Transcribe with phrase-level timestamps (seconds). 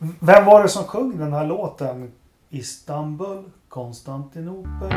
[0.00, 2.12] Vem var det som sjöng den här låten?
[2.50, 4.90] Istanbul, Konstantinopel.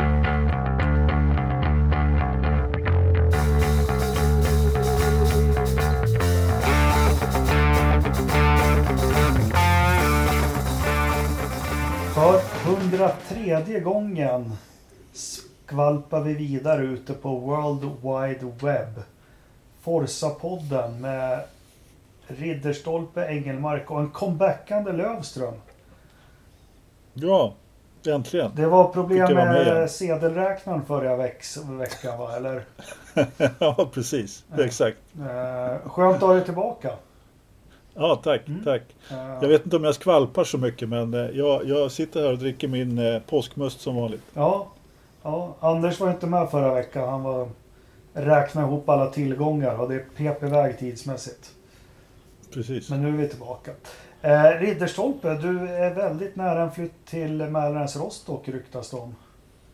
[12.14, 14.52] För 103 gången
[15.12, 19.02] skvalpar vi vidare ute på World Wide Web.
[19.82, 21.40] Forsa-podden med
[22.38, 25.54] Ridderstolpe, Engelmark och en comebackande Lövström.
[27.14, 27.52] Ja,
[28.06, 28.50] äntligen.
[28.56, 32.36] Det var problem med med sedelräknaren förra vex- veckan va?
[32.36, 32.64] Eller?
[33.58, 34.44] ja, precis.
[34.58, 34.96] Exakt.
[35.20, 36.90] Eh, skönt att ha dig tillbaka.
[37.94, 38.64] Ja, tack, Mm.
[38.64, 38.82] tack.
[39.10, 42.32] Eh, Jag vet inte om jag skvalpar så mycket, men eh, jag, jag sitter här
[42.32, 44.22] och dricker min eh, påskmust som vanligt.
[44.34, 44.66] ja,
[45.22, 47.08] ja, Anders var inte med förra veckan.
[47.08, 47.48] Han var
[48.14, 51.50] räkna ihop alla tillgångar och det pep iväg tidsmässigt.
[52.52, 52.90] Precis.
[52.90, 53.70] Men nu är vi tillbaka.
[54.22, 59.14] Eh, Ridderstolpe, du är väldigt nära en flytt till Mälarens Rostock ryktas det om.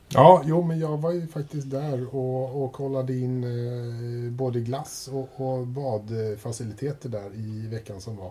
[0.08, 5.08] Ja, jo, men jag var ju faktiskt där och, och kollade in eh, både glass
[5.12, 8.30] och, och badfaciliteter där i veckan som var.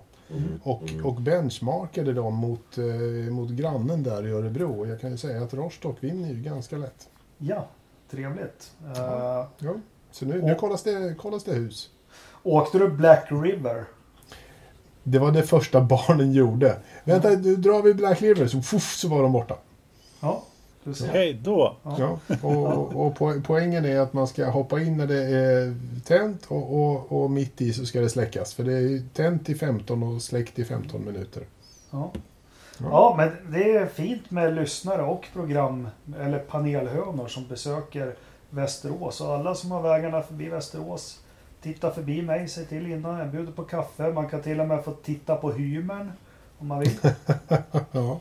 [0.63, 4.79] Och, och benchmarkade dem mot, eh, mot grannen där i Örebro.
[4.79, 7.09] Och jag kan ju säga att Rostock vinner ju ganska lätt.
[7.37, 7.67] Ja,
[8.11, 8.71] trevligt.
[8.85, 9.73] Eh, Ja.
[10.11, 11.89] Så nu, nu kollas, det, kollas det hus.
[12.43, 13.85] åkte du Black River?
[15.09, 16.77] Det var det första barnen gjorde.
[17.03, 19.55] Vänta, nu drar vi Black River, så, fuff, så var de borta.
[20.19, 20.43] Ja,
[20.83, 21.07] du ser.
[21.07, 21.75] Hej då!
[21.83, 26.45] Ja, och, och po- poängen är att man ska hoppa in när det är tänt
[26.47, 28.53] och, och, och mitt i så ska det släckas.
[28.53, 31.43] För det är tänt i 15 och släckt i 15 minuter.
[31.91, 32.11] Ja.
[32.77, 32.85] Ja.
[32.91, 35.87] ja, men det är fint med lyssnare och program
[36.19, 38.15] eller panelhönor som besöker
[38.49, 39.21] Västerås.
[39.21, 41.19] Och alla som har vägarna förbi Västerås,
[41.61, 43.19] titta förbi mig, säg till innan.
[43.19, 44.11] Jag bjuder på kaffe.
[44.11, 46.11] Man kan till och med få titta på hymern
[46.57, 46.97] om man vill.
[47.91, 48.19] Ja,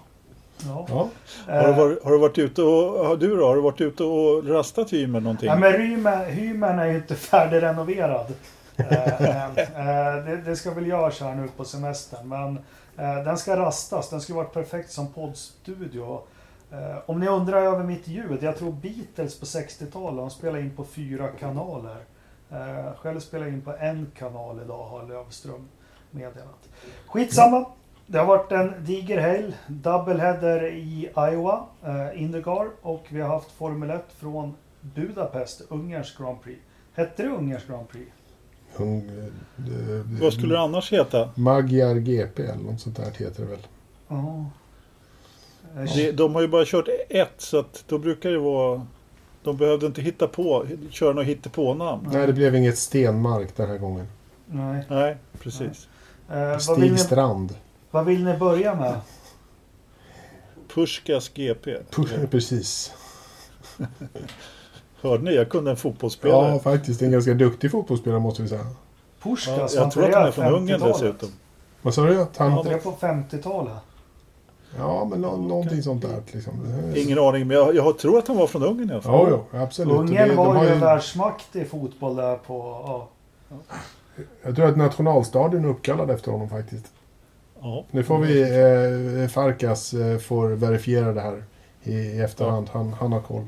[0.64, 0.86] Ja.
[0.88, 1.08] ja.
[1.46, 3.06] Har du, varit, har du varit ute och...
[3.06, 3.46] Har du då?
[3.46, 5.48] Har du varit ute och rastat hymern någonting?
[5.48, 5.80] Ja, men
[6.26, 8.34] hymern, är ju inte färdigrenoverad.
[8.76, 9.44] Eh.
[9.44, 12.28] Eh, det, det ska väl göras här nu på semestern.
[12.28, 12.58] Men
[12.96, 14.10] eh, den ska rastas.
[14.10, 16.20] Den ska vara perfekt som poddstudio.
[17.06, 18.38] Om ni undrar över mitt ljud.
[18.42, 21.96] Jag tror Beatles på 60-talet de spelade in på fyra kanaler.
[22.50, 25.68] Eh, själv spelar jag in på en kanal idag har Lövström
[26.10, 26.68] meddelat.
[27.06, 27.66] Skitsamma.
[28.06, 29.54] Det har varit en diger helg.
[29.66, 36.42] Doubleheader i Iowa, eh, Indycar och vi har haft Formel 1 från Budapest, Ungerns Grand
[36.42, 36.60] Prix.
[36.94, 38.10] Hette det Ungerns Grand Prix?
[38.76, 41.30] Hung, eh, Vad skulle det annars heta?
[41.34, 43.66] Magyar GP eller något sånt där heter det väl.
[44.08, 44.44] Ja.
[45.94, 48.86] Det, de har ju bara kört ett, så att då brukar det vara...
[49.46, 52.08] De behövde inte hitta på, köra något hittepånamn.
[52.12, 54.06] Nej, det blev inget Stenmark den här gången.
[54.46, 54.84] Nej.
[54.88, 55.88] Nej, precis.
[56.30, 57.54] Eh, vad, vill Stig ni, Strand.
[57.90, 59.00] vad vill ni börja med?
[60.74, 61.76] Puskas GP.
[61.90, 62.92] Push, precis.
[65.00, 65.34] Hörde ni?
[65.34, 66.52] Jag kunde en fotbollsspelare.
[66.52, 67.02] Ja, faktiskt.
[67.02, 68.60] En ganska duktig fotbollsspelare måste vi säga.
[68.60, 68.76] Ja,
[69.22, 71.00] Puskas, var jag tror att han är från Ungern 50-talet?
[71.00, 71.28] dessutom.
[71.82, 72.26] Vad sa du?
[72.36, 72.52] Han...
[72.52, 73.74] Var inte det på 50-talet?
[74.78, 76.22] Ja, men nå- någonting sånt där.
[76.32, 76.52] Liksom.
[76.96, 79.30] Ingen aning, men jag, jag tror att han var från Ungern i alla fall.
[79.30, 79.92] Ja, ja, absolut.
[79.98, 82.58] Ungern det- var ju en världsmakt i fotboll där på...
[82.86, 83.08] Ja.
[84.42, 86.86] Jag tror att nationalstadion är uppkallad efter honom faktiskt.
[87.60, 87.84] Ja.
[87.90, 88.42] Nu får vi...
[89.22, 91.44] Eh, Farkas eh, får verifiera det här
[91.82, 92.68] i, i efterhand.
[92.72, 93.44] Han, han har koll.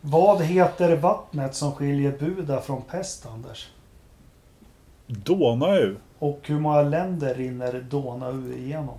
[0.00, 3.68] Vad heter vattnet som skiljer Buda från Pest, Anders?
[5.06, 5.94] Donau.
[6.18, 8.98] Och hur många länder rinner Donau igenom?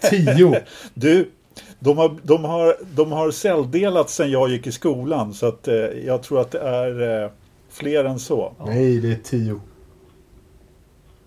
[0.00, 0.56] Tio!
[0.94, 1.30] Du,
[1.78, 5.74] de har, de har, de har celldelat sedan jag gick i skolan så att eh,
[5.74, 7.30] jag tror att det är eh,
[7.70, 8.52] fler än så.
[8.66, 9.60] Nej, det är tio.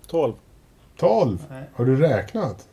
[0.08, 0.34] 12.
[0.98, 1.46] Tolv!
[1.50, 1.64] Nej.
[1.74, 2.68] Har du räknat?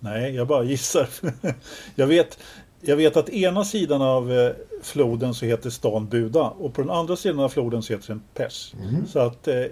[0.00, 1.08] Nej, jag bara gissar.
[1.94, 2.38] jag, vet,
[2.80, 6.90] jag vet att ena sidan av eh, floden så heter stan Buda och på den
[6.90, 8.74] andra sidan av floden så heter den Pers.
[8.82, 9.06] Mm.
[9.06, 9.64] Så att eh,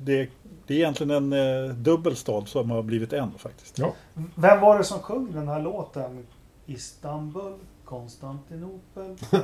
[0.00, 0.28] det,
[0.70, 1.32] det är egentligen en
[1.68, 3.78] eh, dubbel stad som har blivit en faktiskt.
[3.78, 3.92] Ja.
[4.34, 6.26] Vem var det som sjöng den här låten?
[6.66, 7.52] Istanbul,
[7.84, 9.16] Konstantinopel.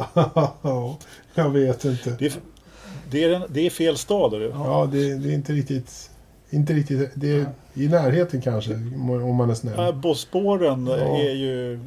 [0.63, 0.97] Ja,
[1.35, 2.11] jag vet inte.
[2.19, 2.33] Det är,
[3.11, 4.35] det är, en, det är fel stad.
[4.35, 4.47] Är det?
[4.47, 6.11] Ja, det, det är inte riktigt...
[6.51, 7.11] Inte riktigt.
[7.15, 9.95] Det är i närheten kanske, om man är Äh, snäll.
[9.95, 10.97] Bosporen Ja.
[10.97, 11.81] är ju...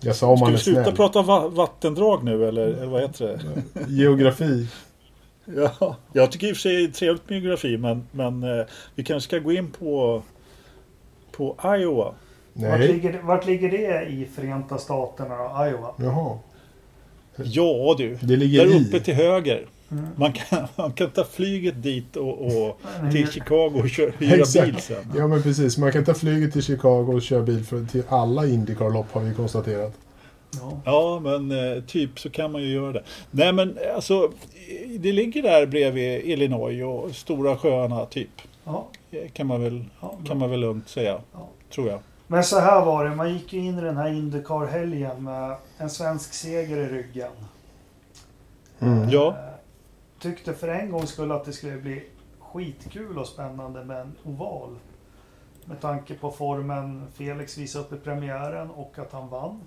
[0.00, 0.96] Jag sa om Ska man vi sluta snäll.
[0.96, 3.84] prata va vattendrag nu eller, eller vad heter det?
[3.88, 4.66] Geografi.
[5.56, 8.66] Ja, jag tycker i och för sig det är trevligt med geografi men, men eh,
[8.94, 10.22] vi kanske ska gå in på,
[11.32, 12.14] på Iowa.
[12.52, 12.88] Vart Nej.
[12.92, 15.94] ligger, vart ligger det i Förenta Staterna Iowa?
[15.96, 16.38] Jaha.
[17.36, 18.84] Ja du, Det ligger där i.
[18.88, 19.66] uppe till höger.
[20.16, 22.80] Man, kan, man kan ta flyget dit och, och
[23.12, 25.12] till Chicago och köra, hyra bil sen.
[25.16, 28.46] Ja men precis, man kan ta flyget till Chicago och köra bil för, till alla
[28.46, 29.94] Indycar-lopp har vi konstaterat.
[30.50, 30.80] Ja.
[30.84, 33.02] Ja, men eh, typ så kan man ju göra det.
[33.30, 34.30] Nej, men alltså,
[34.98, 38.30] det ligger där bredvid Illinois och stora sjöarna, typ.
[38.64, 41.48] Ja, Eh, Kan man väl, ja, kan man väl lugnt säga, Ja.
[41.74, 42.00] tror jag.
[42.26, 45.90] Men så här var det, man gick ju in i den här Indycar-helgen med en
[45.90, 47.30] svensk seger i ryggen.
[48.78, 49.08] Mm.
[49.10, 49.28] Ja.
[49.28, 49.34] Eh,
[50.20, 52.02] Tyckte för en gång skulle att det skulle bli
[52.40, 54.76] skitkul och spännande med en oval.
[55.64, 59.60] Med tanke på formen Felix visade upp i premiären och att han vann.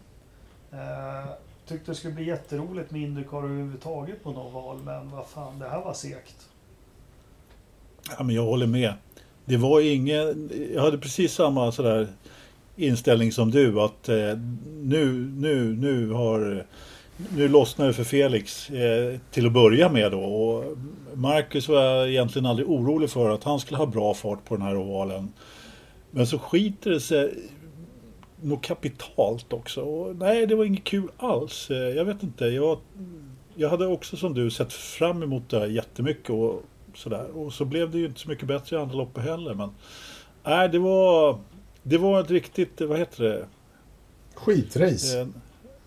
[0.74, 1.30] Eh,
[1.68, 5.70] tyckte det skulle bli jätteroligt med Indycar överhuvudtaget på en oval, men vad fan, det
[5.70, 6.50] här var segt.
[8.18, 8.94] Ja, men jag håller med.
[9.46, 12.08] Det var ingen, jag hade precis samma sådär
[12.76, 14.38] inställning som du att eh,
[14.82, 16.66] nu, nu, nu har
[17.30, 20.20] nu lossnar det för Felix eh, till att börja med då.
[20.20, 20.78] Och
[21.14, 24.66] Marcus var jag egentligen aldrig orolig för att han skulle ha bra fart på den
[24.66, 25.34] här ovalen.
[26.12, 27.34] Men så skiter det sig
[28.42, 29.82] nog kapitalt också.
[29.82, 31.70] Och nej, det var inget kul alls.
[31.72, 32.46] Eh, Jag vet inte.
[32.46, 32.78] Jag,
[33.56, 36.30] jag hade också som du sett fram emot det här jättemycket.
[36.30, 36.64] Och,
[36.96, 37.38] sådär.
[37.38, 39.54] och så blev det ju inte så mycket bättre i andra loppet heller.
[39.54, 39.70] Men
[40.44, 41.40] nej, det var,
[41.84, 43.46] det var ett riktigt, vad heter det?
[44.36, 45.20] Skitrace.
[45.22, 45.28] Eh,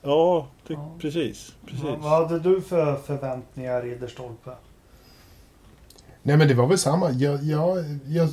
[0.07, 0.95] Ja, det, Ja.
[1.01, 1.55] precis.
[1.67, 1.85] precis.
[1.85, 4.51] Vad, vad hade du för förväntningar, Ridderstolpe?
[6.23, 7.11] Nej men det var väl samma.
[7.11, 8.29] Jag, jag, jag,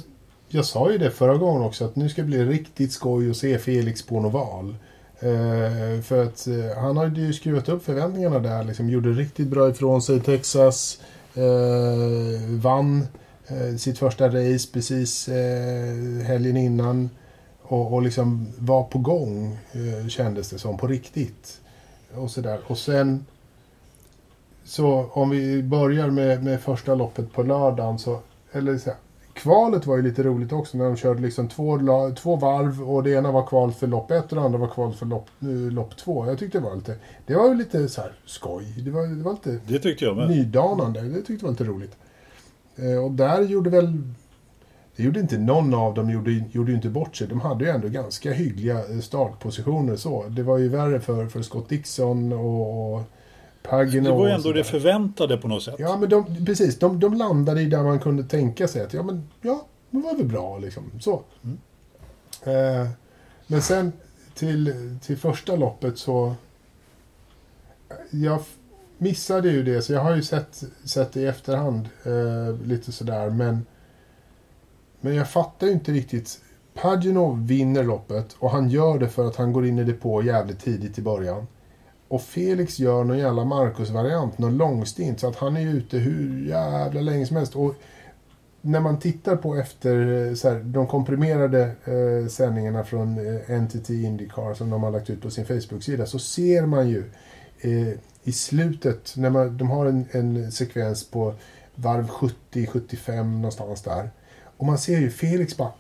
[0.54, 3.38] jag sa ju det förra gången också att nu ska det bli riktigt skoj att
[3.38, 4.76] se Felix på Noval.
[5.20, 8.64] Eh, för att eh, han hade ju skruvat upp förväntningarna där.
[8.64, 11.02] Liksom, gjorde riktigt bra ifrån sig i Texas.
[11.34, 13.08] Eh, vann
[13.48, 17.10] eh, sitt första race precis eh, helgen innan.
[17.62, 21.60] Och, och liksom var på gång eh, kändes det som på riktigt.
[22.16, 22.60] Och sådär.
[22.68, 23.26] Och sen
[24.64, 28.20] så om vi börjar med, med första loppet på lördagen så,
[28.52, 29.00] eller så här,
[29.34, 31.80] kvalet var ju lite roligt också när de körde liksom två,
[32.18, 34.94] två varv och det ena var kval för lopp ett och det andra var kval
[34.94, 36.26] för lopp, eh, lopp två.
[36.26, 36.96] Jag tyckte det var lite,
[37.26, 38.66] det var ju lite så här skoj.
[38.86, 40.30] Det var, det var lite Det tyckte jag med.
[40.30, 41.02] nydanande.
[41.02, 41.96] Det tyckte jag var lite roligt.
[42.76, 44.02] Eh, och där gjorde väl,
[44.96, 47.28] det gjorde inte någon av dem, gjorde, gjorde inte bort sig.
[47.28, 50.26] De hade ju ändå ganska hyggliga eh, startpositioner så.
[50.30, 53.02] Det var ju värre för, för Scott Dixon och, och
[53.64, 54.10] Pagino.
[54.10, 55.76] Det var ju ändå det förväntade på något sätt.
[55.78, 56.80] Ja, men de, precis.
[56.80, 60.16] De, de landade i där man kunde tänka sig att ja, men ja, det var
[60.16, 60.84] väl bra liksom.
[61.00, 61.24] Så.
[61.44, 61.58] Mm.
[62.44, 62.90] Eh,
[63.48, 63.94] men sen
[64.34, 66.36] till, till första loppet så...
[68.10, 68.40] Jag
[68.98, 73.30] missade ju det, så jag har ju sett, sett det i efterhand eh, lite sådär,
[73.30, 73.66] men...
[75.04, 76.42] Men jag fattar ju inte riktigt.
[76.74, 80.60] Pagino vinner loppet och han gör det för att han går in i depå jävligt
[80.60, 81.48] tidigt i början.
[82.12, 87.02] Och Felix gör någon jävla Marcus-variant, någon långstint, så att han är ute hur jävla
[87.02, 87.56] länge som helst.
[87.56, 87.76] Och
[88.62, 93.90] när man tittar på efter eh, så här, de komprimerade eh, sändningarna från eh, NTT
[93.90, 97.04] Indycar som de har lagt ut på sin Facebook-sida så ser man ju
[97.62, 97.94] eh,
[98.24, 101.34] i slutet, när man, de har en, en sekvens på
[101.76, 104.10] varv 70-75 någonstans där.
[104.58, 105.72] Och man ser ju Felix bara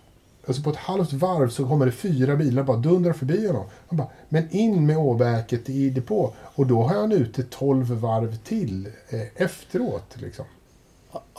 [0.48, 3.66] Alltså på ett halvt varv så kommer det fyra bilar bara dundrar förbi honom.
[3.88, 6.34] Han bara, men in med åverket i depå.
[6.56, 10.16] Och då har han ute 12 varv till eh, efteråt.
[10.22, 10.46] Liksom.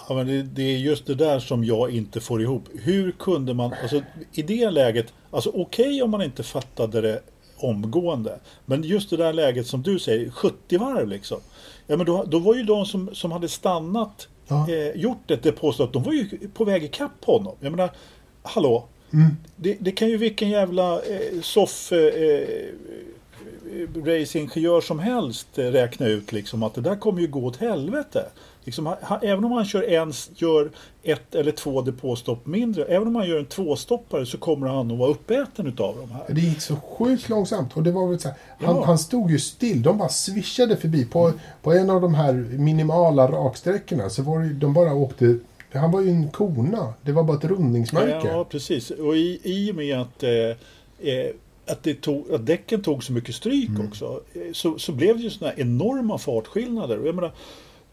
[0.09, 2.63] Ja, men det, det är just det där som jag inte får ihop.
[2.83, 4.03] Hur kunde man, alltså
[4.33, 7.21] i det läget, alltså okej om man inte fattade det
[7.59, 8.39] omgående.
[8.67, 11.39] Men just det där läget som du säger, 70 varv liksom.
[11.87, 14.69] Ja men då, då var ju de som, som hade stannat, Ja.
[14.71, 17.55] eh, gjort ett depåstopp, de var ju på väg ikapp honom.
[17.61, 17.91] Jag menar,
[18.43, 19.37] hallå, Mm.
[19.57, 22.69] det, det kan ju vilken jävla eh, soff eh, eh,
[24.05, 28.25] racingingenjör som helst eh, räkna ut liksom att det där kommer ju gå åt helvete.
[28.65, 30.71] Liksom, ha- ha, även om han kör en, gör
[31.03, 34.99] ett eller två depåstopp mindre, även om han gör en tvåstoppare så kommer han att
[34.99, 36.23] vara uppäten utav de här.
[36.29, 37.77] Det gick så sjukt långsamt.
[37.77, 38.85] Och det var väl så här, han, Ja.
[38.85, 39.83] han stod ju still.
[39.83, 41.05] De bara swishade förbi.
[41.05, 45.39] På, på en av de här minimala raksträckorna så var det, de bara åkte...
[45.79, 46.95] Han var ju en kona.
[47.03, 48.29] Det var bara ett rundningsmärke.
[48.29, 48.91] Ja, precis.
[48.91, 51.31] Och i, i och med att, eh, eh,
[51.67, 55.23] att, det tog, att däcken tog så mycket stryk också eh, så, så blev det
[55.23, 56.99] ju sådana här enorma fartskillnader.
[56.99, 57.33] Och jag menar,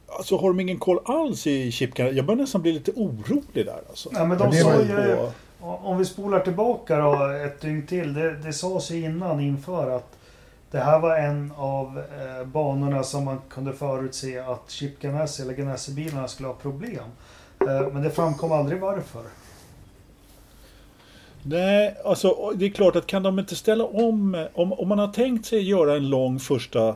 [0.08, 2.10] alltså har de ingen koll alls i chipkarna?
[2.10, 3.82] Jag börjar nästan bli lite orolig där.
[3.90, 4.10] Alltså.
[4.14, 5.32] Ja, men de det sa var ju, På-
[5.84, 8.14] om vi spolar tillbaka då ett dygn till.
[8.14, 10.16] Det, det sades ju innan inför att
[10.72, 15.54] det här var en av eh, banorna som man kunde förutse att Chip Ganassi eller
[15.54, 17.04] Ganassi-bilarna skulle ha problem.
[17.62, 19.22] Eh, men det framkom aldrig varför.
[21.44, 25.08] Nej, alltså det är klart att kan de inte ställa om, om, om man har
[25.08, 26.96] tänkt sig göra en lång första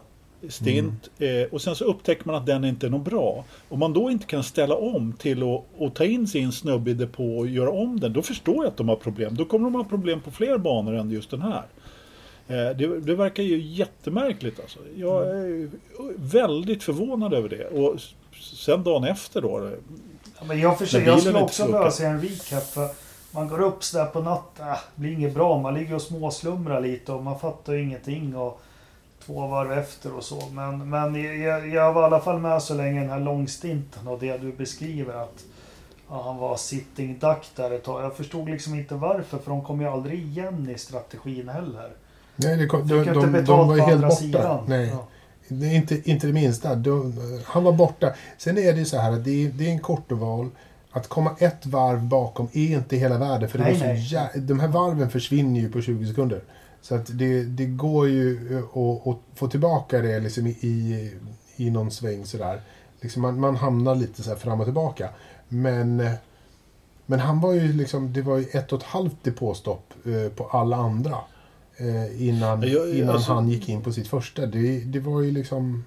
[0.49, 3.45] stint eh, och sen så upptäcker man att den inte är något bra.
[3.69, 6.93] Om man då inte kan ställa om till att, att ta in sin snubbe i
[6.93, 9.35] depå och göra om den, då förstår jag att de har problem.
[9.35, 11.63] Då kommer de ha problem på fler banor än just den här.
[12.47, 14.79] Eh, det, det verkar ju jättemärkligt alltså.
[14.95, 15.69] Jag är
[16.15, 17.67] väldigt förvånad över det.
[17.67, 17.99] Och
[18.41, 19.69] sen dagen efter då.
[20.43, 22.63] Ja, men jag, försöker, jag skulle också behöva se en recap.
[22.63, 22.89] För
[23.31, 24.67] man går upp sådär på natten.
[24.67, 25.61] Äh, det blir inget bra.
[25.61, 28.35] Man ligger och småslumrar lite och man fattar ju ingenting.
[28.35, 28.61] Och
[29.25, 30.43] två varv efter och så.
[30.51, 34.19] Men, men jag, jag var i alla fall med så länge den här långstinten och
[34.19, 35.13] det du beskriver.
[35.13, 35.43] att
[36.09, 38.03] ja, Han var sitting duck där ett tag.
[38.03, 39.37] Jag förstod liksom inte varför.
[39.37, 41.89] För de kom ju aldrig igen i strategin heller.
[42.35, 44.21] Nej, det, kom- de, de, inte de, var helt andra borta.
[44.21, 44.63] sidan.
[44.67, 44.87] Nej.
[44.87, 45.07] Ja.
[45.59, 46.75] Det är inte, inte det minsta.
[46.75, 47.13] De,
[47.45, 48.13] han var borta.
[48.37, 50.49] Sen är det ju så här att det är, det är en kortoval.
[50.91, 53.49] Att komma ett varv bakom är inte hela världen.
[53.49, 56.43] För det Nej, så jä- de här varven försvinner ju på 20 sekunder.
[56.81, 61.11] Så att det, det går ju att, att få tillbaka det liksom i,
[61.55, 62.61] i, någon sväng sådär.
[63.01, 65.09] Liksom man, man hamnar lite så här fram och tillbaka.
[65.49, 66.11] Men, eh,
[67.05, 70.45] men han var ju liksom, det var ju ett och ett halvt depåstopp eh, på
[70.45, 71.17] alla andra.
[71.77, 74.45] Eh, innan Ja, jag- innan alltså- han gick in på sitt första.
[74.45, 75.85] Det, det var ju liksom...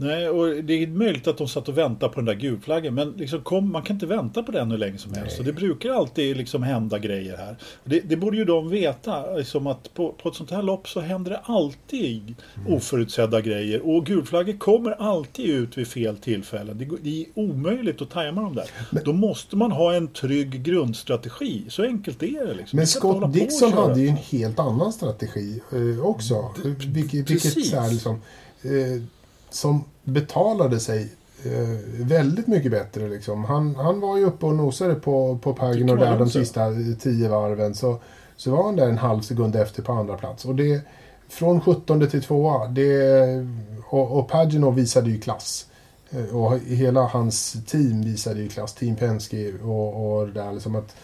[0.00, 2.94] Nej, och det är möjligt att de satt och väntade på den där gulflaggen.
[2.94, 5.38] Men liksom kom, man kan inte vänta på den hur länge som helst.
[5.38, 7.56] Och det brukar alltid liksom hända grejer här.
[7.84, 9.36] Det, det borde ju de veta.
[9.36, 12.74] Liksom att på, på ett sånt här lopp så händer det alltid Mm.
[12.74, 13.80] oförutsedda grejer.
[13.88, 16.78] Och gulflaggor kommer alltid ut vid fel tillfällen.
[16.78, 18.70] Det, det är omöjligt att tajma dem där.
[19.04, 21.64] Då måste man ha en trygg grundstrategi.
[21.68, 22.54] Så enkelt är det.
[22.54, 22.76] Liksom.
[22.76, 26.54] Men Scott Dixon hade ju en helt annan strategi eh, också.
[26.64, 27.70] Vilket, vilket precis.
[27.70, 28.20] så här, liksom,
[28.62, 29.02] eh,
[29.50, 31.12] som betalade sig
[31.44, 33.08] eh, väldigt mycket bättre.
[33.08, 33.44] Liksom.
[33.44, 36.60] Han, han var ju uppe och nosade på, på Pagno där de sista
[37.00, 37.74] tio varven.
[37.74, 37.98] Så,
[38.36, 40.44] så var han där en halv sekund efter på andra plats.
[40.44, 40.80] Och det,
[41.28, 43.46] från 17 till 2 det,
[43.88, 45.66] och, och Pagino visade ju klass.
[46.10, 48.74] Eh, Och hela hans team visade ju klass.
[48.74, 50.96] Team Penske och, och det där liksom att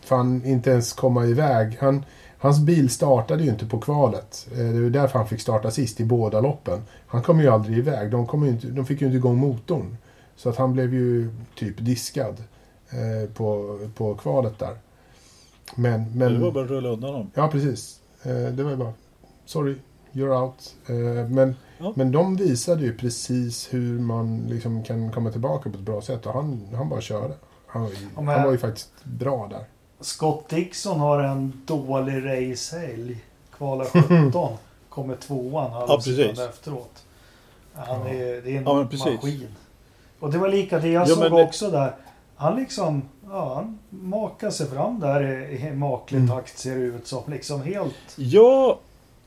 [0.00, 1.76] fan inte ens komma iväg.
[1.80, 2.04] Han,
[2.42, 4.48] hans bil startade ju inte på kvalet.
[4.52, 6.82] Eh, Det var därför han fick starta sist i båda loppen.
[7.06, 8.10] Han kom ju aldrig iväg.
[8.10, 9.96] De, kom ju inte, de fick ju inte igång motorn.
[10.36, 12.36] Så att han blev ju typ diskad
[12.90, 14.76] eh, på, på kvalet där.
[15.76, 17.30] Men, men, Det var bara att rulla undan dem.
[17.34, 18.00] Ja, precis.
[18.22, 18.92] Eh, det var ju bara...
[19.46, 19.76] Sorry,
[20.12, 20.74] you're out.
[21.30, 21.92] Men, Ja.
[21.96, 26.26] men de visade ju precis hur man liksom kan komma tillbaka på ett bra sätt.
[26.26, 27.34] Och han, han bara körde.
[27.66, 29.64] Han, han var ju faktiskt bra där.
[30.02, 33.20] Scott Dixon har en dålig racehelg.
[33.56, 33.84] Kvalar
[34.32, 34.52] 17.
[34.88, 37.04] kommer tvåan halv Ja, efteråt.
[37.74, 39.48] Han är, det är en Ja, maskin.
[40.20, 41.94] Och det var lika det jag Ja, såg det- också där.
[42.36, 46.30] Han liksom, ja, han makar sig fram där i, i maklig Mm.
[46.30, 47.22] takt ser det ut som.
[47.32, 47.94] Liksom helt...
[48.16, 48.78] Ja,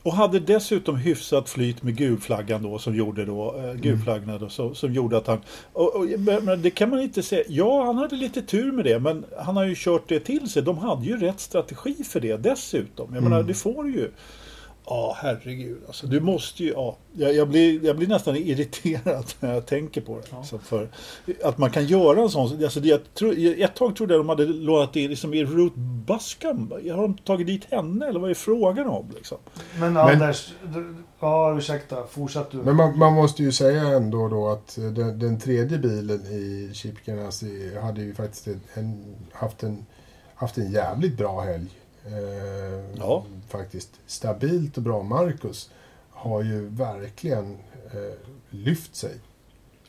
[0.05, 4.75] och hade dessutom hyfsat flyt med gulflaggan då som gjorde då, eh, gulflaggorna då, som,
[4.75, 5.39] som gjorde att han...
[5.73, 6.05] Och, och,
[6.43, 7.43] men det kan man inte säga.
[7.47, 10.61] Ja, han hade lite tur med det, men han har ju kört det till sig.
[10.63, 13.13] De hade ju rätt strategi för det dessutom.
[13.13, 13.47] Jag menar, Mm.
[13.47, 14.11] det får du ju.
[14.87, 15.77] Ja, herregud.
[15.87, 16.69] Alltså, du måste ju...
[16.69, 20.23] Ja, jag, jag, blir, jag blir nästan irriterad när jag tänker på det.
[20.31, 20.37] Ja.
[20.37, 20.89] Alltså, för
[21.43, 22.63] att man kan göra en sån...
[22.63, 25.77] Alltså, det, jag tro, ett tag trodde jag de hade lånat in liksom, i Ruth
[25.77, 26.71] Buskam.
[26.71, 29.11] Har de tagit dit henne eller vad är frågan om?
[29.15, 29.37] Liksom?
[29.79, 32.57] Men, Anders, du, ja ursäkta, fortsätt du.
[32.57, 36.71] Men man, man måste ju säga ändå då att eh, den, den tredje bilen i
[36.73, 39.85] Chip Ganassi hade ju faktiskt en, haft, en,
[40.35, 41.69] haft en jävligt bra helg.
[42.07, 43.25] Eh, Ja.
[43.49, 43.89] Faktiskt.
[44.07, 45.03] Stabilt och bra.
[45.03, 45.69] Marcus
[46.09, 47.57] har ju verkligen
[47.93, 48.17] eh,
[48.49, 49.13] lyft sig.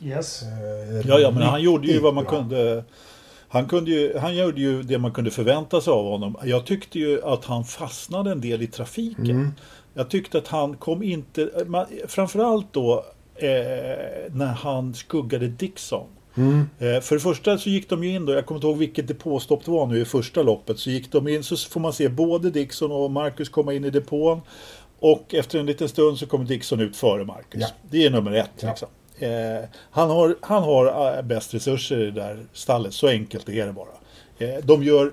[0.01, 0.43] Yes.
[0.43, 2.33] Eh, Ja, ja, men han gjorde ju vad man bra.
[2.33, 2.85] kunde.
[3.49, 6.37] Han, kunde ju, han gjorde ju det man kunde förvänta sig av honom.
[6.45, 9.31] Jag tyckte ju att han fastnade en del i trafiken.
[9.31, 9.51] Mm.
[9.95, 13.05] Jag tyckte att han kom inte, man, framförallt då
[13.35, 13.49] eh,
[14.31, 16.07] när han skuggade Dixon.
[16.37, 16.69] Mm.
[16.79, 19.09] Eh, för det första så gick de ju in då, jag kommer inte ihåg vilket
[19.09, 22.09] depåstopp det var nu i första loppet, så gick de in så får man se
[22.09, 24.41] både Dixon och Marcus komma in i depån.
[24.99, 27.61] Och efter en liten stund så kommer Dixon ut före Marcus.
[27.61, 27.69] Ja.
[27.91, 28.51] Det är nummer ett.
[28.61, 28.69] Ja.
[28.69, 28.89] Liksom.
[29.19, 33.67] Eh, han har, han har eh, bäst resurser i det där stallet, så enkelt är
[33.67, 33.89] det bara.
[34.39, 35.13] Eh, de gör,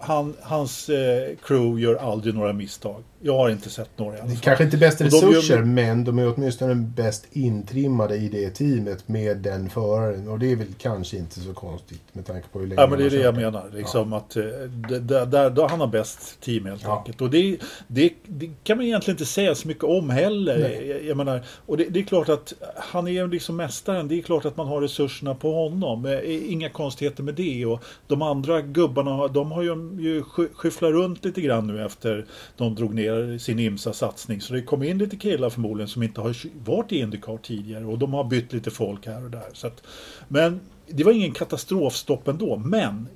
[0.00, 3.02] han, hans eh, crew gör aldrig några misstag.
[3.24, 4.42] Jag har inte sett några i alla Det är fall.
[4.44, 9.08] kanske inte bäst Och de resurser, men de är åtminstone bäst intrimmade i det teamet
[9.08, 10.28] med den föraren.
[10.28, 12.98] Och det är väl kanske inte så konstigt med tanke på hur länge Ja men
[12.98, 13.70] det är det jag menar.
[13.74, 14.42] Liksom att eh,
[14.88, 16.98] det, där, där, där han har bäst team helt Ja.
[16.98, 17.20] enkelt.
[17.20, 20.58] Och det, det, det kan man egentligen inte säga så mycket om heller.
[20.58, 20.86] Nej.
[20.88, 24.08] Jag, jag menar, och det, det är klart att han är ju liksom mästaren.
[24.08, 26.06] Det är klart att man har resurserna på honom.
[26.06, 27.66] Eh, Inga konstigheter med det.
[27.66, 30.22] Och de andra gubbarna de har ju ju
[30.54, 32.26] skyffla runt lite grann nu efter
[32.56, 34.40] de drog ner sin IMSA-satsning.
[34.40, 37.98] Så det kom in lite killar förmodligen som inte har varit i Indycar tidigare och
[37.98, 39.48] de har bytt lite folk här och där.
[39.52, 39.82] Så att,
[40.28, 43.08] men det var ingen katastrofstopp ändå, men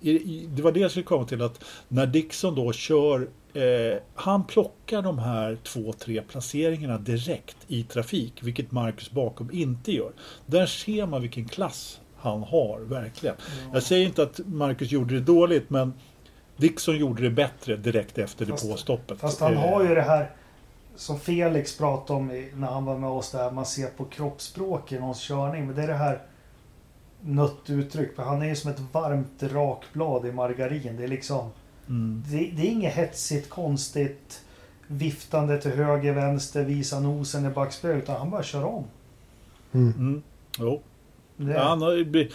[0.48, 5.02] det var det jag skulle komma till att när Dixon då kör eh, han plockar
[5.02, 10.12] de här två, tre placeringarna direkt i trafik, vilket Marcus bakom inte gör.
[10.46, 13.36] Där ser man vilken klass han har, verkligen.
[13.38, 13.70] Ja.
[13.72, 15.92] Jag säger inte att Marcus gjorde det dåligt, men
[16.56, 19.20] Dixon gjorde det bättre direkt efter fast, depåstoppet.
[19.20, 20.30] Fast han har ju det här
[20.96, 24.98] som Felix pratade om när han var med oss där, man ser på kroppsspråk i
[24.98, 25.66] någons körning.
[25.66, 26.22] Men det är det här
[27.20, 28.16] nött uttryck.
[28.16, 30.96] För han är ju som ett varmt rakblad i margarin.
[30.96, 31.50] Det är liksom...
[31.88, 32.22] Mm.
[32.26, 34.42] Det, det, är inget hetsigt, konstigt
[34.86, 38.02] viftande till höger, vänster, visa nosen i backspegeln.
[38.02, 38.84] Utan han bara kör om.
[39.72, 39.92] Mm.
[39.98, 40.22] Mm.
[40.58, 40.80] Jo.
[41.36, 42.26] Ja, han har,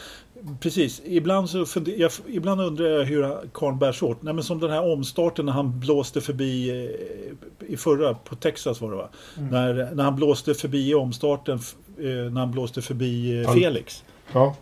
[0.59, 1.01] precis.
[1.05, 4.21] Ibland, så funder, jag, ibland undrar jag hur karln bärs åt.
[4.21, 8.81] Nej, men som den här omstarten när han blåste förbi eh, i förra, på Texas
[8.81, 9.09] var det va?
[9.37, 9.49] Mm.
[9.49, 11.59] När, när han blåste förbi i omstarten,
[11.97, 14.03] eh, när han blåste förbi eh, Felix.
[14.33, 14.55] Ja.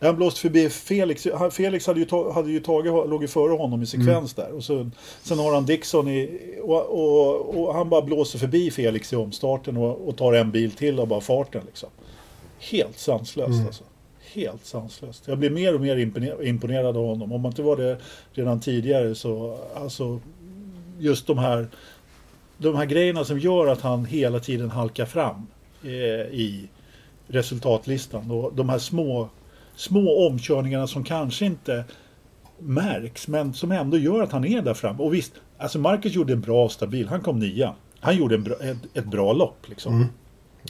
[0.00, 1.26] Han blåste förbi Felix.
[1.50, 4.50] Felix hade ju, hade ju tagit, låg ju före honom i sekvens mm.
[4.50, 4.56] där.
[4.56, 4.90] Och så,
[5.22, 9.76] sen har han Dixon i, och, och, och, han bara blåser förbi Felix i omstarten
[9.76, 11.88] och, och tar en bil till och bara farten liksom.
[12.58, 13.66] Helt sanslöst mm.
[13.66, 13.84] alltså.
[14.32, 15.28] Helt sanslöst.
[15.28, 15.96] Jag blir mer och mer
[16.42, 17.32] imponerad av honom.
[17.32, 17.98] Om man inte var det
[18.32, 20.20] redan tidigare så alltså
[20.98, 21.68] just de här
[22.58, 25.46] de här grejerna som gör att han hela tiden halkar fram
[25.82, 25.90] eh,
[26.30, 26.68] i
[27.26, 28.30] resultatlistan.
[28.30, 29.28] Och de här små
[29.76, 31.84] små omkörningarna som kanske inte
[32.58, 35.00] märks men som ändå gör att han är där fram.
[35.00, 37.08] Och visst, alltså Marcus gjorde en bra stabil.
[37.08, 37.74] Han kom nia.
[38.00, 39.94] Han gjorde en bra, ett, ett bra lopp liksom.
[39.94, 40.08] Mm.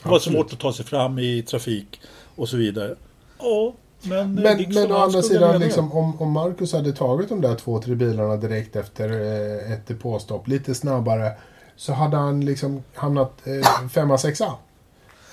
[0.03, 2.01] Det var svårt att ta sig fram i trafik
[2.35, 2.95] och så vidare.
[3.39, 7.41] Ja, men, men, liksom, men å andra sidan, liksom, om, om Marcus hade tagit de
[7.41, 11.31] där två, tre bilarna direkt efter eh, ett depåstopp, lite snabbare,
[11.75, 14.53] så hade han liksom hamnat eh, femma, sexa.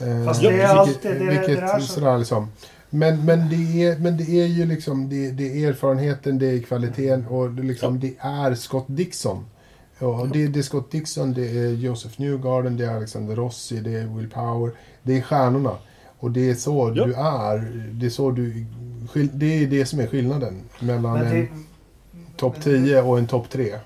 [0.00, 2.52] Eh, Fast det är alltid det, vilket, det, sådär liksom.
[2.90, 6.62] Men, men, det är, men det är ju liksom det, det är erfarenheten, det är
[6.62, 9.45] kvaliteten och det, liksom, det är Scott Dixon.
[10.03, 13.91] Ja, det, det är Scott Dixon, det är Joseph Newgarden, det är Alexander Rossi, det
[13.91, 14.73] är Will Power.
[15.03, 15.77] Det är stjärnorna.
[16.19, 17.05] Och det är så ja.
[17.05, 17.59] du är.
[17.93, 18.67] Det är så du...
[19.33, 21.67] Det är det som är skillnaden mellan det, en
[22.37, 23.79] topp 10 och en topp 3.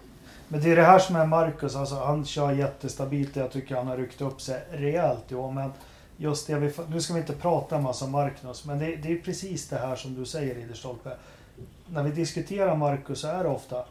[0.48, 1.76] Men det är det här som är Marcus.
[1.76, 5.24] Alltså, han kör jättestabilt och jag tycker han har ryckt upp sig rejält.
[5.28, 5.70] Jo, men
[6.16, 9.18] just det vi, nu ska vi inte prata en massa Marcus, men det, det är
[9.18, 11.10] precis det här som du säger Ridderstolpe.
[11.86, 13.84] När vi diskuterar Marcus så är det ofta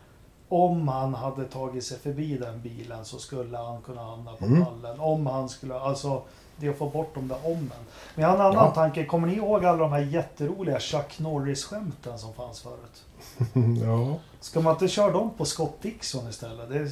[0.49, 4.65] om han hade tagit sig förbi den bilen så skulle han kunna hamna på mm.
[4.65, 4.99] pallen.
[4.99, 6.21] Om han skulle, alltså
[6.57, 7.69] det att få bort de där ommen.
[8.15, 8.71] Men jag har en annan ja.
[8.71, 9.05] tanke.
[9.05, 13.03] Kommer ni ihåg alla de här jätteroliga Chuck Norris-skämten som fanns förut?
[13.85, 14.15] ja.
[14.39, 16.69] Ska man inte köra dem på Scott Dixon istället?
[16.69, 16.89] Det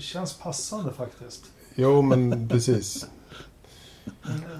[0.00, 1.44] känns passande faktiskt.
[1.74, 3.06] Jo, men precis.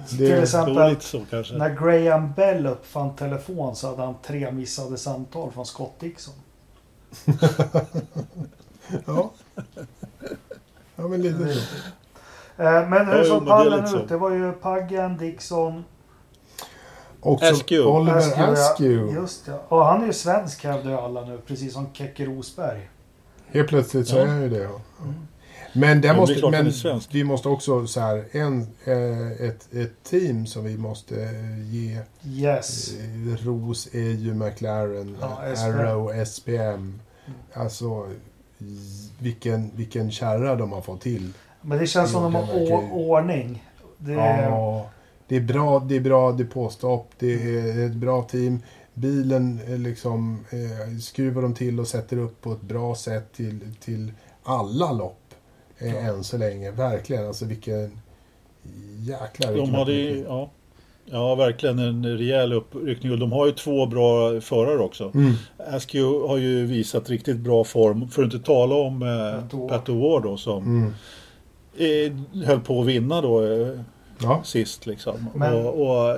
[0.09, 1.17] Till exempel så,
[1.53, 6.33] när Graham Bell uppfann telefon så hade han tre missade samtal från Scott Dixon.
[9.05, 9.31] Ja.
[10.95, 11.59] Ja men lite så.
[12.63, 14.09] Eh, men hur såg pallen ut?
[14.09, 15.83] Det var ju Paggen, Dixon.
[17.19, 17.41] Och
[17.71, 19.13] Oliver Askew.
[19.13, 19.59] Just ja.
[19.67, 21.37] Och han är ju svensk hävdar ju alla nu.
[21.47, 22.89] Precis som Keke Rosberg.
[23.47, 24.63] Helt plötsligt så är han ju det.
[24.63, 24.81] Ja.
[25.03, 25.26] Mm.
[25.77, 26.71] Men, det måste, men
[27.11, 31.15] vi måste också så här, en, eh, ett, ett team som vi måste
[31.71, 32.93] ge yes.
[32.97, 37.01] Eh, ros är ju McLaren, ja, Arrow, SPM.
[37.53, 38.07] Alltså
[39.19, 41.33] vilken, vilken kärra de har fått till.
[41.61, 43.63] Men det känns som de har ordning.
[43.97, 44.49] Det är...
[44.49, 44.89] Ja,
[45.27, 48.59] det är bra, det är bra depåstopp, det är ett bra team.
[48.93, 54.13] Bilen liksom eh, skruvar de till och sätter upp på ett bra sätt till, till
[54.43, 55.26] alla lopp
[55.79, 55.99] eh, ja.
[55.99, 56.71] än så länge.
[56.71, 57.99] Verkligen, alltså vilken
[58.99, 60.49] jäkla De hade ja.
[61.05, 65.11] ja, verkligen en rejäl uppryckning och de har ju två bra förare också.
[65.13, 65.33] Mm.
[65.57, 70.23] Askew har ju visat riktigt bra form, för att inte tala om eh, Pat O'Ward
[70.23, 70.93] då som mm.
[71.77, 73.79] eh, höll på att vinna då eh,
[74.21, 74.41] ja.
[74.43, 75.29] sist liksom.
[75.35, 75.53] Men...
[75.53, 76.17] Och, och,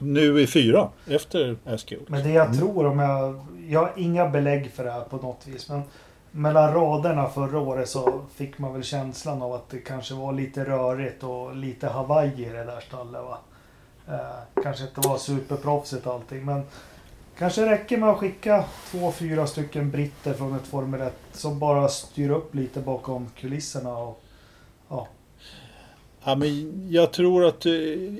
[0.00, 2.04] nu i fyra efter Askew.
[2.08, 5.46] Men det jag tror om jag, jag har inga belägg för det här på något
[5.46, 5.68] vis.
[5.68, 5.82] Men
[6.32, 10.64] mellan raderna förra året så fick man väl känslan av att det kanske var lite
[10.64, 13.22] rörigt och lite Hawaii i det där stallet.
[13.22, 13.38] Va?
[14.08, 16.62] Eh, kanske inte var superproffsigt allting men
[17.38, 21.88] kanske räcker med att skicka två, fyra stycken britter från ett Formel 1 som bara
[21.88, 23.98] styr upp lite bakom kulisserna.
[23.98, 24.22] Och,
[24.88, 25.08] ja.
[26.24, 27.64] Ja, men jag tror att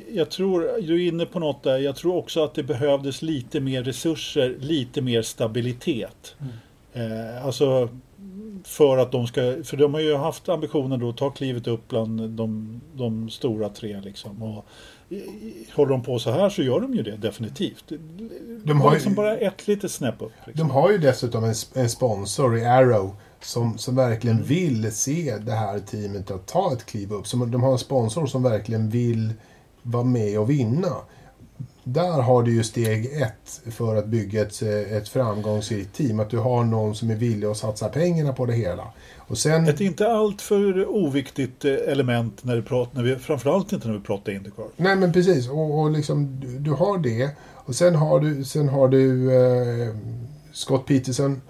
[0.08, 1.78] jag tror, du är inne på något där.
[1.78, 6.36] Jag tror också att det behövdes lite mer resurser, lite mer stabilitet.
[6.40, 6.52] Mm
[6.92, 7.88] Eh, alltså
[8.64, 11.88] för att de ska, för de har ju haft ambitionen då att ta klivet upp
[11.88, 14.42] bland de, de stora tre liksom.
[14.42, 14.64] Och,
[15.74, 17.84] håller de på så här så gör de ju det definitivt.
[17.88, 17.98] De,
[18.64, 20.32] De har har ju- liksom bara ett litet snäpp upp.
[20.46, 20.68] Liksom.
[20.68, 25.52] De har ju dessutom en, en sponsor i Arrow som, som verkligen vill se det
[25.52, 27.26] här teamet att ta ett kliv upp.
[27.26, 29.32] Som, de har en sponsor som verkligen vill
[29.82, 30.96] vara med och vinna.
[31.92, 36.20] Där har du ju steg ett för att bygga ett, ett framgångsrikt team.
[36.20, 38.84] Att du har någon som är villig att satsa pengarna på det hela.
[39.16, 39.68] Och sen...
[39.68, 43.94] Ett inte allt för oviktigt eh, element när vi pratar, när vi, framförallt inte när
[43.94, 44.64] vi pratar Indycar.
[44.76, 47.30] Nej men precis, och, och liksom, du, du har det.
[47.54, 49.94] Och sen har du, sen har du eh,
[50.52, 51.40] Scott Peterson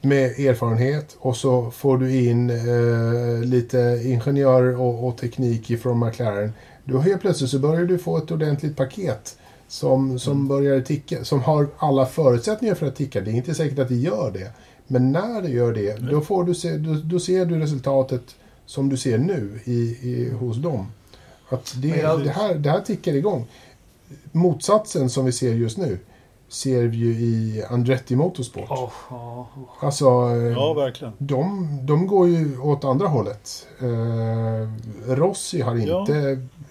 [0.00, 1.16] med erfarenhet.
[1.18, 6.52] Och så får du in eh, lite ingenjör och, och teknik ifrån McLaren.
[6.84, 9.38] Då helt plötsligt så börjar du få ett ordentligt paket.
[9.72, 13.20] Som, som börjar ticka, som har alla förutsättningar för att ticka.
[13.20, 14.50] Det är inte säkert att det gör det.
[14.86, 18.22] Men när det gör det, då, får du se, då, då ser du resultatet
[18.66, 20.86] som du ser nu i, i, hos dem.
[21.48, 23.46] Att det, jag- det, här, det här tickar igång.
[24.32, 25.98] Motsatsen som vi ser just nu
[26.48, 28.70] ser vi ju i Andretti Motorsport.
[28.70, 29.84] Oh, ja, usch.
[29.84, 31.12] Alltså, eh, Ja, verkligen.
[31.18, 33.66] de, de går ju åt andra hållet.
[33.80, 34.68] Eh,
[35.14, 36.00] Rossi har Ja.
[36.00, 36.18] inte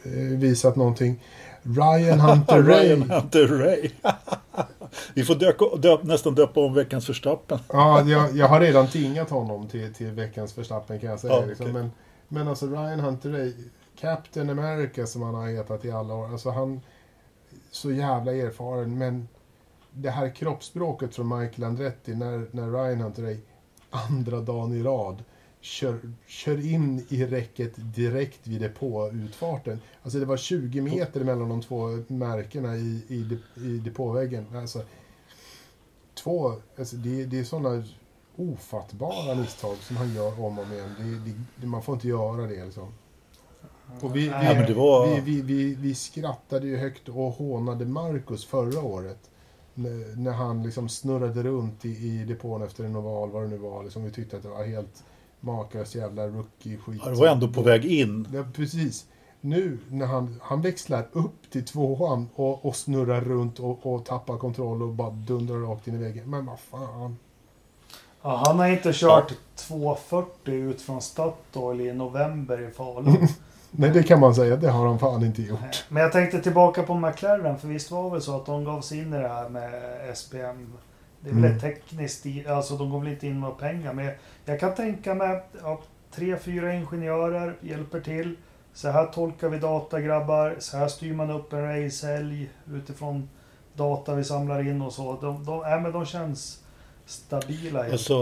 [0.04, 1.20] eh, visat någonting.
[1.64, 2.88] Ryan Hunter Ray.
[2.88, 3.90] Ryan Hunter Ray.
[5.14, 7.60] vi får döka, döp, nästan döpa om veckans förstappen.
[7.68, 11.34] Ja, jag, jag har redan tingat honom till, till veckans förstappen kan jag säga.
[11.34, 11.66] Ja, liksom.
[11.66, 11.74] okej.
[11.74, 11.92] men,
[12.28, 13.54] men alltså Ryan Hunter Ray,
[14.00, 16.32] Captain America som han har hetat i alla år.
[16.32, 16.82] Alltså han,
[17.72, 18.98] så jävla erfaren.
[18.98, 19.28] Men
[19.92, 23.38] det här kroppsspråket från Michael Andretti när, när Ryan Hunter Ray
[23.90, 25.24] andra dagen i rad
[25.62, 29.80] kör, kör in i räcket direkt vid depåutfarten.
[30.04, 34.46] Alltså det var 20 meter mellan de två märkena i, i, i depåväggen.
[34.56, 34.84] Alltså,
[36.24, 37.84] två, alltså det, det är sådana
[38.36, 41.22] ofattbara misstag som han gör om och om igen.
[41.26, 42.94] Det, det, man får inte göra det liksom.
[44.02, 48.82] Och vi, vi, Nej, var- vi, vi, vi, skrattade ju högt och hånade Marcus förra
[48.82, 49.30] året.
[49.74, 53.58] När, när han liksom snurrade runt i, i depån efter en oval, vad det nu
[53.58, 53.84] var.
[53.84, 55.04] Liksom, vi tyckte att det var helt
[55.42, 57.02] makalöst jävla rookie-skit.
[57.06, 58.28] Ja, det var ändå på väg in.
[58.34, 59.06] Ja, precis.
[59.42, 64.38] Nu när han, han växlar upp till tvåan och, och snurrar runt och, och tappar
[64.38, 66.30] kontroll och bara dundrar rakt in i väggen.
[66.30, 67.18] Men vad fan.
[68.22, 73.28] Ja, han har inte kört 240 ut från Statoil i november i Falun.
[73.72, 74.56] Nej, det kan man säga.
[74.56, 75.86] Det har han fan inte gjort.
[75.90, 78.82] Men jag tänkte tillbaka på McLaren, för visst var det väl så att de gav
[78.82, 80.74] sig in i det här med SPM.
[81.24, 81.60] Det är väl Mm.
[81.60, 83.94] tekniskt, alltså de går väl inte in med pengar.
[83.94, 84.10] Men
[84.46, 85.82] jag kan tänka mig att
[86.16, 88.36] tre, fyra ingenjörer hjälper till.
[88.74, 93.30] Så här tolkar vi data grabbar, så här styr man upp en racehelg utifrån
[93.74, 95.18] data vi samlar in och så.
[95.22, 96.60] De, de, äh, men de känns
[97.06, 97.84] stabila.
[97.92, 98.14] Alltså,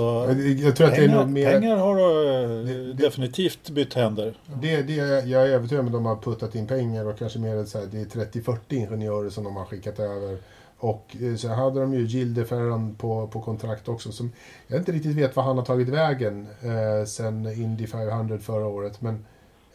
[0.63, 1.51] Jag, tror att det är pengar, mer...
[1.59, 4.33] pengar har eh, det- definitivt bytt händer.
[4.61, 4.93] Det, det,
[5.25, 7.85] jag är övertygad om att de har puttat in pengar och kanske mer så här,
[7.91, 10.37] det är 30-40 ingenjörer som de har skickat över.
[10.79, 14.11] Och eh, så hade de ju Gilde Ferran på, på kontrakt också.
[14.11, 14.31] Som
[14.67, 19.01] jag inte riktigt vet vad han har tagit vägen eh, sen Indy 500 förra året.
[19.01, 19.25] Men,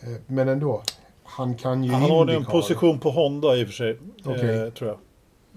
[0.00, 0.82] eh, men ändå.
[1.24, 3.98] Han kan ju Han har en position på Honda i och för sig.
[4.24, 4.62] Okej.
[4.62, 4.98] Eh, tror jag.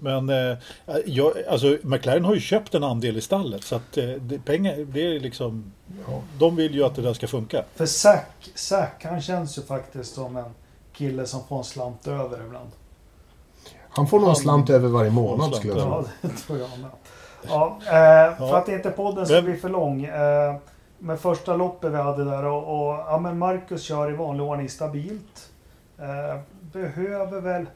[0.00, 0.58] Men eh,
[1.06, 3.64] jag, alltså, McLaren har ju köpt en andel i stallet.
[3.64, 5.72] Så att eh, det, pengar, det är liksom...
[6.06, 6.22] Ja.
[6.38, 7.64] De vill ju att det där ska funka.
[7.74, 10.54] För Zack, Zack, han känns ju faktiskt som en
[10.92, 12.70] kille som får en slant över ibland.
[13.98, 15.90] Han får nog en slant över varje månad skulle jag tro.
[15.90, 16.90] Ja, det tror jag med.
[17.48, 18.58] Ja, eh, för Ja.
[18.58, 20.04] att inte podden ska bli för lång.
[20.04, 20.54] Eh,
[20.98, 24.68] med första loppet vi hade där och, och ja, men Marcus kör i vanlig ordning
[24.68, 25.50] stabilt.
[25.98, 26.40] Eh,
[26.72, 27.66] behöver väl...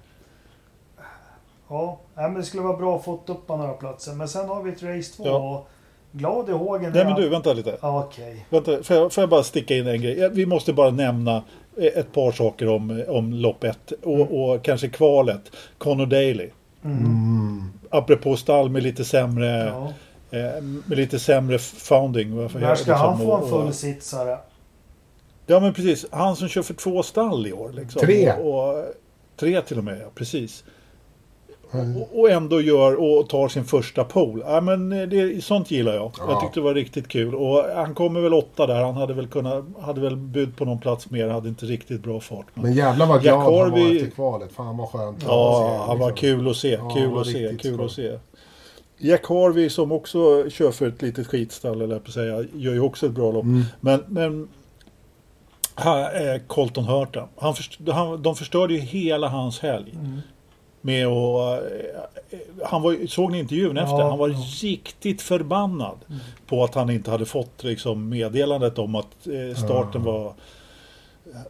[1.68, 4.12] Ja, men det skulle vara bra att få upp på några platser.
[4.12, 5.64] Men sen har vi ett race 2 Ja.
[6.12, 6.92] glad i hågen.
[6.94, 7.76] Nej men du, vänta lite.
[7.80, 8.46] Okej.
[8.50, 10.30] Vänta, får, jag, får jag bara sticka in en grej?
[10.32, 11.42] Vi måste bara nämna
[11.76, 15.40] ett par saker om, om lopp 1 och, och kanske kvalet.
[15.78, 16.50] Connor Daly.
[16.84, 16.98] Mm.
[16.98, 17.62] Mm.
[17.90, 19.92] Apropå stall med lite sämre, Ja.
[20.38, 22.36] eh, med lite sämre founding.
[22.36, 24.38] Varför När ska han liksom, få en och- full sitsare?
[25.46, 27.72] Ja men precis, han som kör för två stall i år.
[27.72, 28.00] Liksom.
[28.00, 28.32] Tre.
[28.32, 28.84] Och, och,
[29.36, 30.64] tre till och med, ja precis.
[31.72, 31.96] Mm.
[31.96, 34.44] Och, och ändå gör och tar sin första pole.
[34.46, 36.12] Ja, men eh, det, sånt gillar jag.
[36.18, 36.24] Ja.
[36.28, 37.34] Jag tyckte det var riktigt kul.
[37.34, 38.84] Och han kommer väl åtta där.
[38.84, 41.28] Han hade väl kunnat, hade väl bud på någon plats mer.
[41.28, 42.46] Hade inte riktigt bra fart.
[42.54, 44.52] Men, Men jävlar vad glad han var efter kvalet.
[44.52, 45.24] Fan vad skönt.
[45.26, 46.28] ja, se, han var liksom.
[46.28, 46.70] kul att se.
[46.70, 47.56] Ja, kul var att se.
[47.60, 47.84] Kul skoj.
[47.84, 48.18] att se.
[48.98, 52.80] Jack Harvey som också kör för ett litet skitstall, eller på att säga, gör ju
[52.80, 53.44] också ett bra lopp.
[53.44, 53.62] Mm.
[53.80, 54.48] Men, men
[55.74, 57.28] här är Colton Hurta.
[57.36, 59.90] Han, först, han, de förstörde ju hela hans helg.
[59.94, 60.20] Mm.
[60.82, 61.60] Med och eh,
[62.64, 63.98] han var, såg ni intervjun efter?
[63.98, 64.36] Ja, han var ja.
[64.62, 66.20] riktigt förbannad Mm.
[66.46, 70.12] på att han inte hade fått liksom, meddelandet om att eh, starten Ja.
[70.12, 70.32] var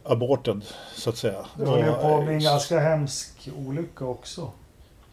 [0.03, 0.61] aborted
[0.95, 1.45] så att säga.
[1.57, 4.51] Det höll ju på att bli en eh, ganska hemsk olycka också.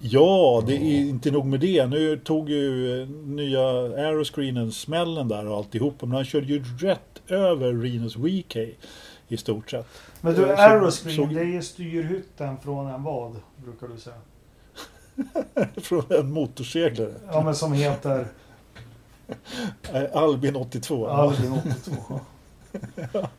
[0.02, 1.86] Ja, det är inte nog med det.
[1.86, 5.94] Nu tog ju nya aeroscreenen smällen där och alltihop.
[6.00, 8.56] Men han körde ju rätt över Renus WK
[9.32, 9.86] i stort sett.
[10.20, 14.16] Men du, Eh, så- Aeroscreen, såg- det är styrhytten från en vad, brukar du säga?
[15.82, 17.14] Från en motorseglare.
[17.32, 18.26] Ja, men som heter
[20.14, 21.06] Albin 82.
[21.08, 22.20] Albin 82.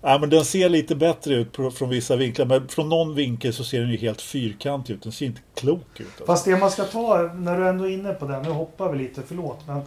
[0.00, 2.46] Ja, men den ser lite bättre ut på- från vissa vinklar.
[2.46, 5.02] Men från någon vinkel så ser den ju helt fyrkantig ut.
[5.02, 6.06] Den ser inte klok ut.
[6.06, 6.24] Alltså.
[6.26, 8.98] Fast det man ska ta, när du ändå är inne på den, nu hoppar vi
[8.98, 9.58] lite, förlåt.
[9.66, 9.80] Men,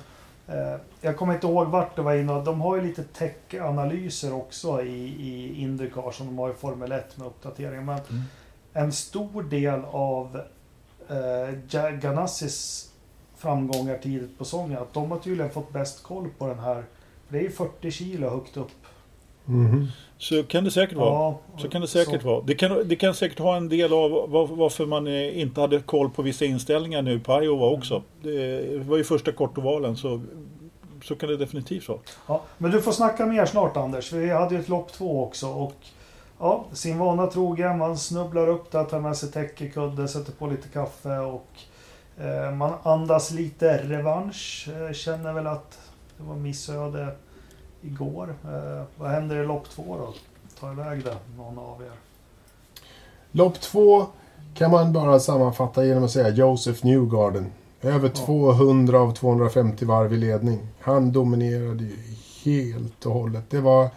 [1.02, 2.42] jag kommer inte ihåg vart det var inne.
[2.42, 7.18] De har ju lite tech-analyser också i, i Indycar som de har i Formel 1
[7.18, 7.86] med uppdatering.
[7.86, 8.22] Men Mm.
[8.74, 10.42] en stor del av
[11.10, 12.92] eh, Ganassis
[13.38, 16.84] framgångar tidigt på säsongen, att de har tydligen fått bäst koll på den här.
[17.30, 18.81] Det är ju 40 kilo högt upp.
[19.46, 19.88] Mhm.
[20.18, 21.36] Så kan det säkert vara.
[21.58, 22.42] Så kan det säkert så- vara.
[22.46, 25.80] Det kan, det kan säkert ha en del av var, varför man eh, inte hade
[25.80, 28.04] koll på vissa inställningar nu på Iowa också.
[28.22, 30.22] Det var ju första kortovalen så,
[31.04, 32.00] så kan det definitivt vara.
[32.28, 34.14] Ja, men du får snacka mer snart Anders.
[34.14, 35.48] Vi hade ju ett lopp två också.
[35.48, 35.76] Och
[36.40, 40.68] ja, sin vana trogen, man snubblar upp där, tar med sig täckekudde, sätter på lite
[40.68, 41.48] kaffe och
[42.18, 44.68] eh, man andas lite revansch.
[44.88, 45.80] Eh, känner väl att
[46.18, 47.08] det var missöde
[47.82, 48.36] igår.
[48.44, 50.14] Eh, vad händer i lopp två då?
[50.60, 51.92] Ta iväg det, någon av er.
[53.32, 54.06] Lopp två
[54.54, 57.52] kan man bara sammanfatta genom att säga Joseph Newgarden.
[57.82, 60.60] Över 200 av 250 varv i ledning.
[60.80, 61.98] Han dominerade ju
[62.44, 63.44] helt och hållet.
[63.50, 63.90] Det var,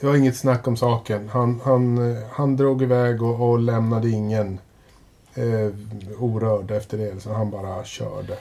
[0.00, 1.28] det var inget snack om saken.
[1.28, 4.58] Han, han, eh, han drog iväg och, och lämnade ingen
[5.34, 5.70] eh,
[6.18, 7.20] orörd efter det.
[7.20, 8.38] Så han bara körde.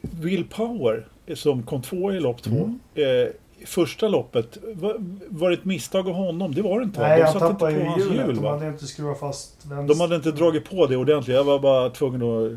[0.00, 2.56] Will Power som kom två i lopp två.
[2.56, 2.78] Mm.
[2.94, 3.28] Eh,
[3.66, 4.96] första loppet, var,
[5.28, 6.54] var det ett misstag av honom?
[6.54, 7.06] Det var det inte va?
[7.08, 8.26] Nej, De han satte inte tappade på ju hans hjulet.
[8.26, 9.94] hjul De hade inte skruvat fast vänster.
[9.94, 11.36] De hade inte dragit på det ordentligt.
[11.36, 12.52] Jag var bara tvungen att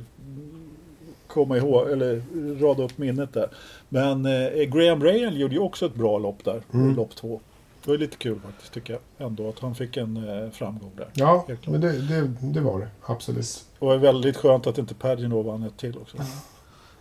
[1.27, 2.21] komma ihåg, eller
[2.61, 3.49] rada upp minnet där.
[3.89, 6.95] Men eh, Graham Rahal gjorde ju också ett bra lopp där, Mm.
[6.95, 7.39] lopp två.
[7.83, 11.07] Det var lite kul faktiskt tycker jag ändå att han fick en eh, framgång där.
[11.13, 12.87] Ja, men det, det, det var det.
[13.05, 13.65] Absolut.
[13.79, 16.17] Och det var väldigt skönt att inte Pagino vann ett till också.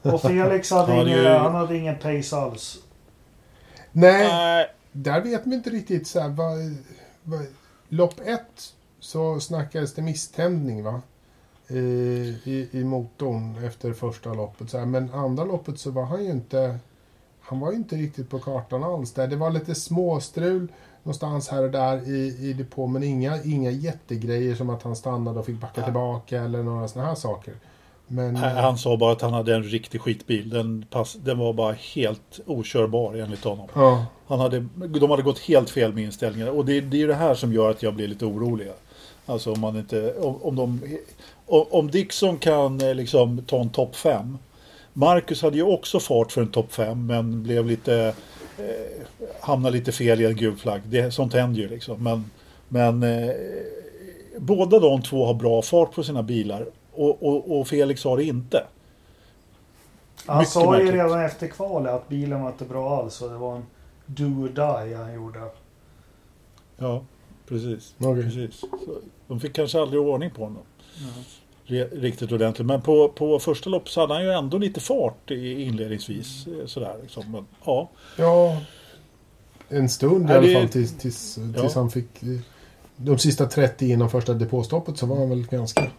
[0.04, 2.78] Och Felix hade, Han hade ingen, ju- han hade ingen pace alls.
[3.92, 6.58] Nej, Nej, Där vet man inte riktigt så här, vad,
[7.22, 7.46] vad,
[7.88, 11.02] Lopp ett så snackades det misständning va?
[11.68, 11.78] I,
[12.44, 14.70] i, i motorn efter första loppet.
[14.70, 14.86] Så här.
[14.86, 16.78] Men andra loppet så var han ju inte...
[17.40, 19.26] Han var ju inte riktigt på kartan alls där.
[19.26, 22.86] Det var lite småstrul någonstans här och där i, i depå.
[22.86, 25.84] Men inga, inga jättegrejer som att han stannade och fick backa Ja.
[25.84, 27.54] tillbaka eller några sådana här saker.
[28.08, 28.34] Men...
[28.34, 30.50] Nej, han sa bara att han hade en riktig skitbil.
[30.50, 33.68] Den, pass, den var bara helt okörbar enligt honom.
[33.74, 34.66] Ja, Han hade,
[35.00, 36.52] de hade gått helt fel med inställningarna.
[36.52, 38.68] Och det, det är det här som gör att jag blir lite orolig.
[39.26, 40.14] Alltså om man inte...
[40.14, 40.80] Om, om, de,
[41.46, 44.38] om, om Dixon kan eh, liksom ta en topp 5.
[44.92, 48.14] Marcus hade ju också fart för en topp 5 men blev lite...
[48.58, 49.04] Eh,
[49.40, 50.80] hamnade lite fel i en gul flagg.
[50.84, 52.02] Det, sånt händer ju liksom.
[52.02, 52.30] Men,
[52.68, 53.34] men eh,
[54.38, 56.66] båda de två har bra fart på sina bilar.
[56.94, 58.66] Och, och, och Felix har det inte.
[60.26, 60.94] Han Mycket sa ju märkligt.
[60.94, 63.64] redan efter kvalet att bilen var inte bra alls och det var en
[64.06, 65.40] do or die han gjorde.
[66.76, 67.02] Ja,
[67.48, 67.94] precis.
[67.98, 68.22] okej.
[68.22, 68.60] precis.
[68.60, 68.68] Så
[69.28, 70.62] de fick kanske aldrig ordning på honom.
[71.66, 72.66] re- riktigt ordentligt.
[72.66, 76.46] Men på, på första loppet så hade han ju ändå lite fart i, inledningsvis.
[76.46, 77.32] eh, Sådär, liksom.
[77.32, 77.88] Men, ja.
[78.18, 78.56] Ja,
[79.68, 81.70] en stund i Ja, alla fall tills, tills, tills Ja.
[81.74, 82.22] han fick...
[82.22, 82.28] eh,
[82.96, 85.90] De sista 30 innan första depåstoppet så var han väl ganska...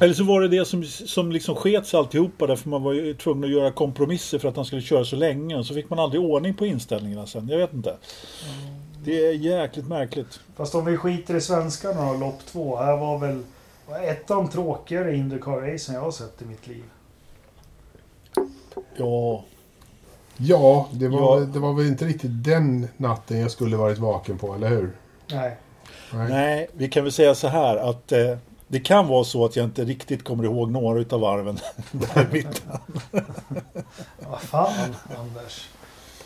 [0.00, 3.44] Eller så var det det som, som liksom skets alltihopa därför man var ju tvungen
[3.44, 5.56] att göra kompromisser för att han skulle köra så länge.
[5.56, 7.48] Och så fick man aldrig ordning på inställningarna sen.
[7.48, 7.96] Jag vet inte.
[9.04, 10.40] Det är jäkligt märkligt.
[10.56, 12.76] Fast om vi skiter i svenskarna då, lopp två.
[12.76, 13.42] Här var väl
[14.04, 16.84] ett av de tråkigare Indycar-racen jag har sett i mitt liv.
[18.96, 19.44] Ja,
[20.40, 21.44] Ja, det var, Ja.
[21.44, 24.90] det var väl inte riktigt den natten jag skulle varit vaken på, eller hur?
[25.30, 25.56] Nej.
[26.12, 26.28] Nej.
[26.28, 28.36] nej, vi kan väl säga så här att eh,
[28.68, 31.58] det kan vara så att jag inte riktigt kommer ihåg några utav varven
[31.92, 32.78] där i mitten.
[34.30, 35.68] Vad fan, Anders.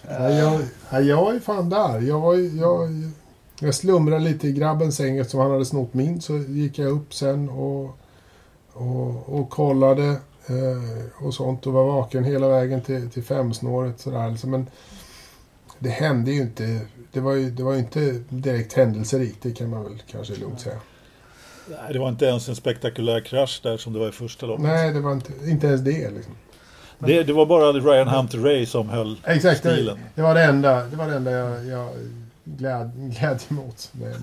[0.09, 2.00] Nej, jag, nej, jag var ju fan där.
[2.00, 2.88] Jag, jag,
[3.61, 6.20] jag slumrade lite i grabbens säng eftersom han hade snott min.
[6.20, 7.98] Så gick jag upp sen och,
[8.72, 10.07] och, och kollade
[10.46, 14.00] eh, och sånt och var vaken hela vägen till, till femsnåret.
[14.00, 14.18] Sådär.
[14.18, 14.66] Alltså, men
[15.78, 16.81] det hände ju inte.
[17.12, 19.42] Det var ju, det var ju inte direkt händelserikt.
[19.42, 20.78] Det kan man väl kanske lugnt säga.
[21.82, 24.64] Nej, det var inte ens en spektakulär krasch där som det var i första loppet.
[24.64, 26.35] Nej, det var inte, inte ens det liksom.
[26.98, 29.98] Det, det var bara Ryan Hunter Ray som höll Exakt, det, stilen.
[30.14, 31.88] det var det enda, det var det enda jag, jag
[32.44, 33.90] gläd, glädje emot.
[33.92, 34.14] Med,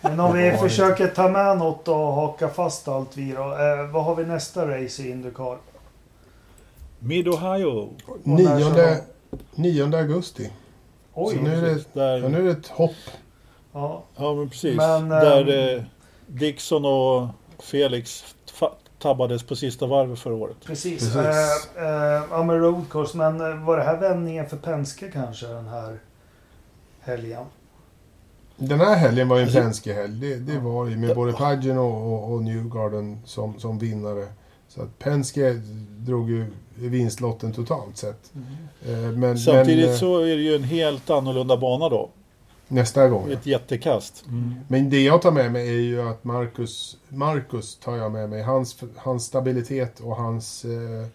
[0.00, 3.42] Men om vi försöker ta med något och haka fast allt vi då.
[3.42, 5.58] Eh, vad har vi nästa race i Indycar?
[6.98, 7.88] Mid-Ohio.
[8.06, 8.96] Och när kör
[9.54, 10.50] 9, 9 augusti.
[11.14, 11.34] Oj!
[11.34, 12.90] Så nu är det, Där, ja, nu är det ett hopp.
[13.72, 14.76] Ja, ja, men precis.
[14.76, 15.84] Men, där ehm, eh,
[16.32, 18.24] Dixon och Felix
[18.98, 20.56] tabbades på sista varvet förra året.
[20.64, 21.12] precis.
[21.12, 21.16] Precis.
[21.76, 23.16] Eh, eh, ja, men road course.
[23.16, 25.98] Men eh, var det här vändningen för Penske kanske den här
[27.00, 27.44] helgen?
[28.56, 30.20] Den här helgen var ju en Alltså- Penske-helg.
[30.20, 34.26] Det, det var ju med både Pagino och, och Newgarden som, som vinnare.
[34.68, 35.52] Så att Penske
[35.98, 38.32] drog ju vinstlotten totalt sett.
[38.86, 42.10] Eh, Men, Samtidigt men, så är det ju en helt annorlunda bana då.
[42.72, 43.30] Nästa gång.
[43.32, 44.24] Ett jättekast.
[44.68, 48.42] Men det jag tar med mig är ju att Marcus, Marcus tar jag med mig.
[48.42, 51.06] Hans, hans stabilitet och hans eh,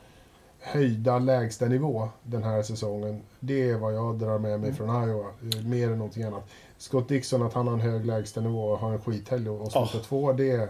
[0.59, 3.21] höjda lägsta nivå den här säsongen.
[3.39, 5.27] Det är vad jag drar med mig från Iowa.
[5.55, 6.43] eh, Mer än någonting annat.
[6.77, 9.71] Scott Dixon, att han har en hög lägsta nivå och har en skithelg och och
[9.71, 9.99] slutar Ja.
[10.07, 10.69] två, det,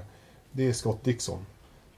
[0.51, 1.39] det är Scott Dixon.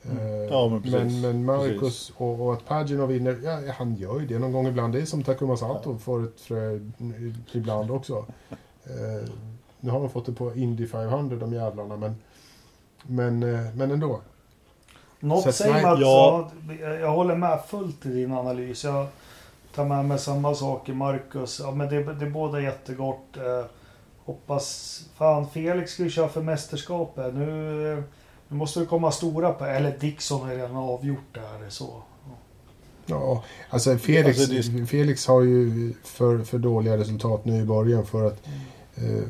[0.03, 4.25] Eh, Ja, men men, men Marcus och, och att Pagino vinner, ja, han gör ju
[4.27, 4.93] det någon gång ibland.
[4.93, 6.79] Det är som Takuma Sato får ett frö
[7.51, 8.25] ibland också.
[8.89, 9.29] Eh,
[9.79, 12.15] nu har de fått det på Indy 500 de jävlarna men,
[13.03, 14.21] men, eh, men ändå.
[15.19, 16.51] Något säger att ja.
[16.81, 18.83] ja, jag håller med fullt i din analys.
[18.83, 19.07] Jag
[19.75, 21.59] tar med mig samma sak i Marcus.
[21.63, 23.37] Ja, men det, det är båda jättegott.
[23.37, 23.65] Eh,
[24.25, 24.99] hoppas...
[25.15, 27.33] Fan, Felix ska ju köra för mästerskapet.
[27.35, 28.03] Nu,
[28.47, 29.65] nu måste det komma stora på...
[29.65, 31.69] Eller Dixon har redan avgjort det här.
[31.69, 32.01] Så.
[33.05, 38.05] Ja, alltså Felix, Alltså, det- Felix har ju för, för dåliga resultat nu i början
[38.05, 38.53] för att eh,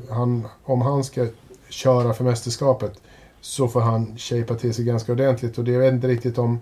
[0.09, 1.27] han, om han ska
[1.69, 3.01] köra för mästerskapet
[3.41, 6.37] så får han shapea till sig ganska ordentligt och det är jag vet inte riktigt
[6.37, 6.59] om,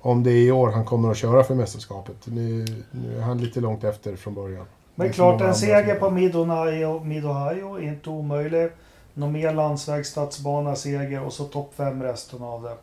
[0.00, 2.16] om det är i år han kommer att köra för mästerskapet.
[2.24, 4.66] Nu, nu är han lite långt efter från början.
[4.94, 8.70] Men klart, en seger på Mid-Ohio Mid-Ohio är inte omöjlig.
[9.14, 12.74] Någon mer landsvägsstadsbana seger och så topp 5 resten av det.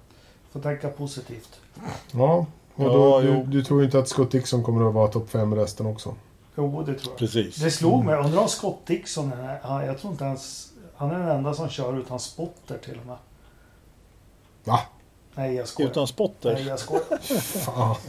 [0.51, 1.59] Får tänka positivt.
[2.11, 3.43] Ja, och Ja, då, du, jo.
[3.47, 6.13] du tror inte att Scott Dixon kommer att vara topp 5 resten också?
[6.57, 7.17] Jo, det tror jag.
[7.17, 7.55] Precis.
[7.55, 8.15] Det slog mig.
[8.15, 9.59] Undrar om Scott Dixon är...
[9.63, 10.71] Han, jag tror inte ens...
[10.95, 13.17] Han är den enda som kör utan spotter till och med.
[14.63, 14.79] Va?
[15.35, 15.89] Nej, jag skojar.
[15.91, 16.65] Utan Nej, spotter.
[16.67, 17.03] jag skojar.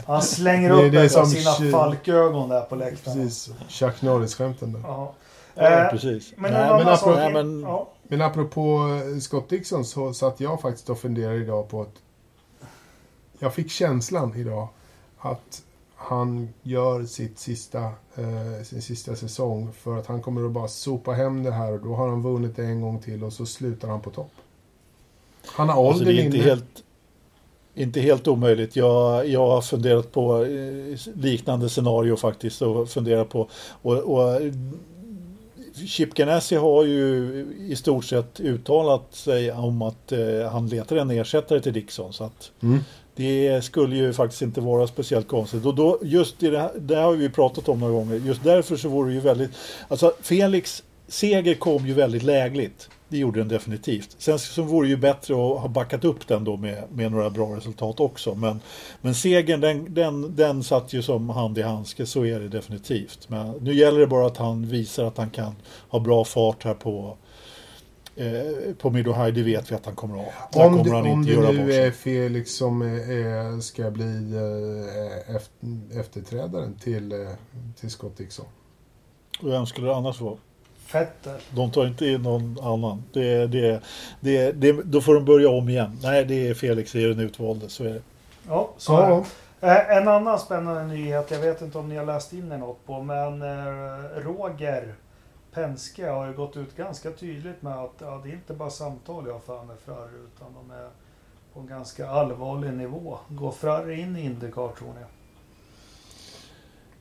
[0.07, 3.17] Han slänger Det upp det ett av som sina tju- falkögon där på läktaren.
[3.17, 3.49] precis.
[3.69, 4.79] Chuck Norris-skämten där.
[4.83, 5.13] Ja.
[5.55, 6.33] Ja, Eh, precis.
[6.37, 7.15] men Nej, en men annan apropå- sak...
[7.17, 7.89] nej, men- Ja.
[8.03, 8.79] Men apropå
[9.15, 11.93] eh, Scott Dixon så satt jag faktiskt och funderade idag på att
[13.39, 14.67] jag fick känslan idag
[15.19, 15.61] att
[15.97, 17.83] han gör sitt sista,
[18.15, 21.79] eh, sin sista säsong för att han kommer att bara sopa hem det här och
[21.79, 24.31] då har han vunnit det en gång till och så slutar han på topp.
[25.45, 26.45] Han har Alltså, åldern är inte inne.
[26.45, 26.83] helt,
[27.75, 28.75] inte helt omöjligt.
[28.75, 33.47] Jag, jag har funderat på eh, liknande scenario faktiskt och funderat på
[33.81, 34.41] och, och
[35.87, 41.11] Chip Ganassi har ju i stort sett uttalat sig om att eh, han letar en
[41.11, 42.13] ersättare till Dixon.
[42.13, 42.79] Så att Mm
[43.17, 45.65] det skulle ju faktiskt inte vara speciellt konstigt.
[45.65, 48.15] Och då, just i det här, det här har vi pratat om några gånger.
[48.15, 49.51] Just därför så vore det ju väldigt...
[49.87, 52.89] Alltså Felix seger kom ju väldigt lägligt.
[53.09, 54.15] Det gjorde den definitivt.
[54.17, 57.29] Sen så vore det ju bättre att ha backat upp den då med, med några
[57.29, 58.35] bra resultat också.
[58.35, 58.59] Men,
[59.01, 63.29] men segern den, den, den satt ju som hand i handske, så är det definitivt.
[63.29, 65.55] Men nu gäller det bara att han visar att han kan
[65.89, 67.17] ha bra fart här på
[68.17, 70.65] eh, på Midohaj, det vet vi att han kommer att ha.
[70.65, 71.91] Om kommer det, han om inte det göra nu bort är.
[71.91, 77.27] Felix som är, ska bli eh, eft- efterträdaren till, eh,
[77.79, 78.45] till Scott Dixon.
[79.43, 80.37] Vem skulle det annars vara?
[80.85, 81.35] Fetter.
[81.55, 83.03] De tar inte in någon annan.
[83.13, 83.81] Det, det,
[84.19, 85.99] det, det, då får de börja om igen.
[86.03, 87.69] Nej, det är Felix är den utvalde.
[87.69, 88.01] Så är det.
[88.47, 89.23] Ja, så är det.
[89.99, 93.01] En annan spännande nyhet, jag vet inte om ni har läst in er något på,
[93.03, 93.41] men
[94.23, 94.93] Roger
[95.51, 99.27] Penske har ju gått ut ganska tydligt med att ja, det är inte bara samtal
[99.27, 100.89] jag för med Ferrari utan de är
[101.53, 103.17] på en ganska allvarlig nivå.
[103.29, 105.05] Går Ferrari in i Indycar tror ni?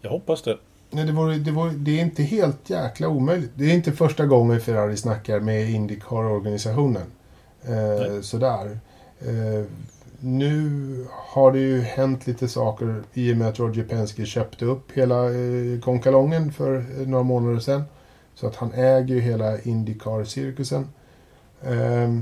[0.00, 0.59] Jag hoppas det.
[0.90, 3.52] Nej, det, vore, det, vore, det är inte helt jäkla omöjligt.
[3.54, 7.06] Det är inte första gången Ferrari snackar med Indycar-organisationen.
[7.62, 8.78] Eh, sådär.
[9.20, 9.64] Eh,
[10.20, 14.92] nu har det ju hänt lite saker i och med att Roger Penske köpte upp
[14.92, 17.82] hela eh, konkalongen för eh, några månader sedan.
[18.41, 20.84] Så att han äger ju hela Indycar-cirkusen.
[21.62, 22.14] Eh,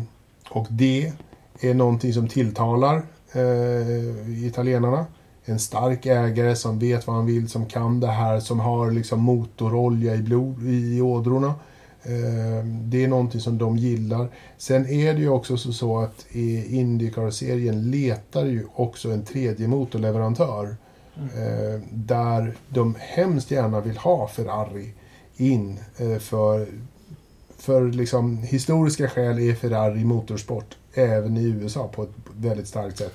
[0.51, 1.13] och det
[1.61, 3.03] är någonting som tilltalar
[3.33, 5.07] eh, italienarna
[5.45, 9.21] en stark ägare som vet vad han vill, som kan det här, som har liksom
[9.21, 11.55] motorolja i, blod, i ådrorna.
[12.03, 14.29] Eh, Det är någonting som de gillar.
[14.59, 20.77] Sen är det ju också så- att i Indycar-serien letar ju också en tredje motorleverantör.
[21.17, 24.93] Eh, Där de hemskt gärna vill ha Ferrari
[25.37, 25.81] in.
[25.97, 26.67] Eh, för,
[27.59, 33.15] för liksom historiska skäl är Ferrari motorsport även i USA på ett väldigt starkt sätt.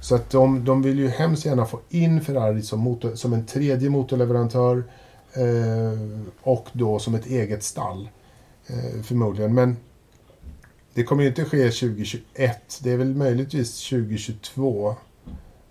[0.00, 3.46] Så att de, de vill ju hemskt gärna få in Ferrari som, motor, som en
[3.46, 4.84] tredje motorleverantör
[5.32, 8.08] eh, och då som ett eget stall.
[8.66, 9.54] Eh, förmodligen.
[9.54, 9.76] Men
[10.94, 12.80] det kommer ju inte ske 2021.
[12.82, 14.94] Det är väl möjligtvis 2022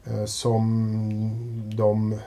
[0.06, 2.20] eh, som de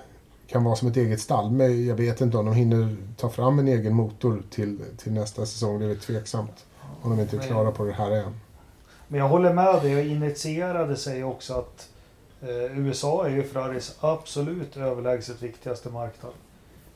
[0.51, 1.51] kan vara som ett eget stall.
[1.51, 5.47] Men jag vet inte om de hinner ta fram en egen motor till, till nästa
[5.47, 5.79] säsong.
[5.79, 6.65] Det är väl tveksamt.
[7.03, 8.41] Om de inte är klara på det här än.
[9.09, 11.89] Men jag håller med dig och initierade sig också att
[12.43, 16.33] eh, USA är ju Ferraris absolut överlägset viktigaste marknad.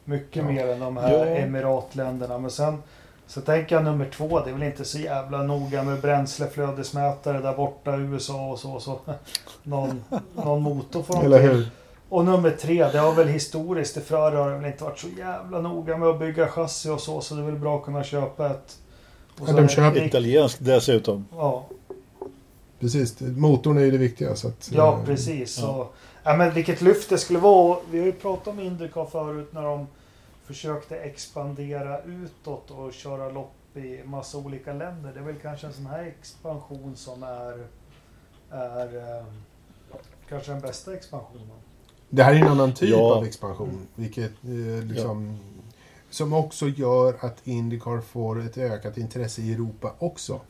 [0.05, 0.42] Mycket Ja.
[0.50, 1.24] mer än de här Ja.
[1.26, 2.38] emiratländerna.
[2.38, 2.82] Men sen
[3.26, 7.57] så tänker jag nummer två, det är väl inte så jävla noga med bränsleflödesmätare där
[7.57, 8.80] borta i USA och så.
[8.80, 8.98] så
[9.62, 11.50] någon, någon motor får de Eller till.
[11.50, 11.68] hur?
[12.14, 15.08] Och nummer tre, det har väl historiskt i Ferrari har det väl inte varit så
[15.08, 17.20] jävla noga med att bygga chassi och så.
[17.20, 18.78] Så det är väl bra att kunna köpa ett.
[19.40, 21.26] och Ja, så de köper- Italiensk dessutom.
[21.36, 21.64] Ja,
[22.80, 23.20] Precis.
[23.20, 24.36] Motorn är ju det viktiga.
[24.36, 25.58] Så att, Ja, eh, precis.
[25.58, 25.64] ja.
[25.66, 25.88] Så,
[26.22, 27.78] ja, men vilket lyft det skulle vara.
[27.90, 29.86] Vi har ju pratat om Indycar förut när de
[30.44, 35.12] försökte expandera utåt och köra lopp i massa olika länder.
[35.14, 37.66] Det är väl kanske en sån här expansion som är,
[38.50, 39.24] är eh,
[40.28, 41.63] kanske den bästa expansionen.
[42.14, 43.14] Det här är en annan typ Ja.
[43.14, 43.86] av expansion.
[43.94, 45.38] Vilket eh, liksom,
[46.10, 50.40] Som också gör att Indycar får ett ökat intresse i Europa också.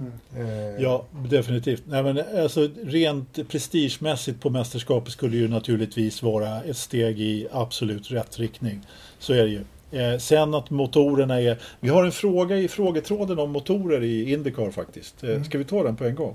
[0.00, 0.12] Mm.
[0.36, 1.82] Eh, Ja, definitivt.
[1.86, 8.10] Nej, men alltså, rent prestigemässigt på mästerskapet skulle ju naturligtvis vara ett steg i absolut
[8.10, 8.80] rätt riktning.
[9.18, 9.64] Så är det ju.
[10.00, 11.58] Eh, sen att motorerna är...
[11.80, 15.24] Vi har en fråga i frågetråden om motorer i Indycar faktiskt.
[15.24, 16.34] Eh, ska vi ta den på en gång?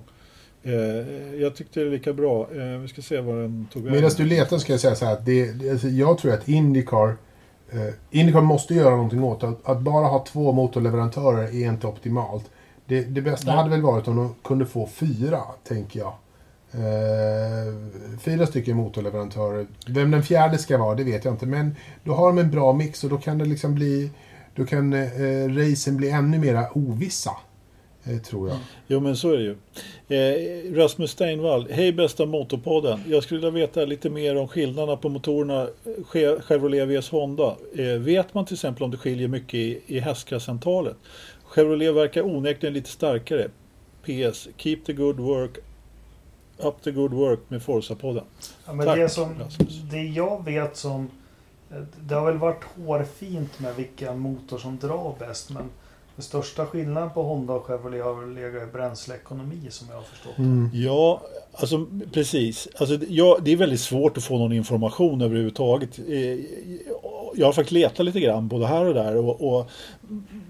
[0.64, 0.74] Eh,
[1.42, 2.48] jag tyckte det är lika bra.
[2.56, 3.96] Eh, vi ska se vad den tog vägen.
[4.02, 6.48] Medan du letar ska jag säga så här att det, det- alltså jag tror att
[6.50, 7.18] Indycar
[7.72, 9.44] eh, Indycar måste göra någonting åt.
[9.44, 12.46] Att, att bara ha två motorleverantörer är inte optimalt.
[12.86, 13.56] Det, det bästa Nej.
[13.58, 16.14] hade väl varit om de kunde få fyra, tänker jag.
[16.74, 17.74] Eh,
[18.20, 19.68] fyra stycken motorleverantörer.
[19.88, 21.46] Vem den fjärde ska vara, det vet jag inte.
[21.46, 24.12] Men då har de en bra mix och då kan det liksom bli...
[24.56, 27.32] Då kan eh, racen bli ännu mera ovissa.
[28.04, 28.58] Eh, tror jag.
[28.88, 29.56] Jo men så är det ju.
[30.18, 33.00] Eh, Rasmus Steinvall, hej bästa Motorpodden.
[33.08, 35.68] Jag skulle vilja veta lite mer om skillnaderna på motorerna eh,
[36.12, 37.56] Che- Chevrolet vs Honda.
[37.78, 40.96] Eh, vet man till exempel om det skiljer mycket i, i hästkraftsantalet?
[41.44, 43.48] Chevrolet verkar onekligen lite starkare.
[44.04, 45.58] PS, keep the good work
[46.58, 48.24] up the good work med Forza-podden.
[48.66, 49.80] Ja, men Tack, det, som, Rasmus.
[49.92, 51.10] det jag vet som...
[51.72, 55.50] eh, Det har väl varit hårfint med vilken motor som drar bäst.
[55.50, 55.64] Men
[56.20, 60.04] den största skillnaden på Honda och Chevrolet har väl legat i bränsleekonomi som jag har
[60.04, 60.38] förstått.
[60.38, 60.70] Mm.
[60.74, 61.22] Ja,
[61.54, 62.68] alltså precis.
[62.78, 66.00] Alltså, ja, det är väldigt svårt att få någon information överhuvudtaget.
[66.00, 66.40] Eh,
[67.36, 69.16] Jag har faktiskt letat lite grann både här och där.
[69.16, 69.70] Och, och,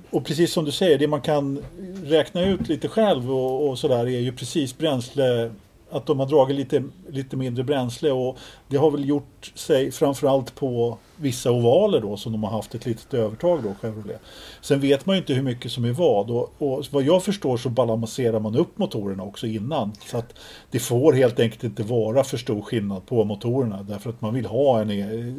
[0.09, 1.63] och precis som du säger, det man kan
[2.03, 5.51] räkna ut lite själv och, och sådär är ju precis bränsle
[5.91, 8.37] att de har dragit lite, lite mindre bränsle och
[8.67, 12.85] det har väl gjort sig framförallt på vissa ovaler då som de har haft ett
[12.85, 14.21] litet övertag då, Chevrolet.
[14.61, 17.57] Sen vet man ju inte hur mycket som är vad och, och vad jag förstår
[17.57, 19.91] så balanserar man upp motorerna också innan.
[20.05, 20.33] Så att
[20.71, 24.45] det får helt enkelt inte vara för stor skillnad på motorerna därför att man vill
[24.45, 25.35] ha en, e-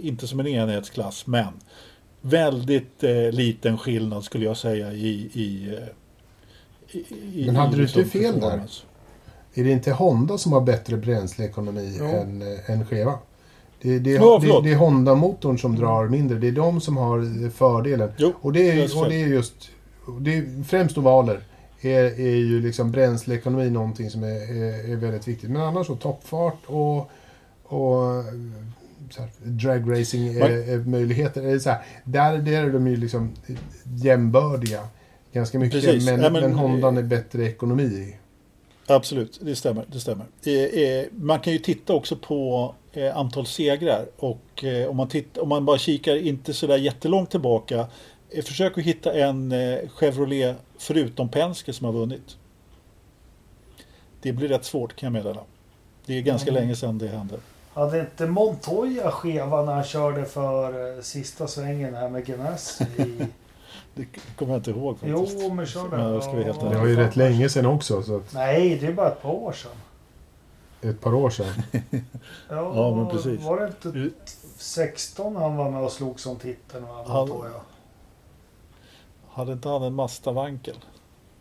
[0.00, 1.52] inte som en enhetsklass men
[2.20, 6.98] väldigt eh, liten skillnad skulle jag säga i, i, eh,
[7.34, 8.62] i, Men hade i du inte fel där?
[9.54, 12.04] Är det inte Honda som har bättre bränsleekonomi Jo.
[12.06, 13.14] än, eh, än Cheva?
[13.82, 16.38] Det, det, Ja, det, det är Honda-motorn som drar mindre.
[16.38, 18.10] Det är de som har eh, fördelen.
[18.16, 19.22] Jo, Och det är, och det.
[19.22, 19.54] är just...
[20.20, 21.40] Det är, främst ovaler
[21.80, 24.28] är, är ju liksom bränsleekonomi någonting som är,
[24.62, 25.50] är, är väldigt viktigt.
[25.50, 27.10] Men annars så toppfart och,
[27.64, 28.24] och eh,
[29.10, 31.42] så här, dragracing Man- möjligheter.
[31.42, 33.30] Är så här, där, där är de ju liksom
[33.84, 34.80] jämbördiga
[35.32, 35.82] ganska mycket.
[35.84, 36.06] Precis.
[36.10, 38.16] Men, Ja, men- men Hondan är bättre ekonomi.
[38.86, 39.84] Absolut, det stämmer.
[39.88, 40.26] Det stämmer.
[40.44, 45.38] Eh, eh, man kan ju titta också på eh, antal segrar och om, man titt,
[45.38, 47.86] om man bara kikar inte så där jättelångt tillbaka
[48.46, 49.54] försök att hitta en
[49.94, 52.36] Chevrolet förutom Penske som har vunnit.
[54.22, 55.40] Det blir rätt svårt kan jag meddela.
[56.06, 56.62] Det är ganska Mm.
[56.62, 57.36] länge sedan det hände.
[57.74, 63.26] Hade inte Montoya skeva när han körde för sista svängen här med Ganassi i...
[63.94, 64.06] Det
[64.38, 65.38] kommer jag inte ihåg faktiskt.
[65.42, 68.02] Jo, men körde Ja, jag ska helt Det var ju rätt länge sedan också.
[68.02, 69.70] Så att Nej, det är bara ett par år sedan.
[70.90, 71.62] ett par år sedan.
[71.72, 71.80] Ja,
[72.74, 73.42] Ja, men precis.
[73.42, 74.10] Var det inte
[74.56, 76.86] 16 han var med och slog som titeln?
[76.86, 77.50] Va, Han- Montoya?
[79.30, 80.76] Hade inte han en Mazda-vankel?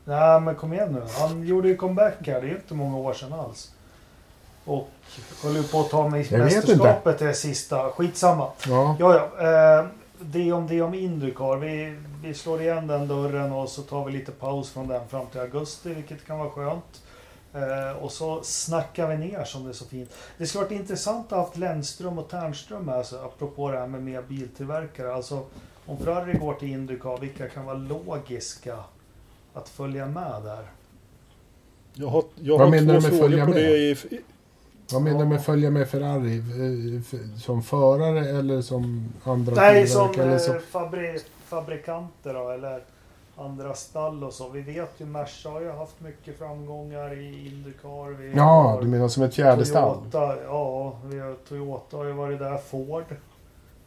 [0.06, 1.02] Nej, men kom igen nu.
[1.20, 2.42] Han gjorde ju comeback här.
[2.42, 3.72] Det är inte många år sedan alls.
[4.66, 4.88] Och
[5.44, 7.90] höll ju på att ta med Jag vet mästerskapet det sista.
[7.90, 8.48] Skitsamma.
[8.68, 8.96] Ja.
[9.00, 9.88] Ja, ja.
[10.26, 11.58] Det om det om Indycar.
[11.58, 15.26] Vi, vi slår igen den dörren och så tar vi lite paus från den fram
[15.28, 17.02] till augusti, vilket kan vara skönt.
[17.54, 20.10] Eh, och så snackar vi ner som det är så fint.
[20.38, 23.88] Det skulle varit intressant att ha haft Lennström och Ternström med sig, apropå det här
[23.88, 25.14] med mer biltillverkare.
[25.14, 25.46] Alltså,
[25.86, 28.78] om Ferrari går till Indycar, vilka kan vara logiska
[29.54, 30.66] att följa med där?
[31.94, 33.60] Jag har, jag Vad har menar två du med frågor följa på med?
[33.64, 33.78] det.
[34.16, 34.22] I,
[34.94, 36.38] Vad menar du med följa med Ferrari?
[36.38, 40.60] Eh, Som förare eller som andra Nej, som eller eh, som...
[40.72, 42.84] fabri fabrikanter då, eller
[43.38, 44.50] andra stall och så.
[44.50, 48.10] Vi vet ju Merca har ju haft mycket framgångar i Indycar.
[48.10, 49.98] Vi Ja, du menar som ett fjärde stall?
[50.14, 52.58] Ja, vi har, Toyota har ju varit där.
[52.58, 53.06] Ford.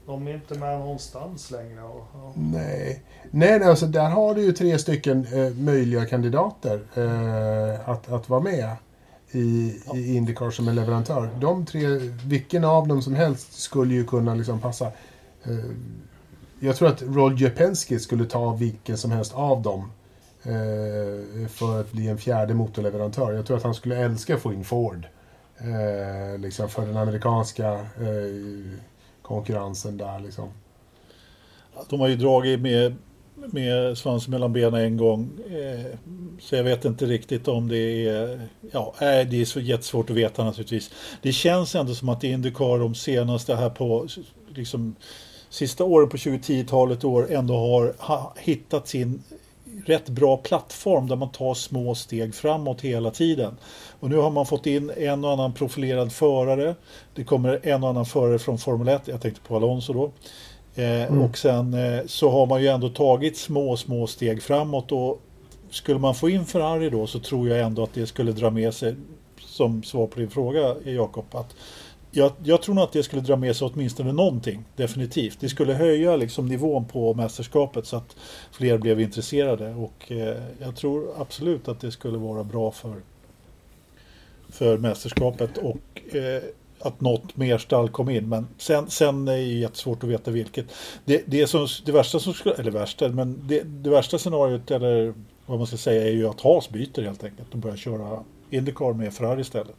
[0.07, 1.83] De är inte med någonstans längre.
[1.83, 2.33] Och, ja.
[2.35, 3.03] Nej.
[3.31, 8.29] Nej, nej, alltså där har du ju tre stycken eh, möjliga kandidater eh, att, att
[8.29, 8.71] vara med
[9.35, 11.31] i, i Indycar som en leverantör.
[11.41, 11.87] De tre,
[12.27, 14.87] vilken av dem som helst skulle ju kunna liksom passa.
[15.43, 15.71] Eh,
[16.61, 19.93] jag tror att Roger Penske skulle ta vilken som helst av dem
[20.43, 23.33] eh, för att bli en fjärde motorleverantör.
[23.33, 25.07] Jag tror att han skulle älska att få in Ford.
[25.59, 27.87] Eh, liksom för den amerikanska
[29.23, 30.49] konkurrensen där liksom.
[31.89, 32.97] de har ju dragit med,
[33.35, 35.31] med svansen mellan benen en gång.
[35.51, 35.99] Eh,
[36.41, 38.49] så jag vet inte riktigt om det är...
[38.73, 40.91] Ja, eh, det är så jättesvårt att veta naturligtvis.
[41.23, 44.07] Det känns ändå som att Indycar de senaste här på
[44.55, 44.97] liksom,
[45.51, 47.55] sista åren på 2010-talet år ändå
[47.99, 49.23] har hittat sin
[49.87, 53.57] rätt bra plattform där man tar små steg framåt hela tiden.
[54.01, 56.75] Och nu har man fått in en och annan profilerad förare.
[57.15, 60.13] Det kommer en och annan förare från Formel 1, jag tänkte på Alonso då.
[60.75, 65.21] Eh, Och sen eh, så har man ju ändå tagit små, små steg framåt och
[65.71, 68.75] skulle man få in Ferrari då så tror jag ändå att det skulle dra med
[68.75, 68.95] sig,
[69.39, 71.55] som svar på din fråga Jakob, att
[72.11, 75.41] jag, jag tror nog att det skulle dra med sig åtminstone någonting, definitivt.
[75.41, 78.17] Det skulle höja liksom nivån på mästerskapet så att
[78.53, 82.95] fler blev intresserade och eh, jag tror absolut att det skulle vara bra för,
[84.49, 86.43] för mästerskapet och eh,
[86.85, 88.29] att något mer stall kom in.
[88.29, 90.67] Men sen, sen är det jättesvårt att veta vilket.
[91.05, 95.15] Det, det, som, det värsta som skulle, eller värsta, men det, det värsta scenariot eller
[95.47, 98.93] vad man ska säga är ju att Haas byter helt enkelt och börjar köra Indycar
[98.93, 99.77] med Ferrari istället.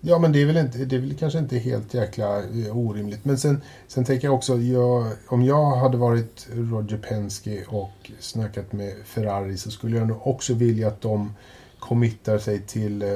[0.00, 3.24] Ja, men det är väl, inte, det är väl kanske inte helt jäkla eh, orimligt.
[3.24, 8.72] Men sen, sen tänker jag också, jag, om jag hade varit Roger Penske och snackat
[8.72, 11.32] med Ferrari så skulle jag nog också vilja att de
[11.78, 13.08] committar sig till eh,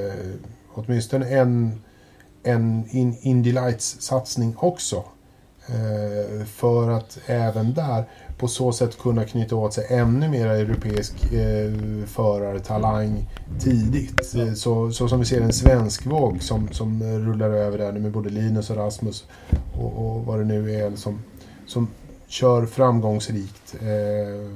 [0.74, 1.80] åtminstone en,
[2.44, 5.04] en in, Indy Lights-satsning också.
[5.66, 8.04] Eh, för att även där
[8.38, 11.72] på så sätt kunna knyta åt sig ännu mer europeisk eh,
[12.06, 13.30] förartalang
[13.60, 14.34] tidigt.
[14.34, 18.00] Eh, Så, så som vi ser en svensk våg som, som rullar över där nu
[18.00, 19.24] med både Linus och Rasmus
[19.78, 21.22] och, och vad det nu är som,
[21.66, 21.88] som
[22.26, 24.50] kör framgångsrikt eh,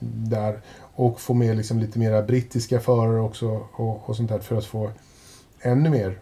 [0.00, 0.60] där.
[0.94, 4.64] Och få med liksom lite mera brittiska förare också och, och sånt där för att
[4.64, 4.90] få
[5.60, 6.18] ännu mer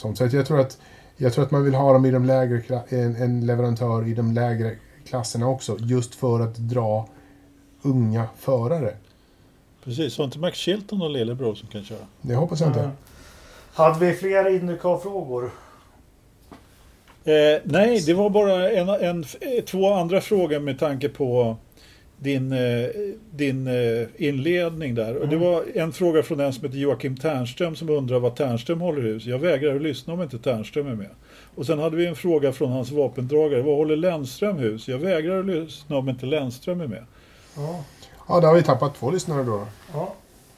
[0.00, 0.18] sånt.
[0.18, 0.78] Så att jag tror att
[1.16, 4.32] jag tror att man vill ha dem i de lägre, en, en leverantör i de
[4.32, 4.76] lägre
[5.06, 5.76] klasserna också.
[5.80, 7.08] Just för att dra
[7.82, 8.94] unga förare.
[9.84, 12.06] Precis, har inte Max Chilton någon lillebror som kan köra?
[12.20, 12.80] Det hoppas jag inte.
[12.80, 12.92] Mm.
[13.74, 15.50] Hade vi fler Indycar-frågor?
[17.24, 19.24] Eh, nej, det var bara en, en,
[19.66, 21.56] två andra frågor med tanke på
[22.22, 22.88] din, eh,
[23.30, 25.16] din eh, inledning där.
[25.16, 25.48] Och det Mm.
[25.48, 29.26] var en fråga från en som heter Joakim Ternström som undrar vad Ternström håller hus.
[29.26, 31.10] Jag vägrar att lyssna om inte Ternström är med.
[31.54, 33.62] Och sen hade vi en fråga från hans vapendragare.
[33.62, 34.88] Vad håller Lennström hus?
[34.88, 37.04] Jag vägrar att lyssna om inte Lennström är med.
[37.56, 37.84] Ja.
[38.28, 39.66] Ja, där har vi tappat två lyssnare då.
[39.92, 40.14] ja.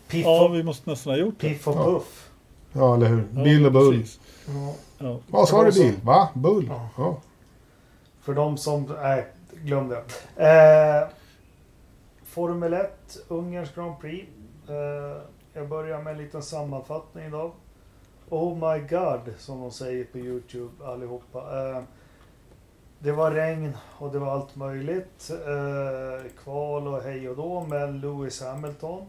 [0.08, 1.48] Piff, Ja, vi måste nästan ha gjort det.
[1.48, 1.84] Piff och Ja.
[1.84, 2.28] Puff.
[2.72, 3.24] Ja, eller hur?
[3.36, 4.04] Ja, Bill och Bull.
[4.46, 4.74] Ja.
[4.98, 5.18] Ja.
[5.28, 5.82] Vad sa Det du.
[5.82, 5.94] Bill?
[6.02, 6.28] Va?
[6.34, 6.64] Bull?
[6.68, 6.88] Ja.
[6.96, 7.20] Ja.
[8.22, 8.94] För de som...
[9.02, 9.26] Nej,
[9.64, 9.96] glöm det.
[10.36, 11.08] Eh,
[12.32, 12.88] Formel 1,
[13.28, 14.28] Ungerns Grand Prix.
[14.68, 15.22] Eh,
[15.52, 17.52] jag börjar med en liten sammanfattning idag.
[18.28, 21.38] Oh my God, som de säger på Youtube allihopa.
[21.38, 21.82] Eh,
[22.98, 25.30] det var regn och det var allt möjligt.
[25.30, 27.66] Eh, kval och hej och då.
[27.68, 29.06] Men Lewis Hamilton.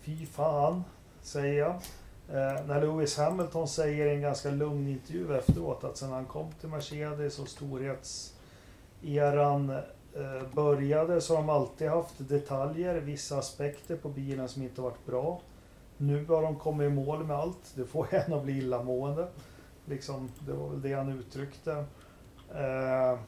[0.00, 0.84] Fy fan,
[1.22, 1.74] säger jag.
[2.66, 6.68] När Lewis Hamilton säger i en ganska lugn intervju efteråt att sen han kom till
[6.68, 9.72] Mercedes och storhetseran
[10.18, 15.06] Eh, började så har de alltid haft detaljer, vissa aspekter på bilen som inte varit
[15.06, 15.40] bra.
[15.96, 17.72] Nu har de kommit i mål med allt.
[17.74, 19.28] Det får en att bli illamående.
[19.84, 21.84] Liksom, det var väl det han uttryckte.
[22.54, 23.18] Eh,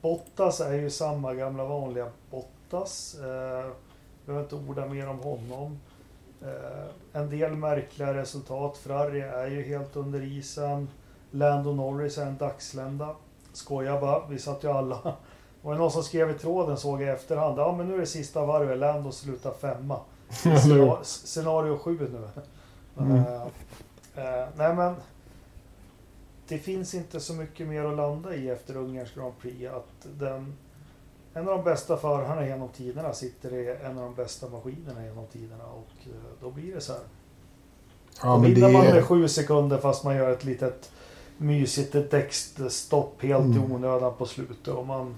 [0.00, 3.14] Bottas är ju samma gamla vanliga Bottas.
[3.14, 3.70] Eh,
[4.26, 5.78] behöver inte orda mer om honom.
[6.42, 8.76] Eh, en del märkliga resultat.
[8.78, 10.88] Ferrari är ju helt under isen.
[11.30, 13.16] Lando Norris är en dagslända.
[13.52, 15.16] Skoja bara, vi satt ju alla...
[15.62, 17.58] Var någon som skrev i tråden såg jag i efterhand.
[17.58, 20.00] Ja men nu är det sista varvet, Lando slutar femma.
[20.30, 22.28] Scenario, scenario sju nu.
[23.04, 23.16] Mm.
[23.16, 23.42] Eh,
[24.14, 24.94] eh, nej men...
[26.48, 29.70] Det finns inte så mycket mer att landa i efter Ungerns Grand Prix.
[29.70, 30.56] Att den,
[31.34, 35.26] en av de bästa förarna genom tiderna sitter i en av de bästa maskinerna genom
[35.26, 35.64] tiderna.
[35.64, 37.02] Och eh, då blir det så här.
[38.22, 40.90] Ja, Då men det vinner man med sju sekunder fast man gör ett litet
[41.36, 43.72] mysigt ett däckstopp helt i Mm.
[43.72, 44.68] onödan på slutet.
[44.68, 45.16] Och man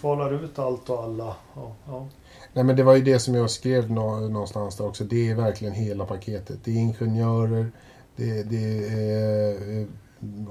[0.00, 1.36] kvalar ut allt och alla.
[1.54, 2.06] Ja, ja.
[2.52, 5.04] Nej, men det var ju det som jag skrev någonstans där också.
[5.04, 6.58] Det är verkligen hela paketet.
[6.64, 7.70] Det är ingenjörer,
[8.16, 9.86] det, det är eh,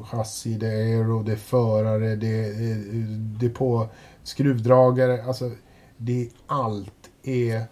[0.04, 2.78] chassi, det är aero, det är förare, det är, eh,
[3.40, 3.88] det är på
[4.24, 5.24] skruvdragare.
[5.24, 5.52] Alltså,
[5.98, 7.64] det är, allt är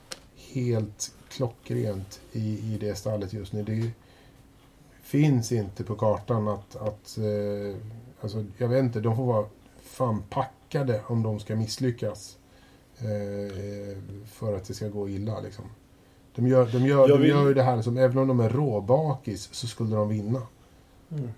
[0.54, 3.64] helt klockrent i, i det stallet just nu.
[3.64, 3.92] Det
[5.02, 7.76] finns inte på kartan att, att eh,
[8.22, 9.46] alltså, jag vet inte, de får vara
[9.84, 10.24] fan
[10.74, 12.38] packade om de ska misslyckas.
[12.98, 13.98] Eh,
[14.32, 15.66] för att det ska gå illa liksom.
[16.36, 18.40] De gör, de gör, Jag de vill- gör ju det här som, även om de
[18.40, 20.42] är råbakis så skulle de vinna.
[21.12, 21.30] Mm.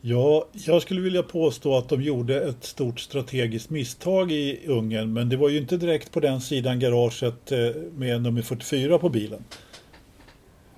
[0.00, 5.28] Ja, jag skulle vilja påstå att de gjorde ett stort strategiskt misstag i Ungern, men
[5.28, 7.58] det var ju inte direkt på den sidan garaget eh,
[7.96, 9.44] med nummer 44 på bilen.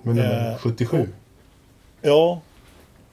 [0.01, 1.07] Men nummer Eh, 77.
[2.01, 2.41] Ja,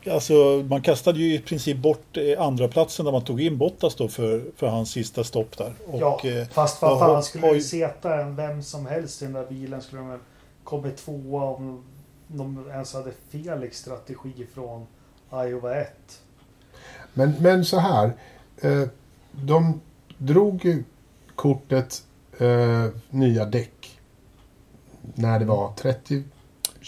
[0.06, 3.94] alltså man kastade ju i princip bort eh, andra platsen där man tog in Bottas
[3.94, 5.72] då för, för hans sista stopp där.
[5.86, 9.34] Och, ja, eh, fast vad fan skulle ju- seta en vem som helst i den
[9.34, 10.18] där bilen skulle de
[10.64, 11.84] kommit tvåa om
[12.28, 14.86] de ens hade Felix strategi från
[15.32, 15.88] Iowa 1.
[17.14, 18.12] Men, men så här.
[18.60, 18.82] Eh,
[19.32, 19.80] de
[20.18, 20.84] drog ju
[21.34, 22.02] kortet
[23.10, 24.00] nya däck.
[25.14, 26.22] När det var 30,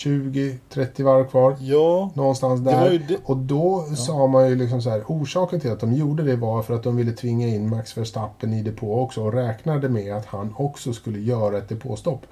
[0.01, 1.57] 20, 30 varv kvar.
[1.61, 2.99] Ja, Någonstans där.
[3.09, 6.37] det, Och då sa man ju liksom så här, orsaken till att de gjorde det
[6.37, 10.17] var för att de ville tvinga in Max Verstappen i depå också och räknade med
[10.17, 12.27] att han också skulle göra ett depåstopp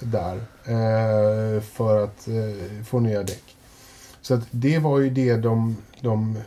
[0.00, 3.42] där eh, för att eh, få nya däck.
[4.22, 6.38] Så att det var ju det de, de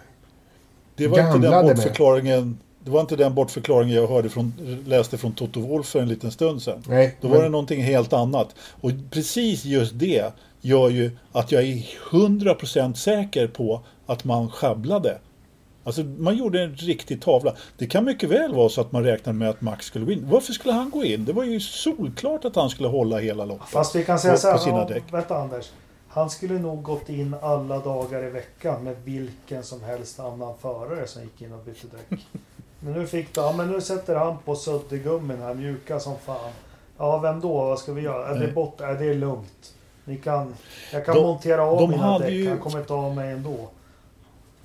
[0.96, 1.76] det var inte den med.
[1.76, 4.54] bortförklaringen det var inte den bortförklaringen jag hörde från,
[4.86, 6.84] läste från Toto Wolff för en liten stund sedan.
[6.88, 8.48] nej, Då men- var det någonting helt annat.
[8.82, 10.34] Och precis just det
[10.66, 11.76] gör ju att jag är
[12.12, 15.20] 100% säker på att man sjabblade.
[15.84, 17.56] Alltså man gjorde en riktig tavla.
[17.78, 20.30] Det kan mycket väl vara så att man räknade med att Max skulle gå in.
[20.30, 21.26] Varför skulle han gå in?
[21.26, 23.68] Det var ju solklart att han skulle hålla hela loppet.
[23.68, 25.72] Fast vi kan säga så här, vänta Anders.
[26.08, 31.08] Han skulle nog gått in alla dagar i veckan med vilken som helst annan förare
[31.08, 32.20] som gick in och bytte däck.
[32.80, 36.52] Men nu fick du, ja men nu sätter han på suddgummin här, mjuka som fan.
[36.98, 37.54] Ja, vem då?
[37.54, 38.28] Vad ska vi göra?
[38.28, 38.82] Är det bort?
[38.82, 39.75] Är det lugnt.
[40.06, 40.54] Ni kan,
[40.94, 43.56] jag kan De- montera av de mina däck, ju- han kommer inte av mig ändå.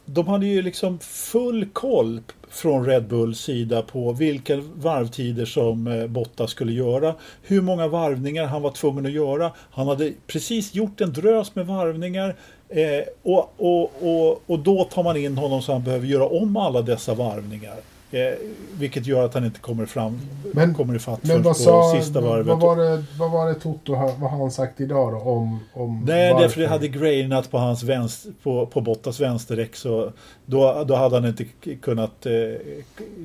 [0.05, 6.07] De hade ju liksom full koll från Red Bulls sida på vilka varvtider som eh,
[6.07, 7.14] Bottas skulle göra.
[7.43, 9.53] Hur många varvningar han var tvungen att göra.
[9.70, 12.36] Han hade precis gjort en drös med varvningar.
[12.68, 16.57] Eh, och, och, och, och då tar man in honom så han behöver göra om
[16.57, 17.76] alla dessa varvningar.
[18.13, 18.35] Eh,
[18.79, 20.21] vilket gör att han inte kommer fram,
[20.53, 22.47] Men- kommer ifatt Men vad på sa, sista varvet.
[22.47, 26.05] vad var det, vad var det Toto, vad har han sagt idag då om, om
[26.07, 26.43] Nej, varför?
[26.47, 30.13] därför det hade grainat på hans vänster, på, på Bottas vänsterdäck så
[30.47, 31.45] då, då hade han inte
[31.83, 32.33] kunnat eh,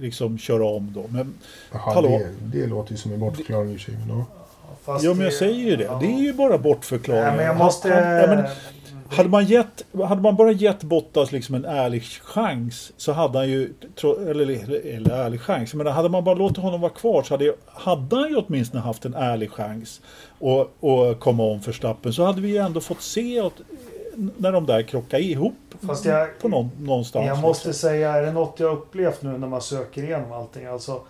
[0.01, 1.03] liksom köra om då.
[1.09, 1.33] Men,
[1.71, 2.09] Jaha, Hallå?
[2.09, 4.25] det, det låter ju som en bortförklaring i och för sig, men ja.
[4.85, 5.83] Fast ja, men jag säger ju det.
[5.83, 5.97] ja.
[6.01, 7.27] Det är ju bara bortförklaringar.
[7.27, 7.93] Nej, men jag måste...
[7.93, 8.45] Han- han- ja, men
[9.09, 13.49] hade, man gett, hade man bara gett Bottas liksom en ärlig chans så hade han
[13.49, 14.49] ju, eller,
[14.95, 18.29] eller, ärlig chans, men hade man bara låtit honom vara kvar så hade, hade han
[18.29, 20.01] ju åtminstone haft en ärlig chans
[20.39, 23.53] och, och komma om Verstappen så hade vi ju ändå fått se åt,
[24.37, 25.53] när de där krockade ihop
[25.87, 27.27] Fast jag- på någon, någonstans.
[27.27, 27.89] Jag måste liksom.
[27.89, 30.65] säga, är det något jag upplevt nu när man söker igenom allting?
[30.65, 31.01] Alltså,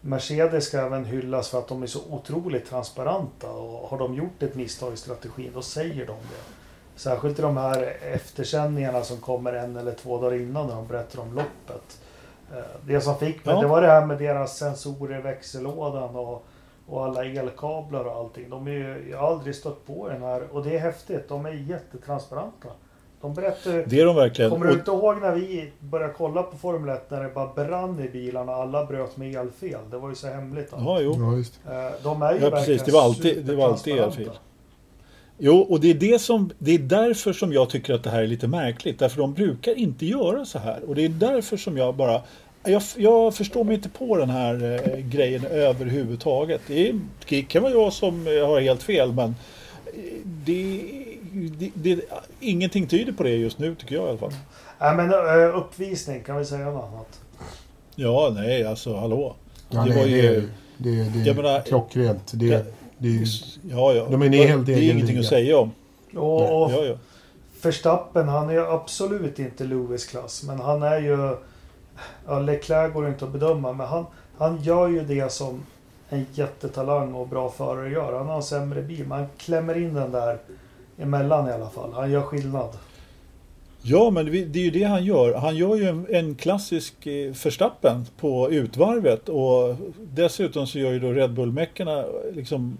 [0.00, 3.50] Mercedes ska även hyllas för att de är så otroligt transparenta.
[3.50, 6.59] Och har de gjort ett misstag i strategin, då säger de det.
[7.00, 11.20] Särskilt i de här eftersändningarna som kommer en eller två dagar innan när de berättar
[11.20, 12.00] om loppet.
[12.52, 13.60] Eh, Det som fick mig, Ja.
[13.60, 16.44] det var det här med deras sensorer i växellådan och,
[16.86, 18.50] och alla elkablar och allting.
[18.50, 21.28] De är ju, jag har aldrig stött på den här och det är häftigt.
[21.28, 22.68] De är jättetransparenta.
[23.20, 24.50] De berättar Det är de verkligen.
[24.50, 28.00] Kommer du inte ihåg när vi började kolla på Formel 1 när det bara brann
[28.00, 29.78] i bilarna och alla bröt med elfel?
[29.90, 30.72] Det var ju så hemligt.
[30.72, 30.82] allt.
[30.84, 31.16] ja, jo.
[31.18, 31.60] ja, just.
[31.70, 32.82] Eh, De är ju Ja, precis.
[32.84, 34.30] Det var alltid- det var alltid elfel.
[35.42, 38.22] Jo, och det är, det, som, det är därför som jag tycker att det här
[38.22, 38.98] är lite märkligt.
[38.98, 40.80] Därför de brukar inte göra så här.
[40.88, 42.22] Och det är därför som jag bara
[42.64, 46.60] jag, jag förstår mig inte på den här eh, grejen överhuvudtaget.
[46.66, 49.28] Det, är, det kan vara jag som eh, har helt fel men
[49.86, 49.92] eh,
[50.24, 50.80] det,
[51.58, 52.00] det, det,
[52.40, 54.32] ingenting tyder på det just nu tycker jag i alla fall.
[54.80, 57.20] Nej men eh, uppvisning, kan vi säga något annat?
[57.94, 59.36] Ja, nej alltså hallå.
[59.70, 62.32] Ja, det nej, var ju- det, det, det Jag menar- är klockrent.
[62.34, 62.60] Det, Ja.
[63.00, 63.26] Det är ju
[63.70, 64.06] Ja, ja.
[64.10, 65.20] De är en helt det är ingenting liga.
[65.20, 65.70] att säga om.
[66.14, 66.94] Och, och Ja, ja.
[67.62, 70.42] Verstappen, han är ju absolut inte Lewis-klass.
[70.46, 71.36] Men han är ju...
[72.26, 74.06] Ja, Leclerc går inte att bedöma, men han,
[74.38, 75.62] han gör ju det som
[76.08, 78.18] en jättetalang och bra förare gör.
[78.18, 80.38] Han har en sämre bil, men han klämmer in den där
[80.98, 81.92] emellan i alla fall.
[81.92, 82.68] Han gör skillnad.
[83.82, 85.34] Ja, men det är ju det han gör.
[85.34, 90.98] Han gör ju en, en klassisk eh, Verstappen på utvarvet och dessutom så gör ju
[90.98, 92.78] då Red Bull-meckarna liksom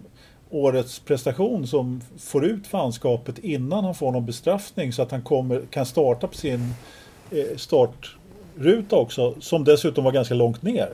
[0.51, 5.61] årets prestation som får ut fanskapet innan han får någon bestraffning så att han kommer,
[5.69, 6.73] kan starta på sin
[7.31, 10.89] eh, startruta också som dessutom var ganska långt ner.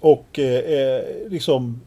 [0.00, 1.80] Och eh, eh, liksom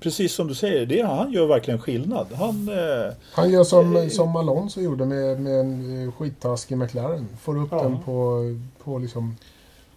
[0.00, 2.26] precis som du säger, det, han gör verkligen skillnad.
[2.34, 7.28] Han, eh, Han gör som, som Alonso gjorde med, med en eh, skittaskig McLaren.
[7.40, 7.82] Får upp Ja.
[7.82, 8.40] den på,
[8.84, 9.36] på, liksom,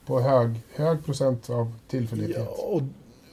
[0.06, 2.49] på hög, hög procent av tillförlitlighet.
[2.58, 2.82] Ja,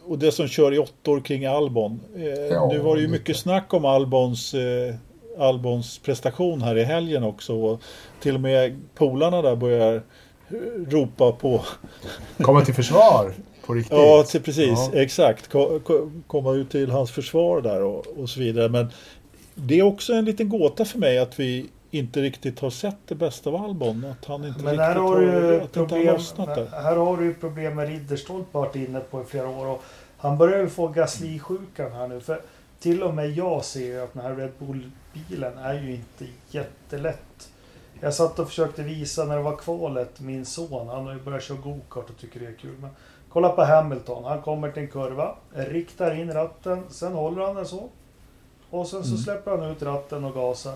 [0.06, 2.00] och, det som kör i åttor kring Albon.
[2.16, 3.18] Eh, Ja, nu var det ju lite.
[3.18, 4.94] mycket snack om Albons, eh,
[5.38, 7.54] Albons prestation här i helgen också.
[7.54, 7.82] Och
[8.20, 10.02] till och med polarna där börjar
[10.88, 11.60] ropa på.
[12.38, 13.34] Komma till försvar
[13.66, 13.92] på riktigt.
[13.98, 14.90] Ja, till, precis.
[14.92, 15.00] Ja.
[15.00, 15.48] Exakt.
[15.48, 18.68] Ko, ko, komma ut till hans försvar där och, och så vidare.
[18.68, 18.86] Men
[19.54, 21.66] det är också en liten gåta för mig att vi
[21.98, 24.04] inte riktigt har sett det bästa av Albon.
[24.04, 25.22] Att han inte Men riktigt har
[25.62, 26.66] att inte har lossnat där.
[26.66, 29.66] här har du ju problem med Ridderstolpe varit inne på i flera år.
[29.66, 29.82] Och
[30.16, 32.20] han börjar ju få Gasly-sjukan här nu.
[32.20, 32.40] För
[32.80, 37.48] till och med jag ser ju att den här Red Bull-bilen är ju inte jättelätt.
[38.00, 41.42] Jag satt och försökte visa när det var kvalet, min son, han har ju börjat
[41.42, 42.74] köra gokart och tycker det är kul.
[42.80, 42.90] Men
[43.28, 47.66] kolla på Hamilton, han kommer till en kurva, riktar in ratten, sen håller han den
[47.66, 47.88] så.
[48.70, 49.18] Och sen så Mm.
[49.22, 50.74] släpper han ut ratten och gasar.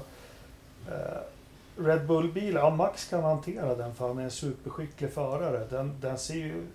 [0.89, 5.67] Eh, Red Bull-bil, ja Max kan hantera den för han är en superskicklig förare.
[5.71, 6.67] Den, den ser ju...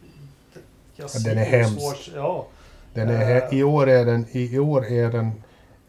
[0.95, 1.79] Jag Ja, den är ser hemsk.
[1.81, 2.47] svår- ja,
[2.93, 5.31] Den är, i, år är den, I år är den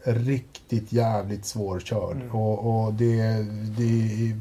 [0.03, 2.15] riktigt jävligt svårkörd.
[2.15, 2.31] Mm.
[2.35, 3.21] Och, och det,
[3.77, 4.35] det är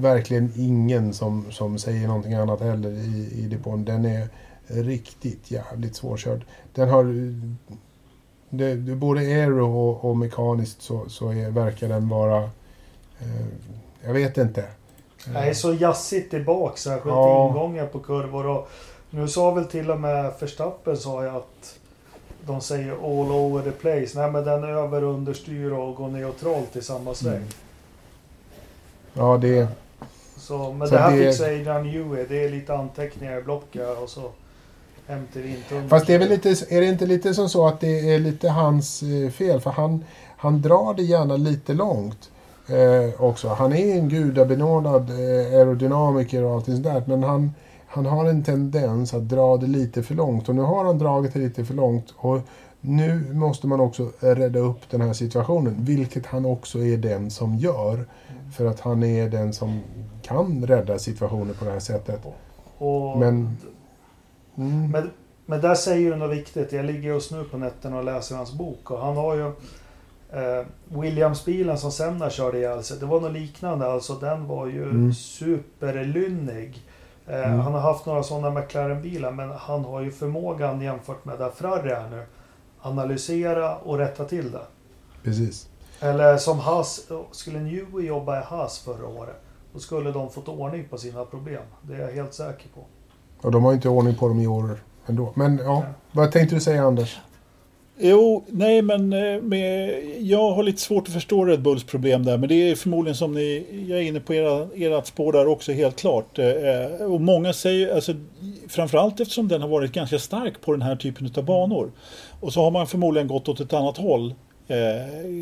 [0.00, 3.84] verkligen ingen som, som säger någonting annat heller i, i depån.
[3.84, 4.28] Den är
[4.66, 6.44] riktigt jävligt svårkörd.
[6.74, 7.04] Den har...
[8.50, 12.50] Det, både aero och, och mekaniskt så, så är, verkar den vara...
[13.20, 13.46] Eh,
[14.06, 14.64] jag vet inte.
[15.34, 17.48] Jag är så jazzigt tillbaka, särskilt Ja.
[17.48, 18.46] ingångar på kurvor.
[18.46, 18.70] Och
[19.10, 21.78] nu sa väl till och med Verstappen sa jag att
[22.46, 24.18] de säger all over the place.
[24.20, 27.34] Nej men den över understyr och går neutralt i samma sväng.
[27.36, 27.48] Mm.
[29.14, 29.68] Ja, det...
[30.36, 32.26] Så, men Så det här det- fixar Adrian Newey.
[32.28, 34.30] Det är lite anteckningar i blocket och så
[35.06, 35.88] hem till vindtunneln.
[35.88, 38.48] Fast det är väl lite, är det inte lite som så att det är lite
[38.48, 39.60] hans eh, fel?
[39.60, 40.04] För han,
[40.36, 42.30] han drar det gärna lite långt
[42.70, 43.48] eh, också.
[43.48, 47.02] Han är en gudabenådad eh, aerodynamiker och allt sånt där.
[47.06, 47.52] Men han,
[47.86, 50.48] han har en tendens att dra det lite för långt.
[50.48, 52.14] Och nu har han dragit det lite för långt.
[52.16, 52.40] Och
[52.80, 55.76] nu måste man också rädda upp den här situationen.
[55.78, 58.04] Vilket han också är den som gör.
[58.56, 59.80] För att han är den som
[60.22, 62.20] kan rädda situationer på det här sättet.
[62.78, 63.56] Och, Men...
[64.56, 65.10] Mm, Men,
[65.46, 66.72] men där säger du något viktigt.
[66.72, 68.90] Jag ligger just nu på nätterna och läser hans bok.
[68.90, 69.52] Och han har ju
[70.88, 72.98] Williams-bilen som Senna körde ihjäl sig.
[72.98, 73.86] Det var något liknande.
[73.86, 75.14] Alltså den var ju Mm.
[75.14, 76.82] superlynnig.
[77.26, 77.60] Eh, Mm.
[77.60, 79.30] Han har haft några sådana McLaren-bilar.
[79.30, 82.22] Men han har ju förmågan jämfört med där Ferrari är nu.
[82.80, 84.62] Analysera och rätta till det.
[85.24, 85.66] precis.
[86.00, 87.00] Eller som Haas.
[87.30, 89.40] Skulle Newey jobba i Haas förra året.
[89.72, 91.62] Då skulle de fått ordning på sina problem.
[91.82, 92.80] Det är jag helt säker på.
[93.46, 94.76] Och de har ju inte ordning på dem i år
[95.06, 95.32] ändå.
[95.34, 97.20] Men ja, vad tänkte du säga Anders?
[98.02, 102.38] Jo, nej men eh, med, jag har lite svårt att förstå Red Bulls problem där.
[102.38, 105.72] Men det är förmodligen som ni, jag är inne på era, ert spår där också
[105.72, 106.38] helt klart.
[106.38, 108.12] Eh, eh, Och många säger, alltså,
[108.68, 111.92] framförallt eftersom den har varit ganska stark på den här typen av banor.
[112.40, 114.34] Och så har man förmodligen gått åt ett annat håll.
[114.68, 114.76] Eh,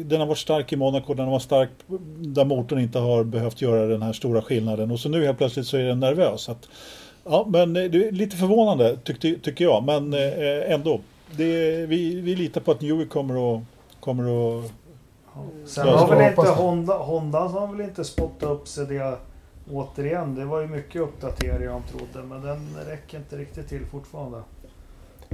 [0.05, 1.71] Den har varit stark i Monaco, den har varit stark
[2.19, 4.91] där motorn inte har behövt göra den här stora skillnaden.
[4.91, 6.49] Och så nu helt plötsligt så är den nervös.
[6.49, 6.69] Att,
[7.25, 11.01] ja, men eh, det är lite förvånande tyckte, tycker jag, men eh, ändå.
[11.37, 13.62] Det, vi, vi litar på att Newey kommer att,
[14.01, 14.72] kommer att
[15.66, 16.51] Sen har väl inte.
[16.51, 19.18] Honda, Honda har väl inte spottat upp sig det
[19.72, 20.35] återigen.
[20.35, 24.39] Det var ju mycket uppdateringar de trodde men den räcker inte riktigt till fortfarande.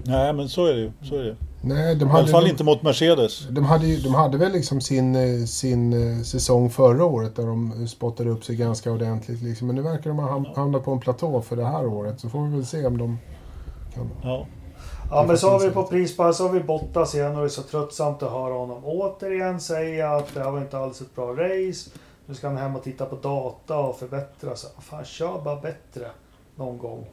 [0.07, 0.93] Nej men så är det ju.
[1.03, 1.37] Så är det.
[1.63, 3.49] Nej, de I hade, alla fall de, inte mot Mercedes.
[3.49, 7.47] de, hade, ju- de hade väl liksom sin, eh, sin eh, säsong förra året där
[7.47, 9.43] de spottade upp sig ganska ordentligt.
[9.43, 9.67] Liksom.
[9.67, 12.21] Men nu verkar de ha ham- hamnat på en platå för det här året.
[12.21, 13.19] Så får vi väl se om de
[13.95, 14.11] kan...
[14.23, 14.47] Ja.
[15.15, 17.49] Ja men så har vi på prispall så har vi Bottas igen och det är
[17.49, 21.33] så tröttsamt att höra honom återigen säga att det här var inte alls ett bra
[21.33, 21.91] race.
[22.27, 24.71] Nu ska han hem och titta på data och förbättra sig.
[24.81, 26.07] Fan kör bara bättre
[26.57, 27.07] någon gång.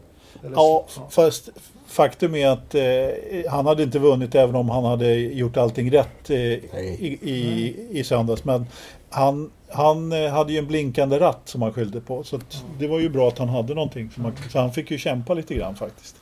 [0.43, 1.49] Eller Ja, så- fast
[1.87, 6.29] faktum är att eh, han hade inte vunnit även om han hade gjort allting rätt
[6.29, 8.43] eh, i, i, i söndags.
[8.45, 8.65] Men
[9.09, 12.23] han, han eh, hade ju en blinkande ratt som han skyllde på.
[12.23, 14.11] Så att det var ju bra att han hade någonting.
[14.11, 16.15] Som han, så han fick ju kämpa lite grann faktiskt.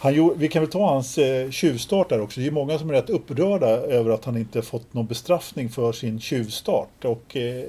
[0.00, 2.40] Han gjorde, vi kan väl ta hans eh, tjuvstart där också.
[2.40, 5.92] Det är många som är rätt upprörda över att han inte fått någon bestraffning för
[5.92, 7.04] sin tjuvstart.
[7.04, 7.64] Och, eh,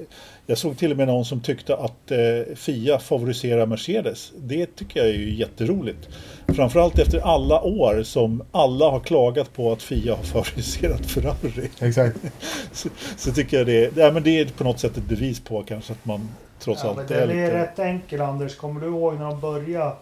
[0.46, 4.32] jag såg till och med någon som tyckte att eh, Fia favoriserar Mercedes.
[4.36, 6.08] Det tycker jag är ju jätteroligt.
[6.48, 11.70] Framförallt efter alla år som alla har klagat på att Fia har favoriserat Ferrari.
[11.80, 12.16] Exakt.
[12.72, 15.62] Så, så tycker jag det, ja, men det är på något sätt ett bevis på
[15.62, 16.28] kanske att man
[16.58, 17.54] trots Ja, men allt är är lite...
[17.54, 18.56] rätt enkel Anders.
[18.56, 19.92] Kommer du ihåg när de började?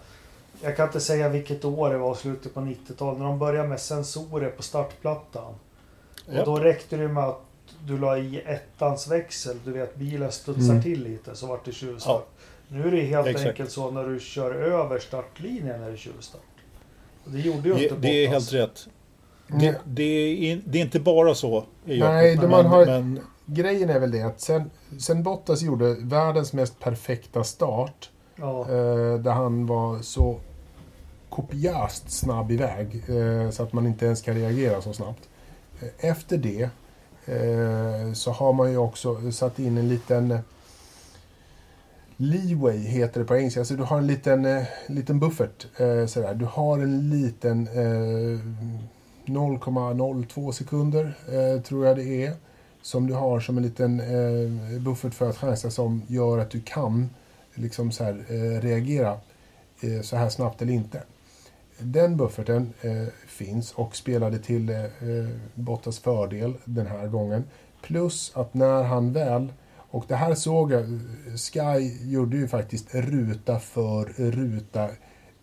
[0.63, 3.19] Jag kan inte säga vilket år det var, slutet på 90-talet.
[3.19, 5.55] När de började med sensorer på startplattan.
[6.31, 6.41] Ja.
[6.41, 7.41] Och då räckte det med att
[7.87, 9.57] du la i ettans växel.
[9.65, 10.83] Du vet bilen studsar Mm.
[10.83, 12.29] till lite så vart det tjuvstart.
[12.69, 13.49] Nu är det helt Exakt.
[13.49, 16.41] enkelt så när du kör över startlinjen är det tjuvstart.
[17.25, 18.53] Och det gjorde ju Det, inte det är Bottas.
[18.53, 18.89] helt rätt.
[19.51, 19.61] Mm.
[19.61, 21.65] Det, det, är, in- det är inte bara så.
[21.85, 26.53] Nej, men, man har- men Grejen är väl det att sen, sen Bottas gjorde världens
[26.53, 28.61] mest perfekta start Ja.
[28.61, 30.41] eh, där han var så
[31.39, 35.29] kopiöst snabb iväg eh, så att man inte ens kan reagera så snabbt.
[35.81, 36.63] Eh, efter det
[37.27, 40.41] eh, så har man ju också satt in en liten eh,
[42.17, 43.61] leeway heter det på engelska.
[43.61, 45.67] Alltså du har en liten, eh, liten buffert.
[45.81, 46.35] Eh, sådär.
[46.35, 48.41] Du har en liten eh,
[49.27, 52.33] 0,02 sekunder eh, tror jag det är.
[52.83, 56.61] Som du har som en liten eh, buffert för att chansa som gör att du
[56.61, 57.11] kan
[57.55, 59.17] liksom så här, eh, reagera
[59.81, 61.03] eh, så här snabbt eller inte.
[61.79, 67.45] Den bufferten eh, finns och spelade till eh, eh, Bottas fördel den här gången.
[67.83, 69.53] Plus att när han väl,
[69.91, 71.01] och det här såg jag,
[71.37, 74.89] Sky gjorde ju faktiskt ruta för ruta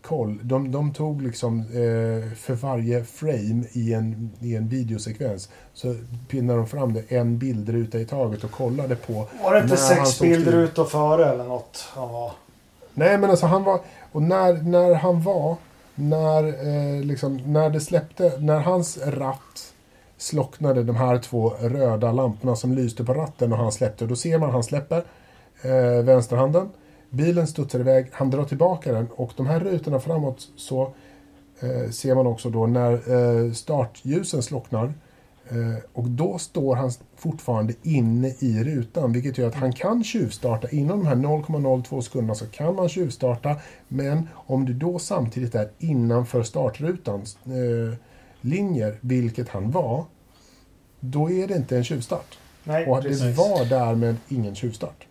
[0.02, 0.40] koll.
[0.44, 5.96] De, de tog liksom eh, för varje frame i en, i en videosekvens så
[6.30, 10.22] pinnade de fram det en bildruta i taget och kollade på Var det inte sex
[10.78, 11.88] och före eller något?
[11.94, 12.32] han var?
[12.94, 13.80] Nej, men alltså han var...
[14.12, 15.56] Och när, när han var...
[15.96, 18.34] När, eh, liksom, när det släppte...
[18.39, 19.74] När hans ratt
[20.18, 24.06] slocknade de här två röda lamporna som lyste på ratten och han släppte.
[24.06, 25.04] Då ser man han släpper
[25.62, 26.70] eh, vänsterhanden.
[27.10, 30.93] Bilen studsar iväg, han drar tillbaka den och de här rutorna framåt så
[31.60, 34.91] eh, ser man också då när eh, startljusen slocknar Eh,
[35.93, 40.70] och då står han fortfarande inne i rutan, vilket gör att han kan tjuvstarta.
[40.70, 43.56] Inom de här 0,02 sekunderna så kan man tjuvstarta,
[43.88, 47.98] men om du då samtidigt är innanför startrutans eh,
[48.41, 50.06] linjer, vilket han var,
[51.00, 52.38] då är det inte en tjuvstart.
[52.64, 53.38] Nej, Och det precis.
[53.38, 55.08] var därmed ingen tjuvstart.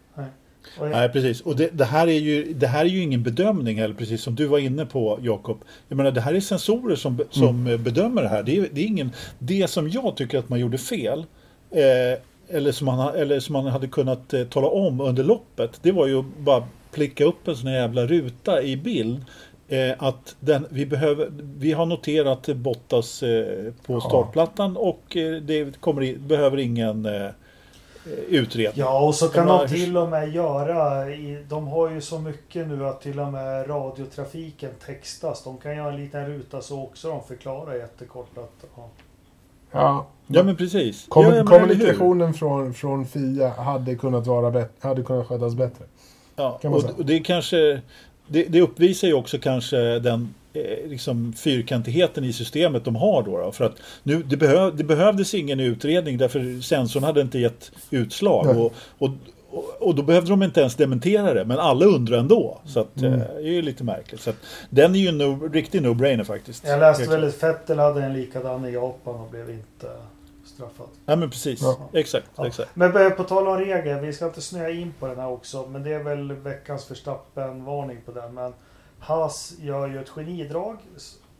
[0.80, 1.40] Nej, precis.
[1.40, 4.34] Och det, det, här är ju, det här är ju ingen bedömning heller, precis som
[4.34, 5.64] du var inne på, Jakob.
[5.88, 8.42] Jag menar, det här är sensorer som, be- som eh, bedömer det här.
[8.42, 9.12] Det är, det är ingen...
[9.38, 11.24] Det som jag tycker att man gjorde fel,
[11.70, 12.18] eh,
[12.56, 16.06] eller, som man, eller som man hade kunnat eh, tala om under loppet, det var
[16.06, 19.24] ju att bara plicka upp en sån här jävla ruta i bild.
[19.68, 25.80] Eh, att den, vi, behöver, vi har noterat Bottas eh, på startplattan och eh, det
[25.80, 27.28] kommer i, behöver ingen eh,
[28.28, 28.84] utredning.
[28.84, 31.10] Ja, och så kan De de, till och med göra...
[31.10, 35.44] I, de har ju så mycket nu att till och med radiotrafiken textas.
[35.44, 38.64] De kan göra en liten ruta så också de förklarar jättekort att...
[38.76, 38.88] Ja.
[39.70, 41.08] Ja, Ja men precis.
[41.08, 45.84] Kommu- ja, kommunikationen från, från Fia hade kunnat, vara bet- hade kunnat skötas bättre.
[46.36, 47.80] Ja, och, och det kanske
[48.26, 50.28] det, det uppvisar ju också kanske den eh,
[50.86, 53.38] liksom fyrkantigheten i systemet de har då.
[53.38, 57.72] då för att nu, det, behöv, det behövdes ingen utredning därför sensorn hade inte gett
[57.90, 58.46] utslag.
[58.46, 58.56] Nej.
[58.56, 59.10] Och, och,
[59.50, 61.44] och, och då behövde de inte ens dementera det.
[61.44, 62.58] Men alla undrar ändå.
[62.66, 63.12] Så att, Mm.
[63.14, 64.20] eh, det är ju lite märkligt.
[64.20, 64.36] Så att,
[64.70, 66.66] den är ju en no, riktig no-brainer faktiskt.
[66.66, 69.90] Jag läste väl att Vettel hade en likadan i Japan och blev inte
[70.44, 70.86] straffad.
[71.06, 71.60] Ja men precis.
[71.62, 71.78] Ja.
[71.92, 72.26] Exakt.
[72.36, 72.46] Ja.
[72.46, 72.70] exakt.
[72.74, 75.66] Men eh, på tal om regler, vi ska inte snöa in på den här också.
[75.68, 78.34] Men det är väl veckans Verstappen-varning på den.
[78.34, 78.52] Men
[79.04, 80.76] Haas gör ju ett genidrag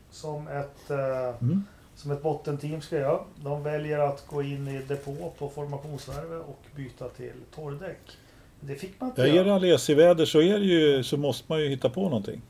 [0.09, 0.97] som ett, eh,
[1.41, 1.63] Mm.
[1.95, 3.19] som ett bottenteam ska göra.
[3.35, 8.17] De väljer att gå in i depå på formationsvärve och byta till torrdäck.
[8.59, 9.55] Det fick man inte Ja, är det göra.
[9.55, 12.41] Alesi-väder så, är det ju, så måste man ju hitta på någonting.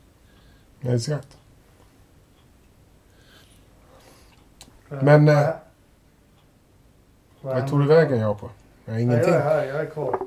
[0.80, 1.38] Exakt.
[4.88, 5.48] Men, vad- eh,
[7.40, 8.46] vad tog du vägen jag på?
[8.84, 9.32] Ja, Nej, ingenting.
[9.32, 10.18] jag är här, jag är kvar.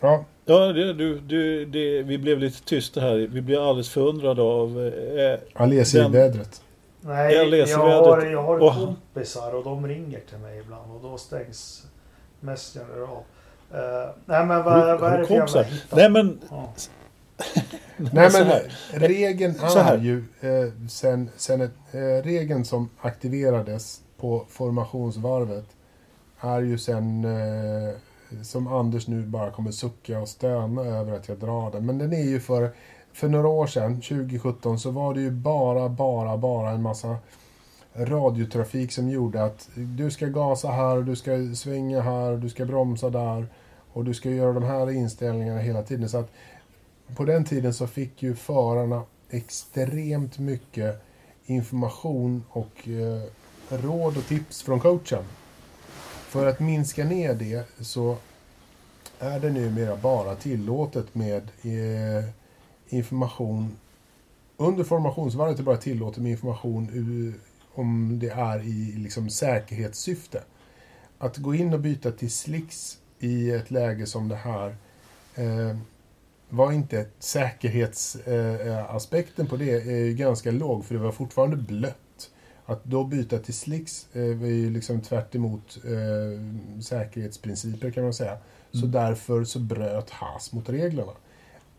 [0.00, 3.16] Ja, Ja, det, du, du, det, vi blev lite tysta här.
[3.16, 4.92] Vi blev alldeles förundrade av...
[5.18, 6.62] Eh, Ales i Den- vädret.
[7.00, 11.18] Nej, Jag har, jag har Och- kompisar och de ringer till mig ibland och då
[11.18, 11.86] stängs
[12.40, 13.08] Messenger av.
[13.74, 15.66] Uh, nej men vad, Har vad är det för jävla kompisar?
[15.96, 16.40] nej men...
[16.50, 16.72] Ja.
[18.12, 18.50] Nej men
[19.00, 19.94] regeln Så här.
[19.94, 25.64] är ju eh, sen, sen ett, eh, regeln som aktiverades på formationsvarvet
[26.40, 27.94] är ju sen eh,
[28.42, 31.86] som Anders nu bara kommer sucka och stöna över att jag drar den.
[31.86, 32.70] Men den är ju för,
[33.12, 37.16] för några år sedan, 2017, så var det ju bara, bara, bara en massa
[37.94, 43.10] radiotrafik som gjorde att du ska gasa här, du ska svänga här, du ska bromsa
[43.10, 43.46] där
[43.92, 46.08] och du ska göra de här inställningarna hela tiden.
[46.08, 46.30] Så att
[47.16, 51.02] på den tiden så fick ju förarna extremt mycket
[51.46, 53.22] information och eh,
[53.68, 55.24] råd och tips från coachen.
[56.30, 58.16] För att minska ner det så
[59.18, 62.24] är det numera bara tillåtet med eh,
[62.88, 63.76] information
[64.56, 67.34] under formationsvarvet är det bara tillåtet med information
[67.74, 70.42] om det är i liksom säkerhetssyfte.
[71.18, 74.76] Att gå in och byta till slicks i ett läge som det här
[75.34, 75.76] eh,
[76.48, 81.56] var inte säkerhetsaspekten eh, eh på det är ju ganska låg för det var fortfarande
[81.56, 81.96] blött.
[82.72, 88.14] Att då byta till slicks eh, var ju liksom tvärt emot eh, säkerhetsprinciper kan man
[88.14, 88.36] säga.
[88.72, 88.90] Så Mm.
[88.90, 91.12] därför så bröt Haas mot reglerna.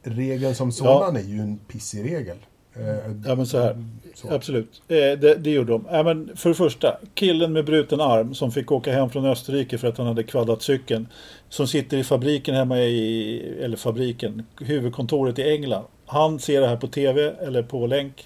[0.04, 2.38] Regeln som sådan är ju en pissig regel.
[2.74, 3.86] Eh, Ja, men så här.
[4.16, 4.34] så.
[4.34, 5.86] Absolut, eh, det, det gjorde de.
[5.92, 9.78] Ja, men för det första, killen med bruten arm som fick åka hem från Österrike
[9.78, 11.08] för att han hade kvaddat cykeln.
[11.50, 15.86] Som sitter i fabriken hemma i, eller fabriken, huvudkontoret i England.
[16.06, 18.26] Han ser det här på tv eller på länk.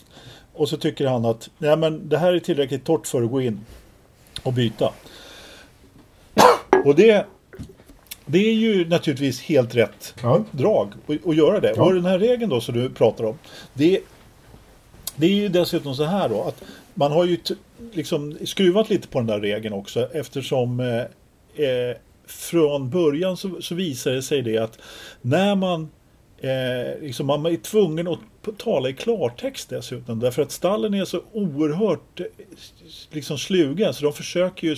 [0.55, 3.41] Och så tycker han att ja, men det här är tillräckligt torrt för att gå
[3.41, 3.59] in
[4.43, 4.93] och byta.
[6.85, 7.25] Och det,
[8.25, 10.43] det är ju naturligtvis helt rätt Ja.
[10.51, 10.93] drag
[11.23, 11.73] och göra det.
[11.75, 11.83] Ja.
[11.83, 13.37] Och den här regeln då som du pratar om.
[13.73, 13.99] Det,
[15.15, 17.37] det är ju dessutom så här då att man har ju
[17.93, 21.97] liksom skruvat lite på den där regeln också eftersom eh, eh,
[22.27, 24.79] från början så, så visar det sig det att
[25.21, 25.89] när man
[26.45, 28.19] eh, liksom man är tvungen att
[28.57, 32.25] tala i klartext dessutom därför att stallen är så oerhört eh,
[33.11, 34.75] liksom slugen så de försöker ju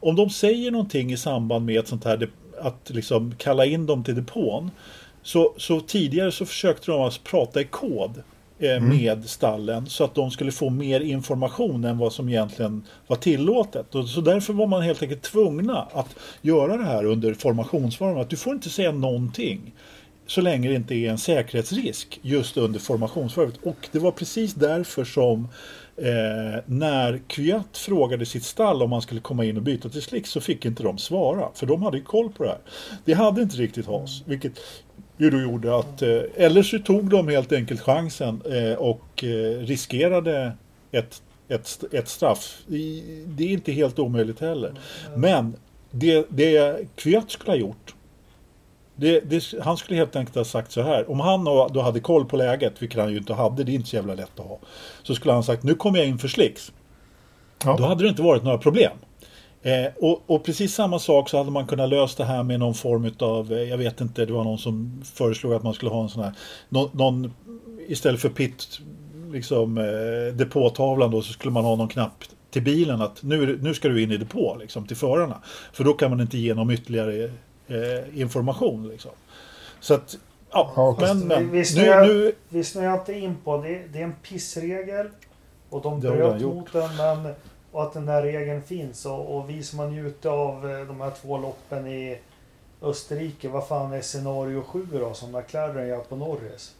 [0.00, 4.04] om de säger någonting i samband med ett sånt här att liksom kalla in dem
[4.04, 4.70] till depån
[5.22, 8.22] så, så tidigare så försökte de alltså prata i kod
[8.58, 13.16] eh, med stallen så att de skulle få mer information än vad som egentligen var
[13.16, 13.94] tillåtet.
[13.94, 18.20] Och så därför var man helt enkelt tvungna att göra det här under formationsformen.
[18.20, 19.72] Att du får inte säga någonting
[20.30, 23.56] så länge det inte är en säkerhetsrisk just under formationsvarvet.
[23.62, 25.48] Och det var precis därför som
[25.96, 30.26] eh, när Kviat frågade sitt stall om man skulle komma in och byta till slick
[30.26, 31.48] så fick inte de svara.
[31.54, 32.58] För de hade ju koll på det här.
[33.04, 34.22] Det hade inte riktigt Haas.
[34.26, 34.52] Vilket
[35.16, 39.58] ju då gjorde att, eh, eller så tog de helt enkelt chansen eh, och eh,
[39.58, 40.52] riskerade
[40.92, 42.58] ett, ett, ett straff.
[43.26, 44.74] Det är inte helt omöjligt heller.
[45.16, 45.56] Men
[45.90, 47.94] det, det Kviat skulle ha gjort
[49.00, 51.10] det, det, han skulle helt enkelt ha sagt så här.
[51.10, 53.88] Om han då hade koll på läget, vilket han ju inte hade, det är inte
[53.88, 54.58] så jävla lätt att ha.
[55.02, 56.72] Så skulle han sagt, nu kommer jag in för slicks.
[57.64, 57.76] Ja.
[57.78, 58.92] Då hade det inte varit några problem.
[59.62, 62.74] Eh, och, och precis samma sak så hade man kunnat lösa det här med någon
[62.74, 66.02] form av, eh, jag vet inte, det var någon som föreslog att man skulle ha
[66.02, 66.32] en sån här,
[66.68, 67.34] någon, någon
[67.88, 68.80] istället för pit,
[69.32, 73.74] liksom eh, depåtavlan då, så skulle man ha någon knapp till bilen att nu, nu
[73.74, 75.42] ska du in i depå, liksom, till förarna.
[75.72, 77.30] För då kan man inte ge någon ytterligare
[77.70, 78.88] eh, information.
[78.88, 79.10] Liksom.
[79.80, 80.16] Så att,
[80.50, 83.82] ja, Ja, men, men visst nu, är jag- nu, Vi snöar inte in på det.
[83.92, 85.08] Det är en pissregel.
[85.70, 86.96] Och de bröt mot den.
[86.96, 87.34] Men,
[87.72, 89.06] och att den där regeln finns.
[89.06, 92.18] Och, och vi som har njutit av eh, de här två loppen i
[92.82, 93.48] Österrike.
[93.48, 95.14] Vad fan är scenario 7 då?
[95.14, 96.74] Som McLaren gör på Norris.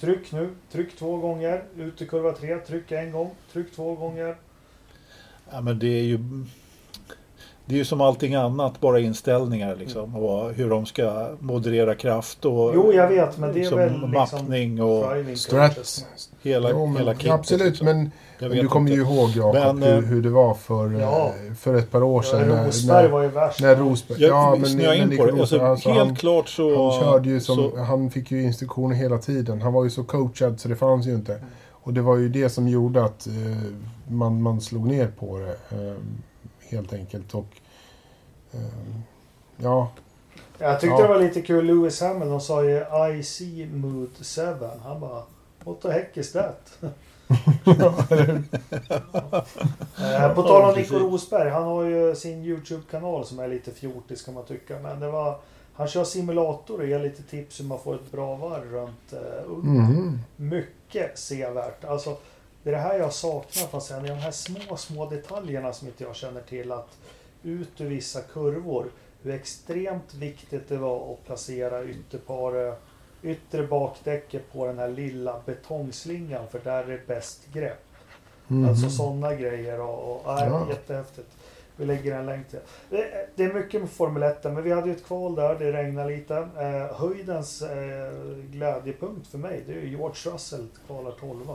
[0.00, 0.50] Tryck nu.
[0.72, 1.62] Tryck två gånger.
[1.76, 2.56] Ut i kurva 3.
[2.58, 3.30] Tryck en gång.
[3.52, 4.36] Tryck två gånger.
[5.50, 6.18] Ja, men det är ju
[7.68, 10.16] det är ju som allting annat, bara inställningar liksom.
[10.16, 13.38] Och hur de ska moderera kraft och Jo, jag vet.
[13.38, 14.10] Men det är liksom, väl liksom...
[14.10, 15.74] mappning och driving Strat.
[15.74, 16.06] coaches.
[16.42, 17.32] hela, Jo, men, hela kittet.
[17.32, 17.86] absolut, liksom.
[17.86, 19.00] men Jag du kommer inte.
[19.02, 21.32] ju ihåg Jakob Men, hur, eh, hur det var för, eh, Ja.
[21.58, 22.40] för ett par år sedan.
[22.40, 23.60] Ja, när- Rosberg när, var ju värst.
[23.62, 24.22] när Rosberg...
[24.22, 25.32] Jag ja, men, snöa in på det.
[25.32, 26.90] Alltså, alltså, helt han, klart så...
[26.90, 27.56] han körde ju som...
[27.56, 29.62] så Han fick ju instruktioner hela tiden.
[29.62, 31.40] Han var ju så coachad så det fanns ju inte.
[31.70, 33.32] Och det var ju det som gjorde att eh,
[34.08, 35.76] man, man slog ner på det.
[35.76, 35.94] Eh,
[36.70, 37.34] helt enkelt.
[37.34, 37.46] Och...
[38.52, 38.60] Eh,
[39.56, 39.90] ja,
[40.58, 41.02] Jag tyckte Ja.
[41.02, 41.64] det var lite kul.
[41.66, 42.84] Lewis Hamilton sa ju
[43.18, 44.42] I see mood 7.
[44.84, 45.22] Han bara
[45.64, 46.78] What the heck is that?
[50.00, 50.94] Eh, på tal om Ja, Nico.
[50.98, 54.78] Rosberg, han har ju sin YouTube-kanal som är lite fjortis kan man tycka.
[54.78, 55.38] Men det var,
[55.74, 59.48] han kör simulator och ger lite tips hur man får ett bra varv runt uh,
[59.62, 60.18] Mhm.
[60.36, 61.84] Mycket sevärt.
[61.84, 62.16] Alltså,
[62.68, 64.04] det är det här jag saknar sen.
[64.04, 66.72] Är de här små, små detaljerna som inte jag känner till.
[66.72, 66.98] Att
[67.42, 68.90] ut ur vissa kurvor.
[69.22, 72.74] Hur extremt viktigt det var att placera ytterpar,
[73.22, 76.48] yttre bakdäcket på den här lilla betongslingan.
[76.48, 77.86] För där är det bäst grepp.
[78.48, 78.68] Mhm.
[78.68, 79.80] Alltså sådana grejer.
[79.80, 80.66] Och, och, nej, Ja.
[80.68, 81.36] Jättehäftigt.
[81.76, 82.60] Vi lägger en länk till.
[82.90, 85.72] Det, det är mycket med Formel 1, men vi hade ju ett kval där, det
[85.72, 86.36] regnade lite.
[86.36, 88.12] Eh, höjdens eh,
[88.50, 91.50] glädjepunkt för mig, det är ju George Russell kvalar 12.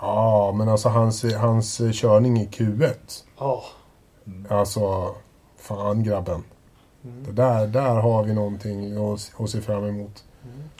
[0.00, 2.94] Ja, men alltså hans, hans körning i Q1.
[3.38, 3.64] Ja.
[4.48, 5.14] Alltså,
[5.56, 6.44] fan grabben.
[7.04, 7.24] Mm.
[7.24, 10.24] Det där, där har vi någonting att, att se fram emot.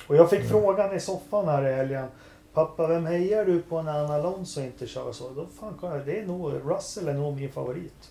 [0.08, 2.06] Och jag fick frågan i soffan här i helgen.
[2.54, 5.30] Pappa, vem hejar du på när Anna Alonso inte kör så?
[5.30, 8.10] Då fan, det är nog Russell är nog min favorit.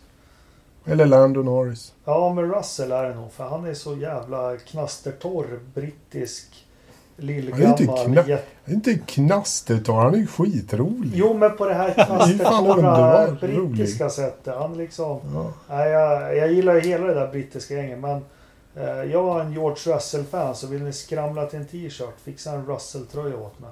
[0.85, 1.93] Eller Lando Norris.
[2.05, 6.66] Ja, men Russell är det nog, för han är så jävla knastertorr, brittisk,
[7.17, 8.15] lillgammal.
[8.15, 11.11] jätte- Det är inte knastertorr, han är ju skitrolig.
[11.13, 14.55] Jo, men på det här knastertorra brittiska sättet.
[14.55, 15.19] Han liksom...
[15.33, 15.53] Ja.
[15.69, 18.25] Nej, jag, jag gillar ju hela det där brittiska gänget, men
[18.75, 22.65] eh, jag var en George Russell-fan, så vill ni skramla till en t-shirt, fixa en
[22.65, 23.69] Russell-tröja åt mig.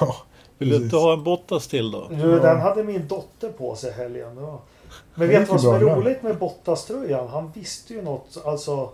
[0.00, 0.16] Ja,
[0.58, 2.06] Vill du inte ha en Bottas till då?
[2.10, 2.38] Du, Ja.
[2.38, 4.36] Den hade min dotter på sig helgen.
[4.42, 4.58] Var...
[5.14, 7.28] Men vet du vad som är roligt med Bottas-tröjan?
[7.28, 8.90] Han visste ju något, alltså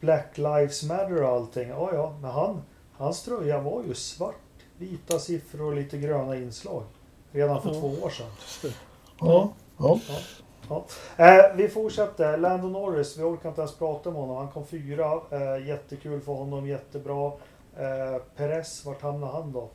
[0.00, 1.68] Black Lives Matter och allting.
[1.68, 2.62] Ja, ja, men han,
[2.96, 4.34] hans tröja var ju svart,
[4.78, 6.82] vita siffror och lite gröna inslag.
[7.32, 7.80] Redan för Ja.
[7.80, 8.72] två år sedan.
[9.20, 10.00] Ja, ja.
[10.68, 10.84] Ja.
[11.16, 12.38] Eh, vi fortsätter.
[12.38, 14.36] Lando Norris, vi orkar inte ens prata om honom.
[14.36, 15.20] Han kom fyra.
[15.30, 17.26] Eh, jättekul för honom, jättebra.
[17.76, 19.70] Eh, Perez, vart hamnade han då?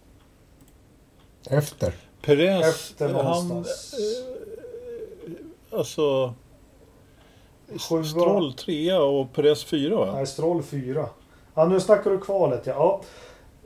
[1.49, 1.93] Efter.
[2.21, 3.25] Perez, Efter han...
[3.47, 3.93] någonstans.
[3.93, 6.33] eh, Alltså...
[7.89, 8.03] Sjua.
[8.03, 10.11] Stroll trea och Perez fyra va?
[10.15, 11.09] Nej, Stroll fyra.
[11.53, 13.01] Ja, nu snackar du kvalet ja.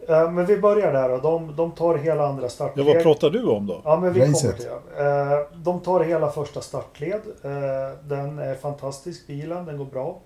[0.07, 0.29] ja.
[0.29, 1.17] Men vi börjar där då.
[1.17, 2.85] De, de tar hela andra Ja, startled.
[2.85, 3.81] vad pratar du om då?
[3.83, 4.41] Ja, men vi Racet.
[4.41, 4.67] kommer till
[4.97, 5.33] det.
[5.33, 7.21] Eh, De tar hela första startled.
[7.43, 9.65] Eh, Den är fantastisk, bilen.
[9.65, 10.19] Den går bra.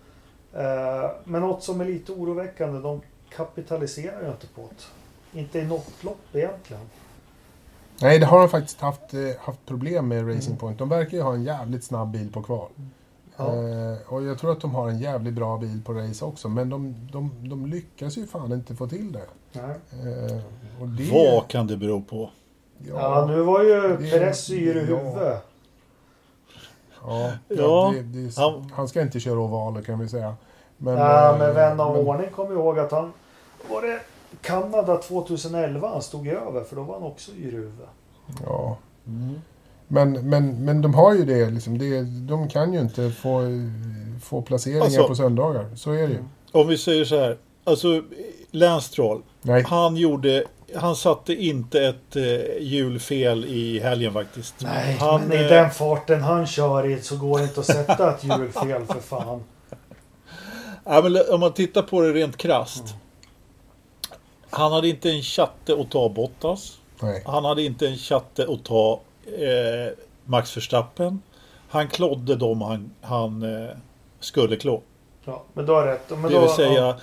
[0.53, 3.01] Eh, Men något som är lite oroväckande, de
[3.35, 5.39] kapitaliserar ju inte på det.
[5.39, 6.83] Inte i något lopp egentligen.
[8.01, 9.01] Nej, det har de faktiskt haft,
[9.39, 10.79] haft problem med Racing Point.
[10.79, 12.67] De verkar ju ha en jävligt snabb bil på kval.
[13.38, 13.45] Ja.
[13.53, 16.49] Eh, och jag tror att de har en jävligt bra bil på race också.
[16.49, 19.25] Men de, de, de lyckas ju fan inte få till det.
[19.53, 19.63] Nej.
[19.91, 20.38] Eh,
[20.81, 22.29] och det Vad kan det bero på?
[22.88, 24.97] Ja, nu var ju Perez yr i ja.
[24.97, 25.17] huvudet.
[25.17, 25.41] Ja,
[27.07, 30.35] Ja, ja, det, det, han- han ska inte köra ovaler kan vi säga.
[30.77, 33.13] Men, Ja, eh, men vän av men- ordning kommer ihåg att han...
[33.69, 33.99] Var det
[34.41, 36.63] Kanada 2011 han stod över?
[36.63, 37.89] För då var han också yr i huvudet.
[39.88, 43.41] Men, men, men de har ju det, liksom, det de kan ju inte få,
[44.23, 45.75] få placeringar Alltså- på söndagar.
[45.75, 46.23] Så är det ju.
[46.51, 47.38] Om vi säger så här.
[47.63, 48.03] Alltså,
[48.51, 49.21] Lance Stroll.
[49.41, 50.43] Nej, Han gjorde...
[50.75, 52.23] Han satte inte ett eh,
[52.59, 54.55] hjulfel i helgen faktiskt.
[54.59, 57.65] Nej, han, men i eh, den farten han kör i så går det inte att
[57.65, 59.43] sätta ett hjulfel för fan.
[60.83, 62.83] Ja, men om man tittar på det rent krasst.
[64.49, 66.77] Han hade inte en chatte att ta Bottas.
[67.01, 67.23] nej.
[67.25, 69.93] Han hade inte en chatte att ta eh,
[70.25, 71.21] Max Verstappen.
[71.69, 73.69] Han klodde dem han, han eh,
[74.19, 74.82] skulle klå.
[75.25, 76.09] Ja, men du har rätt.
[76.09, 76.97] Men Det då, vill säga, ja,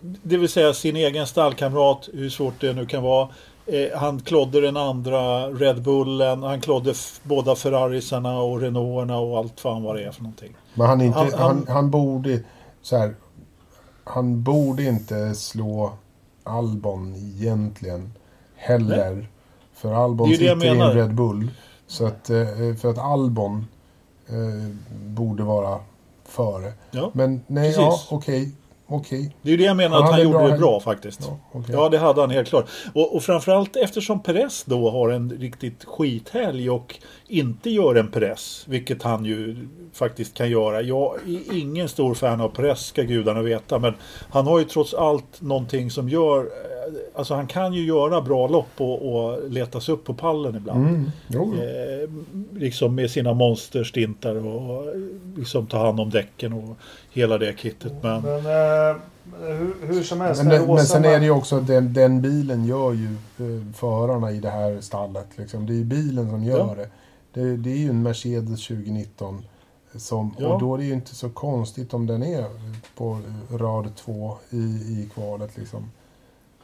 [0.00, 3.28] det vill säga sin egen stallkamrat, hur svårt det nu kan vara.
[3.66, 9.60] Eh, han klodde den andra Red Bullen, han klodde båda Ferrarisarna och Renaulterna och allt
[9.60, 10.56] fan vad det är för någonting.
[10.74, 12.42] Men han, inte, Han- han, han- han, borde...
[12.82, 13.14] Så här,
[14.04, 15.92] han borde inte slå
[16.44, 18.12] Albon egentligen
[18.56, 19.28] heller.
[19.80, 20.92] För Albon sitter i en.
[20.92, 21.50] Red Bull.
[21.86, 22.46] Så att, eh,
[22.80, 23.66] för att Albon
[24.28, 24.34] eh,
[25.06, 25.78] borde vara
[26.28, 26.72] före.
[26.90, 27.78] Ja, Men nej, Precis.
[27.78, 28.52] ja, okej.
[28.92, 29.36] Okej.
[29.42, 31.20] det är ju det jag menar Han att han gjorde bra det bra faktiskt.
[31.26, 31.74] Ja, okej.
[31.74, 32.68] Ja, det hade han helt klart.
[32.94, 36.98] Och, och framförallt eftersom Perez då har en riktigt skithelg och
[37.28, 40.82] inte gör en press, vilket han ju faktiskt kan göra.
[40.82, 43.94] Jag är ingen stor fan av press, ska gudarna veta, men
[44.30, 46.50] han har ju trots allt någonting som gör...
[46.96, 50.88] eh, Alltså han kan ju göra bra lopp och, och letas upp på pallen ibland.
[50.88, 51.62] Mm, jo, jo.
[51.62, 52.10] Eh,
[52.60, 54.94] liksom med sina monsterstintar och och
[55.36, 56.76] liksom ta hand om däcken och
[57.10, 57.92] hela det kittet.
[58.02, 58.96] Men Men eh,
[59.42, 60.44] hur, hur som helst.
[60.44, 63.06] Men, men sen är det ju också att den, den bilen gör ju
[63.38, 65.26] eh, förarna i det här stallet.
[65.36, 65.66] Liksom.
[65.66, 66.74] Det är ju bilen som gör Ja.
[66.74, 66.88] det.
[67.40, 67.56] det.
[67.56, 69.42] Det är ju en Mercedes 2019.
[69.94, 70.48] Som, Ja.
[70.54, 72.44] Och då är det ju inte så konstigt om den är
[72.96, 73.18] på
[73.50, 75.56] rad två i, i kvalet.
[75.58, 75.90] Liksom.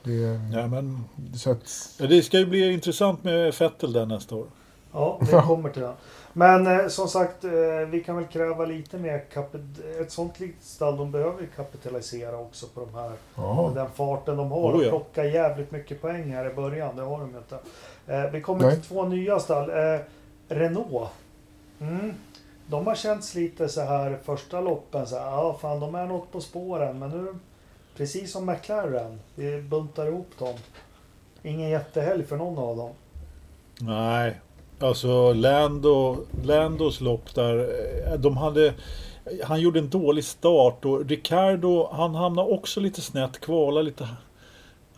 [0.06, 1.04] Det, Ja, men,
[1.34, 4.46] så att, det ska ju bli intressant med Fettel där nästa år.
[4.92, 5.92] Ja, vi kommer till det.
[6.32, 7.50] Men eh, som sagt, eh,
[7.90, 9.24] vi kan väl kräva lite mer
[10.00, 13.72] Ett sånt litet stall, de behöver ju kapitalisera också på de här ja.
[13.74, 14.88] den farten de har Oh, och ja.
[14.88, 16.96] plocka jävligt mycket poäng här i början.
[16.96, 17.58] Det har de ju inte.
[18.06, 18.74] Eh, vi kommer Nej.
[18.74, 19.70] till två nya stall.
[19.70, 20.00] Eh,
[20.48, 21.10] Renault.
[21.80, 22.14] Mm.
[22.66, 25.06] De har känts lite så här första loppen.
[25.06, 26.98] Så här, ja, fan, de är något på spåren.
[26.98, 27.34] Men nu,
[27.96, 30.54] precis som McLaren, vi buntar ihop dem.
[31.42, 32.90] Ingen jättehelg för någon av dem.
[33.80, 34.40] Nej,
[34.80, 37.58] alltså Lando, Landos lopp där,
[38.06, 38.74] eh, de hade...
[39.44, 44.08] Han gjorde en dålig start och Ricardo, han hamnade också lite snett, kvala lite...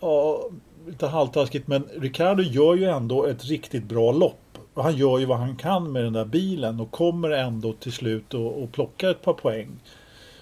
[0.00, 0.48] Ja,
[0.86, 4.58] lite halvtaskigt, men Ricardo gör ju ändå ett riktigt bra lopp.
[4.74, 7.92] Och han gör ju vad han kan med den där bilen och kommer ändå till
[7.92, 9.68] slut och, och plockar ett par poäng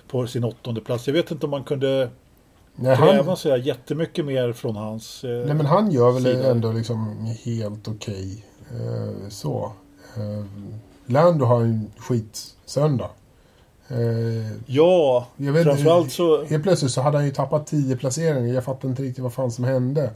[0.08, 1.06] på sin åttonde plats.
[1.06, 2.10] Jag vet inte om man kunde
[2.76, 5.24] Nej, kräva han, jättemycket mer från hans...
[5.24, 6.50] Eh, nej, men han gör väl sida.
[6.50, 8.44] ändå liksom helt okej.
[8.70, 9.72] Eh, så.
[10.16, 10.44] Eh,
[11.06, 13.10] Lando har en skitsöndag.
[13.88, 13.96] Eh,
[14.66, 16.44] Ja, jag vet, framförallt så...
[16.44, 18.54] Helt plötsligt så hade han ju tappat 10 placeringar.
[18.54, 20.10] Jag fattar inte riktigt vad fan som hände.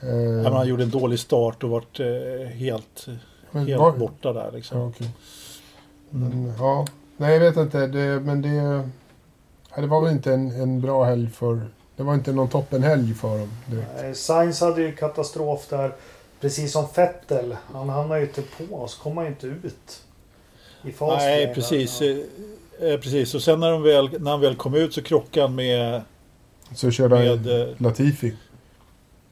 [0.00, 3.06] Eh, Ja, men han gjorde en dålig start och vart eh, helt,
[3.50, 4.80] men helt var- borta där Ja, liksom.
[4.88, 5.10] okej.
[6.10, 6.86] Men, ja.
[7.16, 7.86] Nej, jag vet inte.
[7.86, 8.88] Det, men det...
[9.76, 11.68] Det var väl inte en, en bra helg för...
[12.00, 13.50] Det var inte någon toppenhelg för dem.
[13.66, 14.18] direkt.
[14.18, 15.92] Sainz hade ju katastrof där.
[16.40, 17.56] Precis som Vettel.
[17.72, 20.02] Han hamnade ju inte på så kom han inte ut.
[20.84, 22.00] I fas Nej, precis.
[22.00, 22.06] Ja.
[22.80, 23.34] Eh, eh, precis.
[23.34, 26.02] Och sen när, de väl, när han väl kom ut så krockade han med...
[26.74, 28.36] Så körde med han eh, Latifi.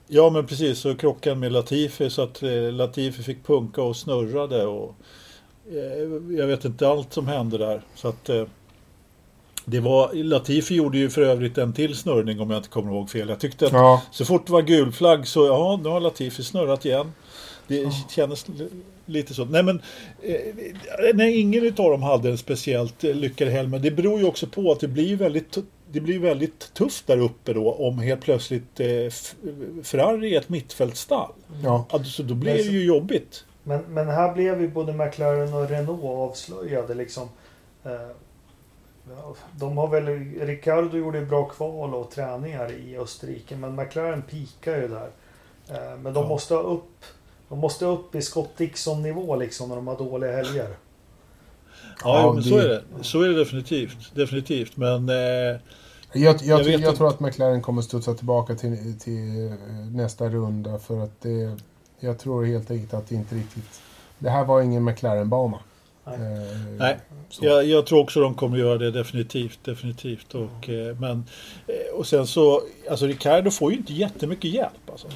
[0.06, 0.78] ja, men precis.
[0.78, 2.42] Så krockade han med Latifi så att
[2.72, 4.66] Latifi fick punka och snurrade.
[4.66, 4.94] Och,
[6.38, 7.82] jag vet inte allt som hände där.
[7.94, 8.30] Så att...
[9.70, 13.10] Det var, Latifi gjorde ju för övrigt en till snurrning om jag inte kommer ihåg
[13.10, 13.28] fel.
[13.28, 16.42] Jag tyckte att Ja, Så fort det var gul flagg så ja, nu har Latifi
[16.42, 17.12] snurrat igen.
[17.66, 18.68] Det kändes l-
[19.06, 19.44] lite så.
[19.44, 19.82] Nej men,
[20.22, 20.40] eh,
[21.14, 23.68] nej, ingen utav dem hade en speciellt lyckad helg.
[23.68, 25.58] Men det beror ju också på att det blir väldigt,
[25.90, 28.86] det blir väldigt tufft där uppe då om helt plötsligt eh,
[29.82, 31.32] Ferrari är ett mittfältstall.
[31.64, 31.86] ja.
[31.90, 33.44] Alltså, då blir det ju jobbigt.
[33.62, 37.28] Men, men här blev ju både McLaren och Renault avslöjade liksom.
[37.84, 38.08] Eh, ja,
[39.52, 40.06] de har väl,
[40.46, 45.08] Ricardo gjorde bra kval och träningar i Österrike men McLaren pikar ju där.
[45.68, 46.28] Eh, men de Ja.
[46.28, 47.04] måste ha upp
[47.48, 50.68] de måste upp i Scott Dixon nivå liksom när de har dåliga helger.
[52.04, 52.82] Ja, Ja, men så det- är det.
[53.04, 54.14] Så är det definitivt.
[54.14, 54.76] Definitivt.
[54.76, 55.60] Men eh, Jag,
[56.12, 56.92] jag, Jag jag, inte.
[56.96, 59.52] tror att McLaren kommer studsa tillbaka till, till eh,
[59.92, 61.56] nästa runda för att det...
[62.00, 63.80] Jag tror helt enkelt att det inte riktigt...
[64.18, 65.58] Det här var ingen McLaren-bana.
[66.18, 66.32] Nej.
[66.42, 66.48] Eh,
[66.78, 66.96] Nej,
[67.30, 67.44] så.
[67.44, 69.58] Jag, jag tror också de kommer göra det definitivt.
[69.64, 70.34] definitivt.
[70.34, 71.24] Och, eh, men,
[71.66, 74.90] eh, och sen så, alltså Ricardo får ju inte jättemycket hjälp.
[74.90, 75.08] Alltså.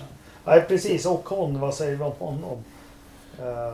[0.45, 2.65] Nej precis, och Con, vad säger vi om honom?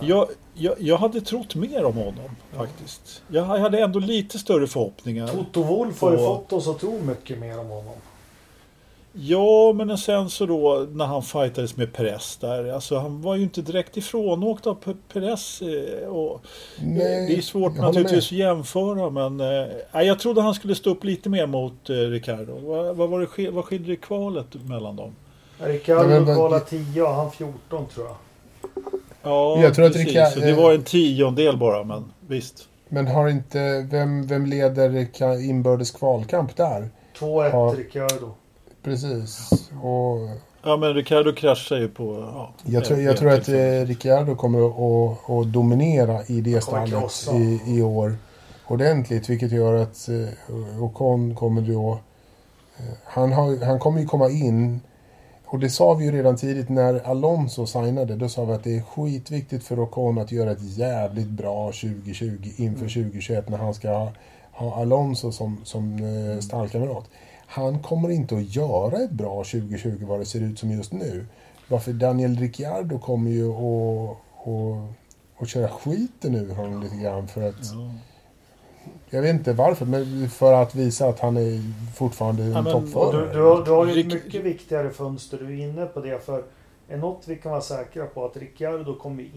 [0.00, 3.22] Jag, jag, jag hade trott mer om honom faktiskt.
[3.28, 5.28] Jag hade ändå lite större förhoppningar.
[5.28, 7.94] Toto Wolff har ju Och- fått oss att tro mycket mer om honom.
[9.20, 12.72] Ja, men sen så då när han fightades med Perez där.
[12.72, 14.76] Alltså han var ju inte direkt ifrånåkt av
[15.12, 15.62] Perez.
[15.62, 16.40] eh, Och,
[16.82, 19.40] Nej, det är svårt naturligtvis att jämföra men
[19.92, 22.58] eh, jag trodde han skulle stå upp lite mer mot eh, Ricardo.
[22.62, 25.12] Vad, vad, var det, vad skilde kvalet mellan dem?
[25.58, 28.16] Ricardo kvalade 10 och han 14 tror jag.
[29.22, 30.08] Ja, Jag tror att precis.
[30.08, 32.68] Rica- Så det var en tiondel bara, men visst.
[32.88, 33.88] Men har inte...
[33.90, 36.88] Vem, vem leder inbördes kvalkamp där?
[37.18, 37.74] 2-1 Ja.
[37.78, 38.30] Ricardo.
[38.88, 39.50] Precis.
[39.82, 40.28] Och
[40.62, 42.30] Ja, men Ricardo kraschar ju på...
[42.34, 47.28] Ja, jag tror, jag tror att eh, Ricciardo kommer att, att dominera i det stallet
[47.34, 48.16] i, i år
[48.66, 49.28] ordentligt.
[49.30, 51.98] Vilket gör att eh, Ocon kommer då...
[52.78, 54.80] eh, Han, har, han kommer ju komma in
[55.46, 58.16] och det sa vi ju redan tidigt när Alonso signade.
[58.16, 62.48] Då sa vi att det är skitviktigt för Ocon att göra ett jävligt bra 2020
[62.56, 64.12] inför 2021 när han ska ha,
[64.52, 67.04] ha Alonso som, som eh, stallkamrat.
[67.50, 71.26] Han kommer inte att göra ett bra 2020 vad det ser ut som just nu.
[71.68, 73.48] Varför Daniel Ricciardo kommer ju
[75.40, 77.90] att, köra skiten ur honom lite grann för att Ja.
[79.10, 81.60] jag vet inte varför, men för att visa att han är
[81.94, 83.26] fortfarande en Ja, Och toppförare.
[83.26, 85.38] du, du, har, du har ju ett mycket viktigare fönster.
[85.38, 86.24] Du är inne på det.
[86.24, 86.44] För
[86.88, 89.30] är något vi kan vara säkra på att Ricciardo kommer ju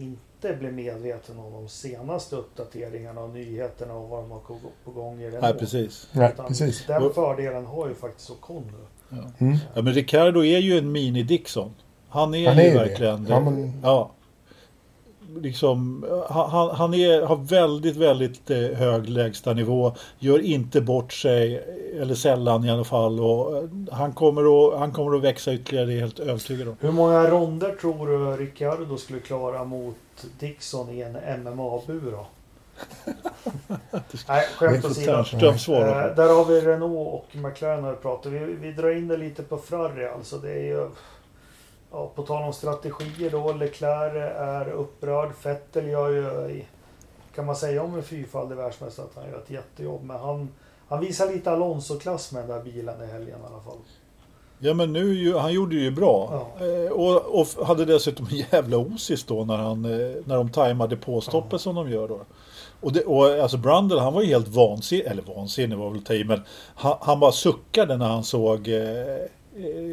[0.44, 4.40] inte bli medveten om de senaste uppdateringarna och nyheterna och vad de har
[4.84, 5.42] på gång i Renault.
[5.42, 6.08] Nej, precis.
[6.12, 6.86] Nej, precis.
[6.86, 9.16] Den fördelen har ju faktiskt Ocon nu.
[9.16, 9.22] Ja.
[9.46, 9.56] Mm.
[9.74, 11.70] ja, men Ricardo är ju en mini-Dixon.
[12.08, 12.84] Han är Han är ju ju det.
[12.84, 13.26] verkligen...
[13.26, 14.10] Ja, men- ja.
[15.40, 19.94] Liksom, han, han är, har väldigt, väldigt eh, hög lägstanivå.
[20.18, 21.64] Gör inte bort sig,
[22.00, 23.20] eller sällan i alla fall.
[23.20, 26.68] Och eh, han, kommer att, han kommer att växa ytterligare, det är jag helt övertygad
[26.68, 26.76] om.
[26.80, 29.96] Hur många ronder tror du Ricciardo skulle klara mot
[30.38, 32.26] Dixon i en MMA-bur då?
[34.28, 35.12] Nej, skämt åsido.
[35.12, 38.32] Eh, där har vi Renault och McLaren har pratat.
[38.32, 40.38] Vi, vi drar in det lite på Ferrari alltså.
[40.38, 40.88] Det är ju...
[41.92, 43.52] Ja, på tal om strategier då.
[43.52, 45.30] Leclerc är upprörd.
[45.42, 46.62] Vettel gör ju...
[47.34, 50.04] Kan man säga om en fyrfaldig världsmästare att han gör ett jättejobb.
[50.04, 50.48] Men han,
[50.88, 53.78] han visar lite Alonso-klass med den där bilen i helgen i alla fall.
[54.58, 56.46] Ja men nu, han gjorde det ju bra.
[56.58, 56.66] Ja.
[56.66, 60.96] Eh, och, och, hade dessutom en jävla osis då när, han, eh, när de tajmade
[60.96, 61.58] påstoppet ja.
[61.58, 62.20] som de gör då.
[62.80, 66.06] Och, det, och alltså Brundle han var ju helt vansinnig, eller vansinnig var väl att
[66.06, 66.40] ta i, men
[66.74, 69.26] han, han bara suckade när han såg eh, eh,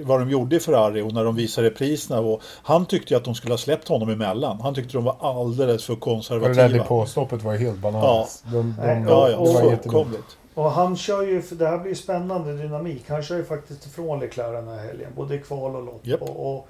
[0.03, 2.19] vad de gjorde i Ferrari och när de visade priserna.
[2.19, 4.61] Och han tyckte att de skulle ha släppt honom emellan.
[4.61, 6.67] Han tyckte de var alldeles för konservativa.
[6.67, 8.43] det där påstoppet var ju helt bananas.
[8.45, 10.37] Ja, de, de, ja, ja, det var fullkomligt.
[10.53, 13.03] Och han kör ju, det här blir spännande dynamik.
[13.09, 15.11] Han kör ju faktiskt ifrån Leclerc den här helgen.
[15.15, 16.07] Både i kval och lopp.
[16.07, 16.21] Yep.
[16.21, 16.67] Och, och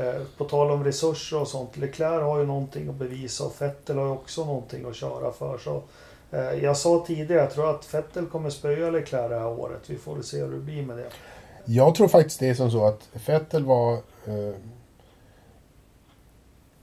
[0.00, 1.76] eh, på tal om resurser och sånt.
[1.76, 5.58] Leclerc har ju någonting att bevisa och Vettel har ju också någonting att köra för.
[5.58, 5.82] Så,
[6.30, 9.80] eh, jag sa tidigare, jag tror att Vettel kommer spöa Leclerc det här året.
[9.86, 11.10] Vi får se hur det blir med det.
[11.70, 13.92] Jag tror faktiskt det är som så att Vettel var
[14.26, 14.54] eh,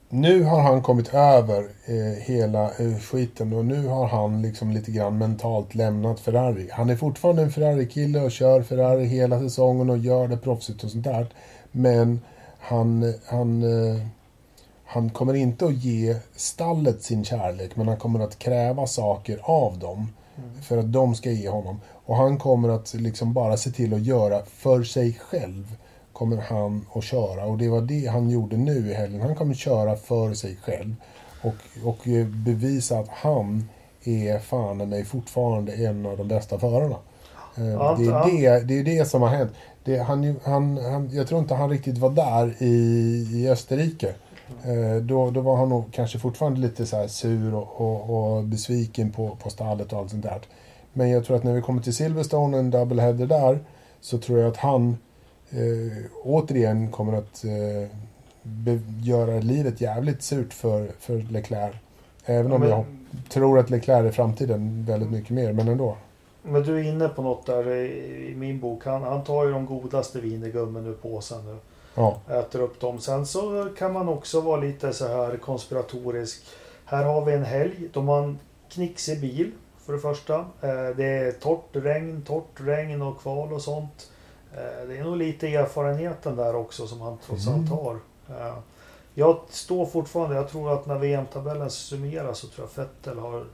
[0.09, 4.91] nu har han kommit över eh, hela eh, skiten och nu har han liksom lite
[4.91, 6.69] grann mentalt lämnat Ferrari.
[6.71, 10.91] Han är fortfarande en Ferrari-kille och kör Ferrari hela säsongen och gör det proffsigt och
[10.91, 11.27] sånt där.
[11.71, 12.21] Men
[12.59, 14.01] han, han, eh,
[14.85, 19.79] han kommer inte att ge stallet sin kärlek, men han kommer att kräva saker av
[19.79, 20.13] dem.
[20.37, 20.61] Mm.
[20.61, 21.81] För att de ska ge honom.
[22.05, 25.75] Och han kommer att liksom bara se till att göra för sig själv
[26.13, 27.45] kommer han att köra.
[27.45, 29.21] Och det var det han gjorde nu i helgen.
[29.21, 30.95] Han kommer köra för sig själv.
[31.41, 31.99] Och, och
[32.45, 33.69] bevisa att han
[34.03, 36.95] är fan mig fortfarande en av de bästa förarna.
[37.57, 38.05] Eh, ja, det,
[38.45, 39.51] är det, det är det som har hänt.
[39.83, 42.73] Det, han, han, han, jag tror inte han riktigt var där i,
[43.33, 44.15] i Österrike.
[44.63, 49.11] Eh, då, då var han nog kanske fortfarande lite så sur och, och, och, besviken
[49.11, 50.41] på, på stallet och allt sånt där.
[50.97, 53.59] Men jag tror att när vi kommer till Silverstone, en double header där,
[54.01, 54.97] så tror jag att han
[55.49, 57.89] eh, återigen kommer att eh,
[59.03, 61.75] göra livet jävligt surt för, för Leclerc.
[62.25, 62.85] Även om men, jag
[63.29, 65.97] tror att Leclerc är framtiden väldigt mycket mer, men ändå.
[66.43, 68.85] Men du är inne på något där i, i min bok.
[68.85, 71.57] Han, han tar ju de godaste vinegummen ur påsen nu.
[71.95, 72.17] Ja.
[72.29, 72.99] Äter upp dem.
[72.99, 76.43] Sen så kan man också vara lite så här konspiratorisk.
[76.85, 78.39] Här har vi en helg då man
[78.69, 79.51] knixig bil
[79.85, 80.35] för det första.
[80.39, 84.11] Eh, det är torrt regn, torrt regn och kval och sånt.
[84.53, 87.69] Eh, det är nog lite erfarenheten där också som han trots allt mm.
[87.69, 87.99] har.
[88.29, 88.57] Eh,
[89.13, 93.45] jag står fortfarande, jag tror att när VM-tabellen summeras så tror jag Vettel har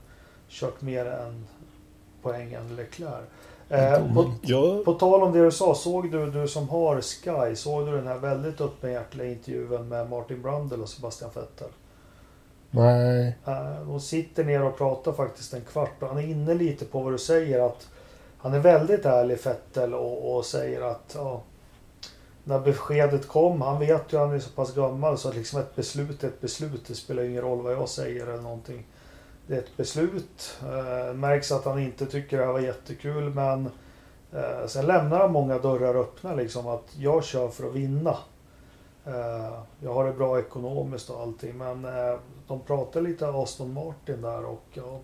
[0.48, 1.46] kört mer än
[2.22, 3.24] poäng än Leclerc.
[3.68, 4.82] Eh, på, ja.
[4.84, 8.06] på tal om det du sa, såg du, du som har Sky, såg du den
[8.06, 11.68] här väldigt öppenhjärtiga intervjun med Martin Brundle och Sebastian Vettel?
[12.74, 13.38] Nej.
[13.46, 17.00] Eh, De sitter ner och pratar faktiskt en kvart och han är inne lite på
[17.00, 17.88] vad du säger att
[18.38, 21.42] han är väldigt ärlig Fettel och, och säger att ja,
[22.44, 25.76] när beskedet kom, han vet ju han är så pass gammal så att liksom ett
[25.76, 26.84] beslut är ett beslut.
[26.86, 28.86] Det spelar ingen roll vad jag säger eller någonting.
[29.46, 30.58] Det är ett beslut.
[30.62, 33.70] Eh, märks att han inte tycker det här var jättekul men
[34.32, 38.16] eh, sen lämnar han många dörrar öppna liksom att jag kör för att vinna.
[39.06, 42.14] Eh, jag har det bra ekonomiskt och allting men eh,
[42.52, 45.00] de pratade lite Aston Martin där och ja,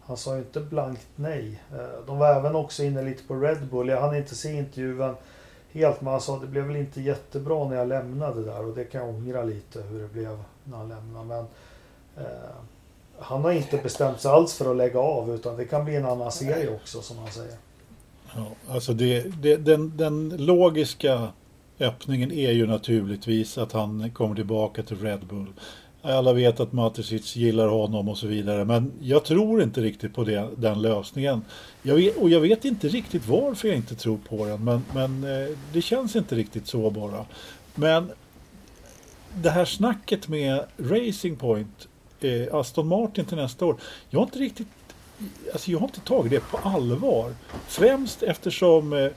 [0.00, 1.62] han sa ju inte blankt nej.
[1.72, 3.88] Eh, de var även också inne lite på Red Bull.
[3.88, 5.14] Jag hann inte se intervjun
[5.72, 8.74] helt men han sa att det blev väl inte jättebra när jag lämnade där och
[8.74, 11.26] det kan jag ångra lite hur det blev när han lämnade.
[11.26, 11.44] Men
[12.24, 12.50] eh,
[13.18, 16.06] han har inte bestämt sig alls för att lägga av utan det kan bli en
[16.06, 17.56] annan serie också som han säger.
[18.36, 21.28] Ja, alltså det, det, den, den logiska
[21.80, 25.52] öppningen är ju naturligtvis att han kommer tillbaka till Red Bull.
[26.02, 28.64] Alla vet att Matisic gillar honom och så vidare.
[28.64, 31.42] Men jag tror inte riktigt på det, den lösningen.
[31.82, 34.64] Jag vet, och jag vet inte riktigt varför jag inte tror på den.
[34.64, 37.24] Men, men eh, det känns inte riktigt så bara.
[37.74, 38.10] Men
[39.34, 41.88] det här snacket med Racing Point,
[42.20, 43.76] eh, Aston Martin till nästa år.
[44.10, 44.68] Jag har inte riktigt
[45.52, 47.34] Alltså jag har inte tagit det på allvar.
[47.66, 49.10] Främst eftersom eh,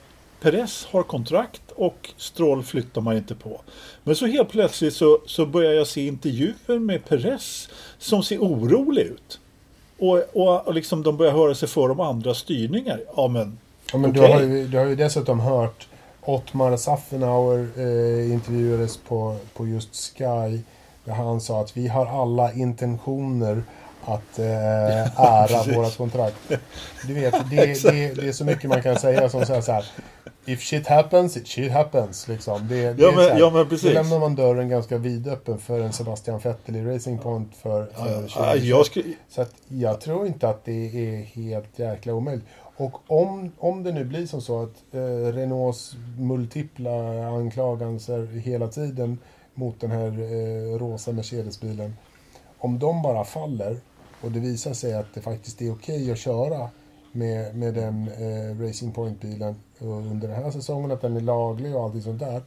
[0.44, 3.60] Perez har kontrakt och Stroll flyttar man inte på.
[4.02, 7.68] Men så helt plötsligt så, så börjar jag se intervjuer med Perez
[7.98, 9.40] som ser orolig ut.
[9.98, 13.00] Och, och, och liksom de börjar höra sig för om andra styrningar.
[13.16, 13.58] Ja men,
[13.92, 14.22] ja, men okay.
[14.22, 15.88] du, har ju, du har ju dessutom hört
[16.20, 20.60] Ottmar Saffenauer eh, intervjuades på, på just Sky
[21.04, 23.62] Där han sa att vi har alla intentioner
[24.04, 24.44] att eh,
[25.20, 25.76] ära precis.
[25.76, 26.36] våra kontrakt.
[27.06, 29.84] Du vet, det, det, det är så mycket man kan säga som säger så här.
[30.46, 32.28] If shit happens, it shit happens.
[32.28, 32.68] Liksom.
[32.68, 33.88] Det, det Ja, men- här, ja, men precis.
[33.88, 38.06] Då lämnar man dörren ganska vidöppen för en Sebastian Vettel i Racing Point för, för
[38.06, 38.38] Ja, 2020.
[38.40, 42.44] ja, jag skulle, Så att jag tror inte att det är helt jäkla omöjligt.
[42.76, 44.98] Och om, om det nu blir som så att eh,
[45.32, 49.18] Renaults multipla anklagelser hela tiden
[49.54, 51.96] mot den här eh, rosa Mercedes-bilen.
[52.58, 53.76] Om de bara faller
[54.20, 56.70] och det visar sig att det faktiskt är okej att köra
[57.14, 61.84] med, med den eh, Racing Point-bilen under den här säsongen, att den är laglig och
[61.84, 62.42] allting sånt där.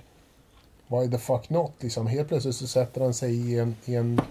[0.87, 1.71] Why the fuck not?
[1.79, 4.21] Liksom, helt plötsligt så sätter han sig i en, i en,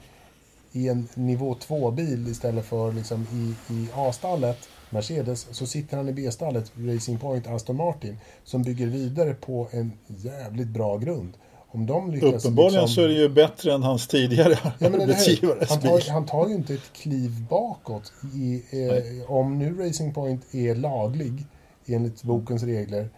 [0.72, 6.12] i en nivå 2-bil istället för liksom i, i A-stallet, Mercedes, så sitter han i
[6.12, 11.32] B-stallet, Racing Point, Aston Martin, som bygger vidare på en jävligt bra grund.
[11.76, 12.44] Om de lyckas...
[12.44, 16.26] uppenbarligen liksom- så är det ju bättre än hans tidigare Ja, arbetsgivares han, tar, han
[16.26, 18.12] tar ju inte ett kliv bakåt.
[18.34, 21.46] I, eh, om nu Racing Point är laglig
[21.86, 23.08] enligt bokens regler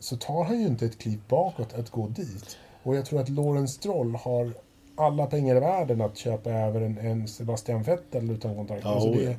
[0.00, 2.56] så tar han ju inte ett kliv bakåt att gå dit.
[2.82, 4.52] Och jag tror att Lawrence Stroll har
[4.96, 8.84] alla pengar i världen att köpa över en, en Sebastian Vettel utan kontrakt.
[8.84, 9.24] Ja, alltså oj.
[9.24, 9.36] det,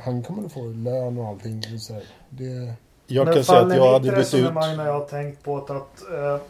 [0.00, 1.62] han kommer att få lön och allting.
[1.80, 2.72] Så här, det,
[3.06, 4.18] Jag Men kan säga att jag hade bytt ut...
[4.18, 6.40] resonemang när jag har tänkt på att, att eh,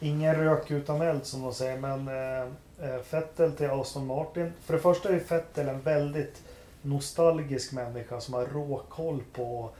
[0.00, 1.78] ingen rök utan eld som de säger.
[1.78, 2.42] Men eh,
[2.88, 4.52] eh, Vettel till Aston Martin.
[4.64, 6.42] För det första är Vettel en väldigt
[6.82, 9.70] nostalgisk människa som har råkoll på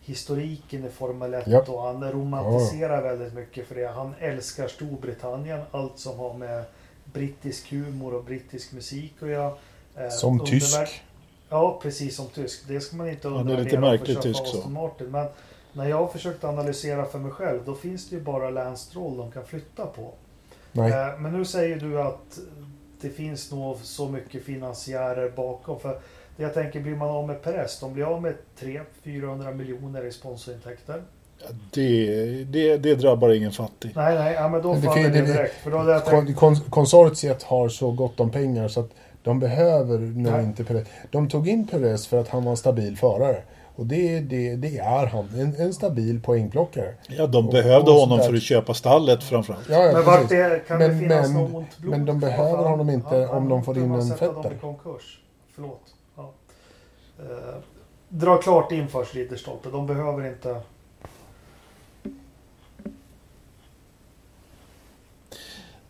[0.00, 1.68] historiken i Formel 1 Japp.
[1.68, 3.86] och han romantiserar väldigt mycket för det.
[3.86, 6.64] Han älskar Storbritannien, allt som har med
[7.04, 9.52] brittisk humor och brittisk musik att göra.
[9.96, 11.02] Eh, som tysk.
[11.48, 12.68] Ja, precis som tysk.
[12.68, 14.58] Det ska man inte Ja, det är undervärdera lite märkligt köpa tysk så.
[14.58, 15.10] Aston Martin.
[15.10, 15.26] Men
[15.72, 19.16] när jag har försökt analysera för mig själv, då finns det ju bara Lance Stroll
[19.16, 20.10] de kan flytta på.
[20.72, 20.92] Nej.
[20.92, 22.38] Eh, Men nu säger du att
[23.00, 25.80] det finns nog så mycket finansiärer bakom.
[25.80, 25.98] För
[26.36, 28.34] det jag tänker, blir man av med Perez, de blir av med
[29.04, 31.02] 300-400 miljoner i sponsorintäkter.
[31.72, 33.92] Det, det, det drabbar ingen fattig.
[33.96, 35.54] Nej, nej, ja, men då Men det faller det det- direkt.
[35.54, 38.90] För då tänkt, Kon, kon, konsortiet har så gott om pengar så att
[39.22, 40.88] de behöver nog inte Perez.
[41.10, 43.42] De tog in Perez för att han var en stabil förare.
[43.76, 45.28] Och det, det, det är han.
[45.38, 46.94] En, en stabil poängplockare.
[47.08, 49.68] Ja, de Och- behövde och honom för att köpa stallet framförallt.
[49.68, 52.20] Ja, ja, men vart det, kan Men- det finnas men- något ont blod men de
[52.20, 54.00] behöver honom inte om de får in en
[54.52, 55.18] i konkurs.
[55.54, 55.94] Förlåt.
[56.16, 56.30] Ja.
[57.18, 57.54] Eh,
[58.08, 59.68] dra klart in först Ridderstolpe.
[59.70, 60.60] De behöver inte...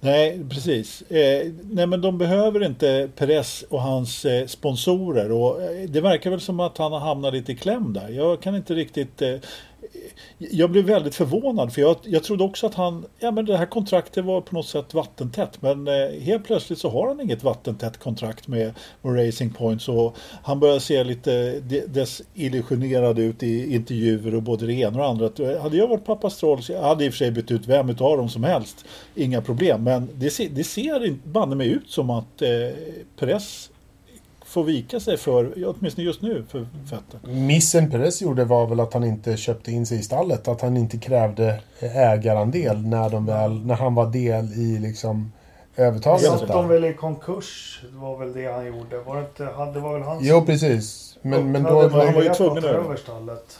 [0.04, 1.02] Nej, precis.
[1.02, 5.32] Eh, nej, men de behöver inte Perez och hans eh, sponsorer.
[5.32, 8.08] Och, eh, det verkar väl som att han har hamnat lite i kläm där.
[8.08, 9.22] Jag kan inte riktigt...
[9.22, 9.34] Eh,
[10.38, 13.04] jag blev väldigt förvånad för jag, jag trodde också att han...
[13.18, 15.62] Ja, men det här kontraktet var på något sätt vattentätt.
[15.62, 19.82] Men eh, helt plötsligt så har han inget vattentätt kontrakt med, med Racing Point.
[19.82, 25.06] Så han börjar se lite desillusionerad ut i intervjuer och både det ena och det
[25.06, 25.52] andra.
[25.52, 27.66] Eh, hade jag varit pappa Stroll så jag hade i och för sig bytt ut
[27.66, 28.84] vem utav dem som helst.
[29.14, 29.84] Inga problem.
[29.84, 32.48] Men det, ser- det ser banne mig ut som att eh,
[33.16, 33.70] Press
[34.52, 37.30] får vika sig för, åtminstone just nu, för Vettel.
[37.34, 40.48] Missen Perez gjorde var väl att han inte köpte in sig i stallet.
[40.48, 45.32] Att han inte krävde ägarandel när, de väl, när han var del i liksom
[45.76, 46.40] övertagandet.
[46.40, 46.74] satte dem där.
[46.74, 47.80] väl i konkurs.
[47.92, 48.98] Det var väl det han gjorde.
[48.98, 51.18] Var det, inte, det var väl han Jo, precis.
[51.22, 53.58] Men, men, då, han var ju tvungen över stallet.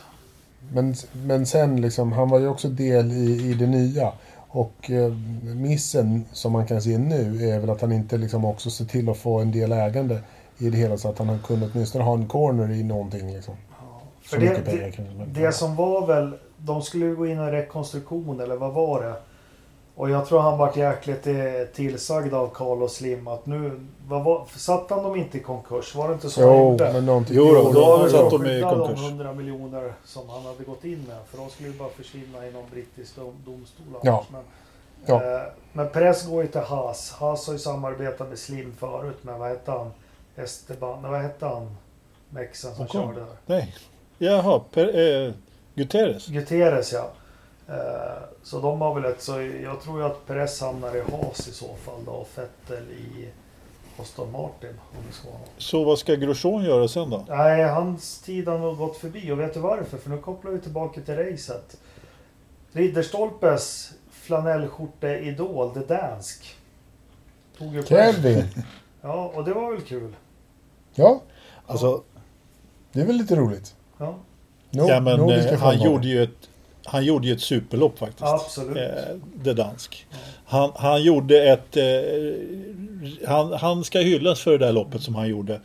[0.73, 4.13] men, men sen liksom, han var ju också del i, i det nya.
[4.49, 5.13] Och eh,
[5.43, 9.09] missen som man kan se nu är väl att han inte liksom också ser till
[9.09, 10.19] att få en del ägande
[10.63, 13.33] i det hela så att han kunde åtminstone ha en corner i någonting.
[13.35, 13.55] Liksom.
[13.71, 14.01] Ja.
[14.25, 18.41] Så För det, det, det som var väl, de skulle ju gå in i rekonstruktion
[18.41, 19.15] eller vad var det?
[19.95, 21.35] Och jag tror han vart jäkligt eh,
[21.75, 25.95] tillsagd av Carlos Slim att nu, vad var, satte han dem inte i konkurs?
[25.95, 26.93] Var det inte så han Jo, gjorde?
[26.93, 27.37] men någonting.
[27.37, 29.05] Jo då, då då satt de i skydda de konkurs.
[29.09, 31.17] 100 miljoner som han hade gått in med.
[31.31, 33.87] För de skulle ju bara försvinna i någon brittisk dom, domstol.
[34.03, 34.25] Ja.
[34.33, 34.43] Men,
[35.07, 35.15] Ja.
[35.37, 37.13] eh, men Perez går ju till Haas.
[37.13, 39.19] Haas har ju samarbetat med Slim förut.
[39.23, 39.91] Men vad hette han?
[40.37, 41.77] Esteban, vad hette han?
[42.31, 43.37] Mexen som körde där.
[43.47, 43.75] Nej.
[44.19, 45.33] Jaha, per, eh,
[45.75, 46.27] Guterres.
[46.27, 47.11] Guterres ja.
[47.69, 51.49] Eh, så de har väl ett, så jag tror ju att Perez hamnar i Haas
[51.49, 53.29] i så fall då och Vettel i
[54.01, 54.81] Aston Martin.
[54.91, 55.41] Om det ska vara.
[55.59, 57.25] Så vad ska Grosjean göra sen då?
[57.29, 59.99] Nej, hans tid har nog gått förbi och vet du varför?
[59.99, 61.77] För nu kopplar vi tillbaka till racet.
[62.73, 66.57] Ridderstolpes flanellskjorte-idol, The Dansk.
[67.59, 67.83] Tog ju.
[67.83, 68.45] Kevin!
[69.01, 70.15] Ja, och det var väl kul.
[70.95, 71.23] Ja,
[71.67, 72.03] Alltså,
[72.93, 73.75] det är väl lite roligt.
[73.99, 74.19] Ja.
[74.71, 76.49] No, ja, men, eh, han gjorde ju ett
[76.85, 78.23] han gjorde ju ett superlopp faktiskt.
[78.23, 78.77] Absolut.
[78.77, 80.07] Eh, det dansk.
[80.45, 81.77] Han, han gjorde ett...
[81.77, 85.61] Eh, han, han ska hyllas för det där loppet som han gjorde.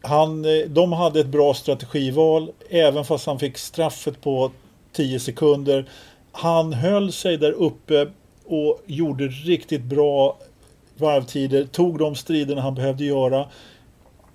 [0.00, 4.50] Han, eh, de hade ett bra strategival även fast han fick straffet på
[4.92, 5.88] 10 sekunder.
[6.32, 8.06] Han höll sig där uppe
[8.46, 10.38] och gjorde riktigt bra
[10.96, 11.64] varvtider.
[11.64, 13.46] Tog de striderna han behövde göra.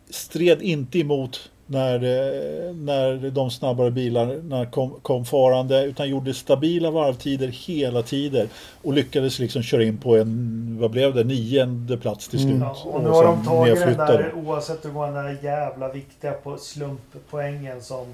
[0.09, 6.91] Stred inte emot när, eh, när de snabbare bilarna kom, kom farande utan gjorde stabila
[6.91, 8.49] varvtider hela tiden
[8.84, 12.51] och lyckades liksom köra in på en, vad blev det, nionde plats till slut.
[12.51, 12.61] Mm.
[12.61, 15.91] Ja, och nu har sen de tagit den där, oavsett hur många den där jävla
[15.93, 18.05] viktiga på slumppoängen som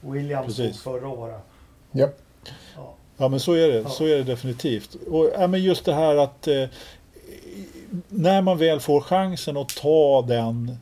[0.00, 1.40] Williams tog förra året.
[1.92, 2.08] Ja.
[2.76, 2.94] Ja.
[3.16, 3.88] Ja men så är det, Ja.
[3.88, 4.96] så är det definitivt.
[5.10, 6.64] Och ja, men just det här att eh,
[8.08, 10.76] när man väl får chansen att ta den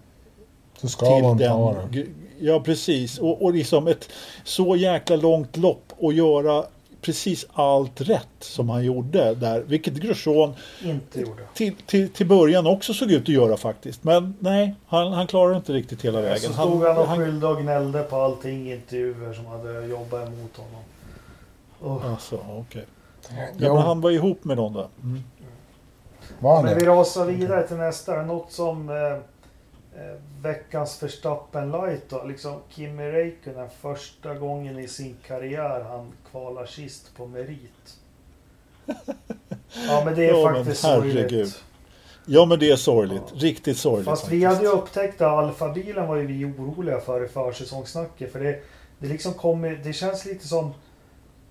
[0.82, 1.92] Så ska man till ta den.
[1.92, 2.14] den.
[2.38, 3.18] Ja precis.
[3.18, 4.08] Och, och liksom ett
[4.44, 6.64] så jäkla långt lopp och göra
[7.02, 9.60] precis allt rätt som han gjorde där.
[9.60, 10.54] Vilket Grosjean
[10.84, 11.42] Inte gjorde.
[11.54, 14.04] till, till, till början också såg ut att göra faktiskt.
[14.04, 16.38] Men nej, han, han klarade inte riktigt hela vägen.
[16.38, 20.56] Så stod han och skyllde och gnällde på allting i intervjuer som hade jobbat emot
[20.56, 20.82] honom.
[21.80, 22.12] Oh.
[22.12, 22.86] Alltså, okej.
[23.58, 24.88] Ja, men han var ihop med någon där.
[25.02, 25.22] Mm.
[26.38, 28.22] var han Men vi rasar vidare till nästa.
[28.22, 32.24] Något som eh, eh, veckans Verstappen light då.
[32.24, 37.96] Liksom Kimi Räikkönen första gången i sin karriär han kvalar sist på merit.
[39.88, 41.30] Ja men det är Ja, men faktiskt herregud.
[41.30, 41.64] sorgligt.
[42.26, 43.22] Ja men det är sorgligt.
[43.34, 43.40] Ja.
[43.40, 44.04] Riktigt sorgligt.
[44.08, 44.46] Fast vi faktiskt.
[44.46, 48.32] hade ju upptäckt att Alfa-bilen var ju vi oroliga för i försäsongssnacket.
[48.32, 48.62] För det,
[48.98, 50.74] det liksom kommer, det känns lite som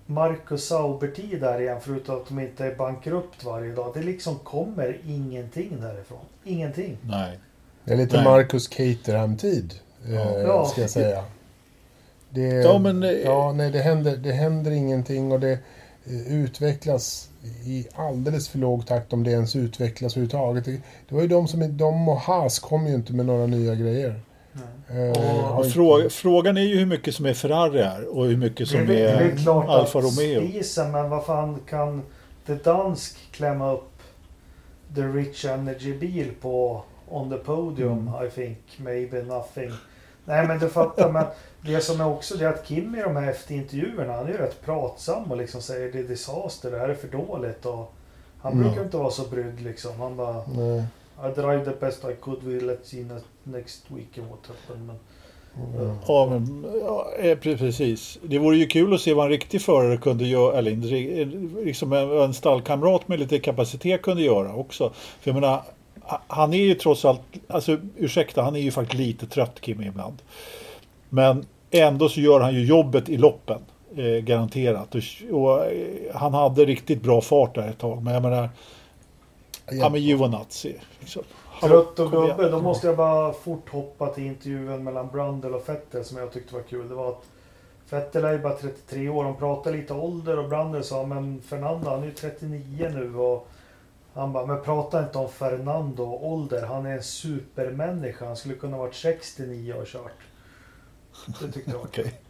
[0.06, 1.80] Marcus Sauber-tid där igen.
[1.80, 3.90] Förutom att de inte är bankrupt varje dag.
[3.94, 6.24] Det liksom kommer ingenting därifrån.
[6.44, 6.96] Ingenting.
[7.02, 7.38] Nej.
[7.84, 8.24] Det är lite Nej.
[8.24, 9.74] Marcus Caterham-tid.
[10.08, 10.66] Eh, Ja.
[10.66, 11.24] Ska jag säga.
[12.30, 15.52] Det, Ja, men, eh, ja, nej, det händer, det händer ingenting och det
[16.04, 17.28] eh, utvecklas
[17.64, 20.64] i alldeles för låg takt om det ens utvecklas överhuvudtaget.
[20.64, 20.70] Det,
[21.08, 24.20] det var ju de som, de och Haas kom ju inte med några nya grejer.
[24.88, 28.58] Eh, Och fråga, frågan är ju hur mycket som är Ferrari här och hur mycket
[28.58, 30.48] Det som är, det är är väl klart Alfa Romeo.
[30.48, 32.02] spisen, men vad fan kan
[32.46, 33.88] The Dansk klämma upp
[34.94, 38.26] The Rich Energy bil på On the podium, Mm.
[38.26, 39.70] I think, maybe nothing.
[40.24, 41.24] Nej men du fattar, men
[41.60, 44.36] det som är också det är att Kim i de här efterintervjuerna, han är ju
[44.38, 47.92] rätt pratsam och liksom säger det är disaster, det här är för dåligt och
[48.42, 48.64] han Mm.
[48.64, 50.00] brukar inte vara så brydd liksom.
[50.00, 50.84] Han bara Nej.
[51.24, 53.06] I drive the best I could, we let's see
[53.44, 54.86] next week what happened.
[54.86, 54.96] Men,
[55.76, 55.96] Mm.
[56.08, 58.18] Ja, men, ja, eh, pre- precis.
[58.22, 60.70] Det vore ju kul att se vad en riktig förare kunde göra, eller
[61.20, 61.28] eh,
[61.64, 64.92] liksom en, en stallkamrat med lite kapacitet kunde göra också.
[65.20, 65.62] För jag menar,
[66.26, 70.22] han är ju trots allt, alltså ursäkta, han är ju faktiskt lite trött Kim ibland.
[71.08, 73.60] Men ändå så gör han ju jobbet i loppen,
[73.96, 74.94] eh, garanterat.
[74.94, 78.48] Och, och eh, han hade riktigt bra fart där ett tag, men jag menar,
[79.70, 80.74] ja men Giovinazzi.
[81.00, 81.22] Liksom.
[81.60, 86.04] Trött och gubbe, då måste jag bara fort hoppa till intervjun mellan Brundle och Vettel
[86.04, 86.88] som jag tyckte var kul.
[86.88, 87.24] Det var att
[87.90, 91.90] Vettel är ju bara 33 år, de pratar lite ålder och Brundle sa men Fernando
[91.90, 93.48] han är ju 39 nu och
[94.14, 98.26] han bara, men prata inte om Fernando och ålder, han är en supermänniska.
[98.26, 100.12] Han skulle kunna varit 69 och kört.
[101.40, 101.80] Det tyckte jag.
[101.84, 102.20] Okej.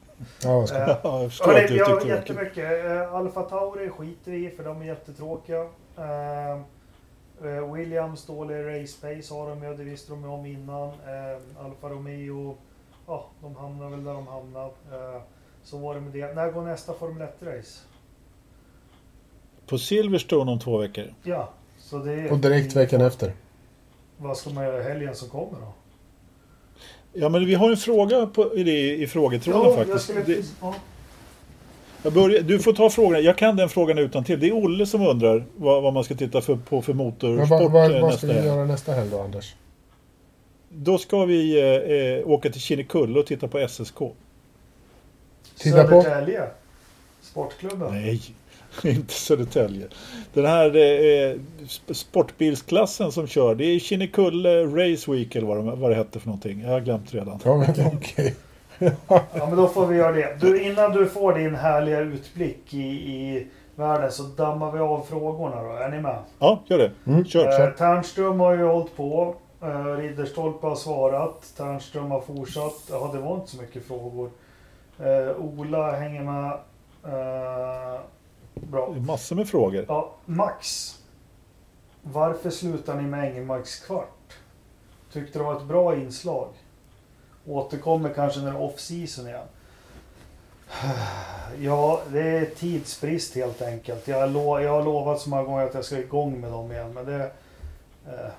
[0.42, 2.84] Ja, vad ska- Eh, Ja, jag förstår att du tyckte det var jättemycket.
[2.84, 5.60] Uh, Alfa Tauri skiter vi i för de är jättetråkiga.
[5.98, 6.50] Eh,
[7.48, 10.88] eh, Williams dålig race pace har de ju, det visste de ju om innan.
[10.88, 12.56] Uh, Alfa Romeo,
[13.06, 14.66] ja, de hamnar väl där de hamnar.
[14.66, 15.22] Eh,
[15.62, 16.34] så var det med det.
[16.34, 17.80] När går nästa Formel 1-race?
[19.66, 21.04] På Silverstone om två veckor.
[21.22, 21.48] Ja.
[22.30, 23.32] Och direkt veckan efter.
[24.16, 25.72] Vad ska man göra i helgen som kommer då?
[27.12, 30.04] Ja, men vi har en fråga på, i, i frågetråden jag faktiskt.
[30.04, 30.22] skulle...
[30.22, 30.74] Det, ja.
[32.02, 33.22] jag börjar, du får ta frågan.
[33.24, 34.40] Jag kan den frågan utan till.
[34.40, 37.48] Det är Olle som undrar vad, vad man ska titta för, på för Men motorsport
[37.50, 39.54] vad, vad, eh, vad nästa ska vi göra nästa helg då, Anders?
[40.68, 43.98] Då ska vi eh, eh, åka till Kinnekulle och titta på SSK.
[45.58, 46.46] Titta på- Södertälje?
[47.32, 47.92] Sportklubben?
[47.92, 48.22] Nej,
[48.84, 49.86] inte Södertälje.
[50.34, 51.34] Den här eh,
[51.66, 56.20] sp- sportbilsklassen som kör, det är Kinnekulle Race Week eller vad det, vad det hette
[56.20, 56.60] för någonting.
[56.60, 57.40] Jag har glömt redan.
[57.44, 58.34] Ja, men okej.
[59.08, 60.36] Ja men då får vi göra det.
[60.40, 65.62] Du, innan du får din härliga utblick i, i världen så dammar vi av frågorna
[65.62, 65.70] då.
[65.72, 66.18] Är ni med?
[66.38, 66.90] Ja, gör det.
[67.06, 67.24] Mm.
[67.24, 67.62] Kör.
[67.68, 67.70] Eh.
[67.70, 69.34] Ternström har ju hållit på.
[69.62, 71.52] Eh, Ridderstolpe har svarat.
[71.56, 72.74] Ternström har fortsatt.
[72.90, 74.30] Ja, det var inte så mycket frågor.
[74.98, 76.58] Eh, Ola hänger med.
[77.04, 78.00] Eh,
[78.54, 78.94] bra.
[79.06, 79.84] Massor med frågor.
[79.88, 80.94] Ja, Max.
[82.02, 84.38] Varför slutar ni med Engelmarks kvart?
[85.12, 86.48] Tyckte det var ett bra inslag.
[87.46, 89.46] Återkommer kanske när det är off-season igen.
[91.58, 94.08] Ja, det är tidsbrist helt enkelt.
[94.08, 96.92] Jag, lo, jag har lovat så många gånger att jag ska igång med dem igen.
[96.92, 97.30] Men det,
[98.06, 98.30] eh,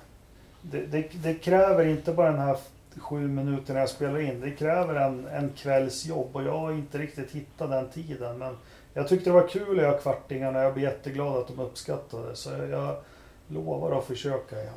[0.62, 2.56] det, det, det kräver inte bara den här
[2.98, 4.40] sju minuterna jag spelar in.
[4.40, 8.38] Det kräver en, en kvälls jobb och jag har inte riktigt hittat den tiden.
[8.38, 8.56] Men
[8.94, 12.36] jag tyckte det var kul att göra kvartingarna och jag blir jätteglad att de uppskattade
[12.36, 12.96] Så jag, jag
[13.48, 14.74] lovar att försöka igen.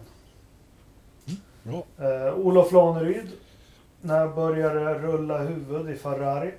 [1.64, 1.84] Bra.
[1.98, 3.28] Eh, Olof Laneryd.
[4.02, 6.52] När började det rulla huvud i Ferrari?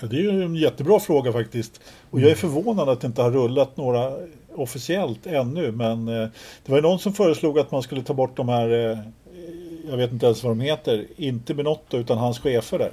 [0.00, 1.80] Ja, det är ju en jättebra fråga faktiskt.
[2.10, 4.12] Och jag är förvånad att det inte har rullat några
[4.56, 5.72] officiellt ännu.
[5.72, 6.28] Men eh,
[6.64, 8.98] det var ju någon som föreslog att man skulle ta bort de här, eh,
[9.90, 12.92] jag vet inte ens vad de heter, inte Benotto utan hans chefer där.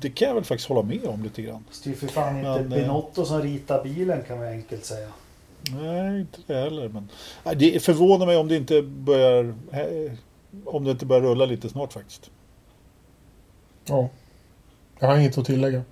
[0.00, 1.64] Det kan jag väl faktiskt hålla med om lite grann.
[1.84, 4.84] Det är ju för fan inte Men, eh, Binotto som ritar bilen kan man enkelt
[4.84, 5.08] säga.
[5.80, 6.88] Nej, inte det heller.
[6.88, 7.08] Men
[7.58, 9.54] det förvånar mig om det inte börjar,
[10.64, 12.30] om det inte börjar rulla lite snart faktiskt.
[13.84, 14.08] Ja.
[14.98, 15.82] Jag har inget att tillägga.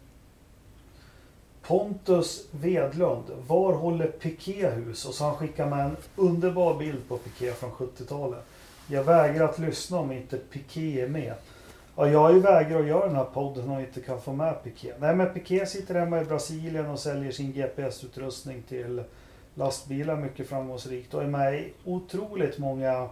[1.68, 3.24] Pontus Vedlund.
[3.46, 5.04] Var håller Piqué hus?
[5.04, 8.44] Och så han skickar med en underbar bild på Piqué från 70-talet.
[8.86, 11.34] Jag vägrar att lyssna om inte Piqué är med.
[11.96, 14.64] Ja, jag vägrar ju att göra den här podden om jag inte kan få med
[14.64, 14.92] Piqué.
[14.98, 19.02] Nej, men Piqué sitter hemma i Brasilien och säljer sin GPS-utrustning till
[19.54, 23.08] lastbilar mycket framgångsrikt och är med i otroligt många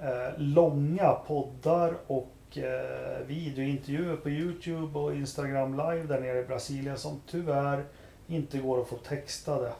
[0.00, 6.98] eh, långa poddar och eh, videointervjuer på Youtube och Instagram live där nere i Brasilien
[6.98, 7.84] som tyvärr
[8.26, 9.72] inte går att få textade.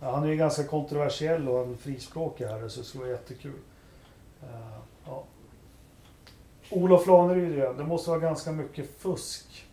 [0.00, 3.58] Ja, han är ju ganska kontroversiell och en frispråkig herre så det skulle vara jättekul.
[4.42, 5.24] Eh, ja.
[6.70, 7.76] Olof Laneryd igen.
[7.76, 9.66] Det måste vara ganska mycket fusk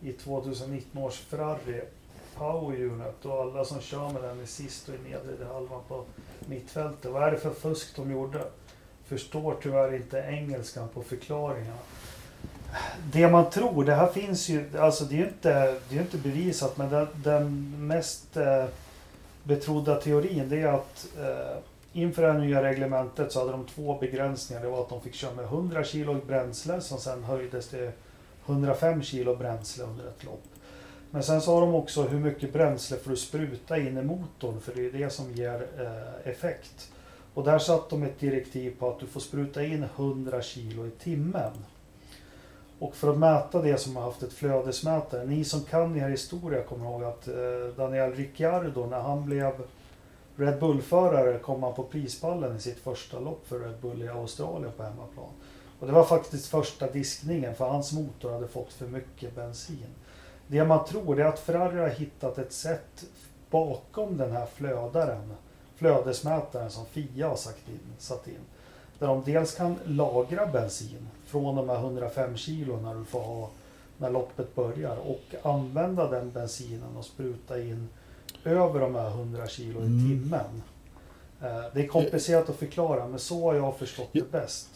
[0.00, 1.82] i 2019 års Ferrari
[2.36, 6.04] Power Unit och alla som kör med den är sist och i nedre halvan på
[6.48, 7.10] mittfältet.
[7.12, 8.44] Vad är det för fusk de gjorde?
[9.06, 11.78] Förstår tyvärr inte engelskan på förklaringarna.
[13.12, 16.18] Det man tror, det här finns ju, alltså det är ju inte, det är inte
[16.18, 18.64] bevisat men den, den mest eh,
[19.42, 21.56] betrodda teorin det är att eh,
[21.92, 24.62] inför det här nya reglementet så hade de två begränsningar.
[24.62, 27.90] Det var att de fick köra med 100 kilo bränsle som sen höjdes till
[28.46, 30.44] 105 kilo bränsle under ett lopp.
[31.10, 34.74] Men sen sa de också hur mycket bränsle får du spruta in i motorn för
[34.74, 36.90] det är det som ger eh, effekt.
[37.36, 40.90] Och där satt de ett direktiv på att du får spruta in 100 kilo i
[40.90, 41.52] timmen.
[42.78, 46.62] Och för att mäta det som har haft ett flödesmätare, ni som kan er historia
[46.62, 47.34] kommer ihåg att eh,
[47.76, 49.52] Daniel Ricciardo när han blev
[50.36, 54.72] Red Bull-förare kom han på prispallen i sitt första lopp för Red Bull i Australien
[54.76, 55.30] på hemmaplan.
[55.80, 59.86] Och det var faktiskt första diskningen för hans motor hade fått för mycket bensin.
[60.46, 63.04] Det man tror är att Ferrari har hittat ett sätt
[63.50, 65.32] bakom den här flödaren,
[65.76, 68.34] flödesmätaren som FIA har sagt in, satt in.
[68.98, 73.50] Där de dels kan lagra bensin från de här 105 kilo när du får ha
[73.98, 77.88] när loppet börjar och använda den bensinen och spruta in
[78.44, 80.08] över de här 100 kilo i Mm.
[80.08, 80.62] timmen.
[81.42, 84.68] Eh, Det är komplicerat att förklara men så har jag förstått det bäst.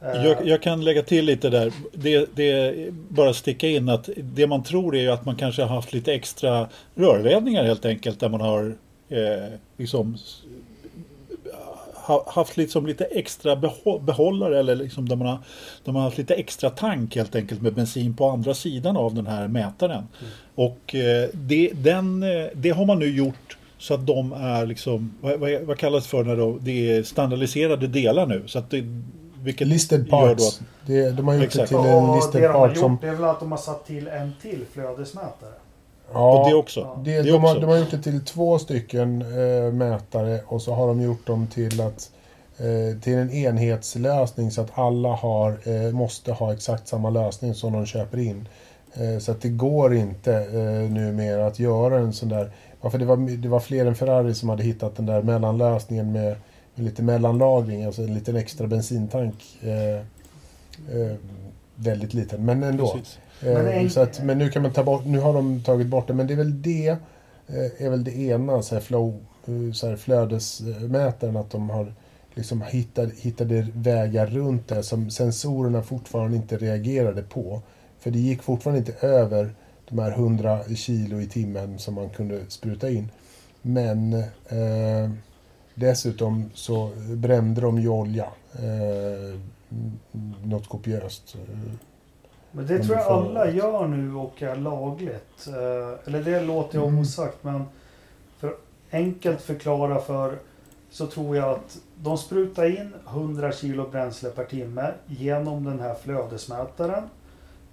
[0.00, 1.72] Eh, Jag, jag kan lägga till lite där.
[1.92, 5.92] Det, det bara sticka in att det man tror är att man kanske har haft
[5.92, 8.74] lite extra rörledningar helt enkelt där man har
[9.12, 10.16] eh, liksom
[12.26, 15.38] haft liksom lite extra behå, behållare eller liksom där man, har,
[15.84, 19.14] där man har haft lite extra tank helt enkelt med bensin på andra sidan av
[19.14, 20.04] den här mätaren.
[20.54, 25.14] Och eh, det, den, eh, det har man nu gjort så att de är liksom,
[25.20, 28.42] vad, vad, vad kallas för när då, det är standardiserade delar nu.
[28.46, 28.84] Så att det,
[29.42, 30.60] vilket Listed gör då parts.
[30.60, 31.70] att Det, de har gjort Exakt.
[31.70, 32.98] det till en listed det de har part gjort som...
[33.00, 35.52] det är väl att de har satt till en till flödesmätare.
[36.12, 36.80] Och det Ja, också.
[36.80, 37.00] Ja.
[37.04, 37.60] det, det de, har, också.
[37.60, 41.46] de har gjort det till två stycken eh, mätare och så har de gjort dem
[41.46, 42.10] till att
[42.58, 47.72] eh, till en enhetslösning så att alla har, eh, måste ha exakt samma lösning som
[47.72, 48.48] de köper in.
[48.94, 52.50] Eh, så att det går inte eh, numera att göra en sån där...
[52.82, 56.12] Ja, för det, var, det var fler än Ferrari som hade hittat den där mellanlösningen
[56.12, 56.36] med,
[56.74, 59.34] med lite mellanlagring, alltså en liten extra bensintank.
[59.62, 59.96] Eh,
[61.00, 61.16] eh,
[61.74, 62.92] väldigt liten, men ändå.
[62.92, 63.18] Precis.
[63.42, 65.86] Eh, Men en- så att, men nu kan man ta bort, nu har de tagit
[65.86, 66.88] bort det, men det är väl det,
[67.46, 69.14] eh, är väl det ena, så här flow,
[69.46, 71.94] eh, så här flödesmätaren, att de har
[72.34, 77.62] liksom hittat, hittade vägar runt det som sensorerna fortfarande inte reagerade på.
[77.98, 79.54] För det gick fortfarande inte över
[79.88, 83.08] de här 100 kilo i timmen som man kunde spruta in.
[83.62, 84.12] Men
[84.48, 85.10] eh,
[85.74, 88.26] dessutom så brände de ju olja.
[88.54, 89.38] Eh,
[90.44, 91.36] något kopiöst.
[92.52, 95.46] Men det tror jag alla gör nu och är lagligt.
[95.48, 97.00] Eh, Eller det låter jag Mm.
[97.00, 97.64] osagt men
[98.38, 98.54] för
[98.90, 100.38] enkelt förklara för
[100.90, 105.94] så tror jag att de sprutar in 100 kilo bränsle per timme genom den här
[105.94, 107.02] flödesmätaren.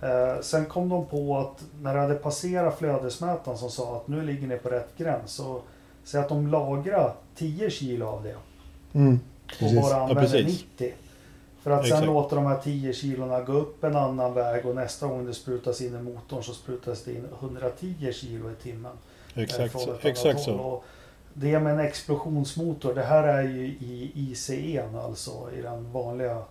[0.02, 4.22] Eh, sen kom de på att när det hade passerat flödesmätaren som sa att nu
[4.22, 5.32] ligger ni på rätt gräns.
[5.32, 5.62] Så
[6.04, 8.36] säg att de lagrar 10 kilo av det
[8.94, 9.20] Mm.
[9.62, 10.64] och bara använder precis.
[10.78, 10.94] 90.
[11.62, 12.06] För att sen Exakt.
[12.06, 15.82] låta de här 10 kilona gå upp en annan väg och nästa gång det sprutas
[15.82, 18.92] in i motorn så sprutas det in 110 kilo i timmen.
[19.36, 20.84] eh, Exakt, annat exakt så.
[21.34, 26.44] Det med en explosionsmotor, det här är ju i ICE'n alltså, i den vanliga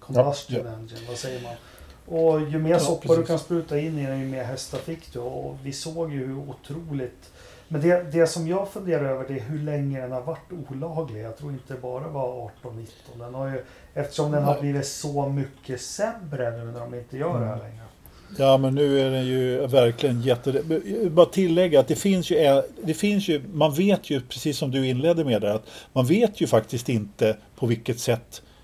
[0.00, 1.54] combustion Ja, engine, vad säger man?
[2.08, 3.26] Och ju mer Ja, soppa du precis.
[3.26, 5.18] kan spruta in i den, ju mer hästar fick du.
[5.18, 7.32] Och vi såg ju hur otroligt...
[7.68, 11.22] Men det, det som jag funderar över det är hur länge den har varit olaglig.
[11.22, 12.86] Jag tror inte bara var 18-19.
[13.18, 13.62] Den har ju,
[13.94, 17.66] eftersom den har blivit så mycket sämre nu när de inte gör det här Mm.
[17.66, 17.82] längre.
[18.38, 20.62] Ja, men nu är den ju verkligen jätte...
[21.10, 24.86] Bara tillägga att det finns ju, det finns ju, man vet ju, precis som du
[24.88, 28.55] inledde med det, att man vet ju faktiskt inte på vilket sätt eh,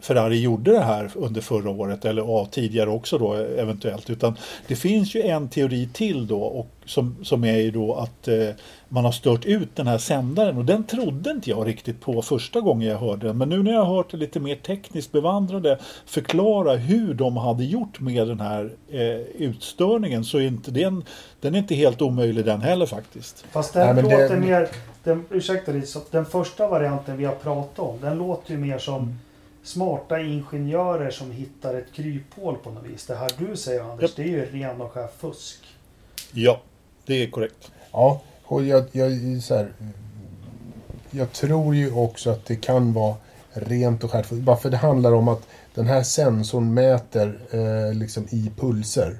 [0.00, 4.10] Ferrari gjorde det här under förra året eller ja, tidigare också då eventuellt.
[4.10, 4.36] Utan
[4.66, 8.48] det finns ju en teori till då och som, som är ju då att eh,
[8.88, 12.60] man har stört ut den här sändaren och den trodde inte jag riktigt på första
[12.60, 13.38] gången jag hörde den.
[13.38, 17.64] Men nu när jag har hört det lite mer tekniskt bevandrade förklara hur de hade
[17.64, 19.00] gjort med den här eh,
[19.38, 21.04] utstörningen så är inte den,
[21.40, 23.44] den är inte helt omöjlig den heller faktiskt.
[23.52, 24.68] Fast den Nej, men det- låter mer...
[25.04, 29.02] Den, ursäkta så den första varianten vi har pratat om, den låter ju mer som
[29.02, 29.18] Mm.
[29.62, 33.06] Smarta ingenjörer som hittar ett kryphål på något vis.
[33.06, 34.16] Det här du säger Anders, Japp.
[34.16, 35.58] det är ju ren och skär fusk.
[36.32, 36.60] Ja,
[37.06, 37.70] det är korrekt.
[37.92, 39.12] Ja, och jag, jag,
[39.42, 39.72] så här,
[41.10, 43.14] jag tror ju också att det kan vara
[43.52, 44.30] rent och skärt.
[44.30, 49.16] Bara för det handlar om att den här sensorn mäter eh, liksom i pulser.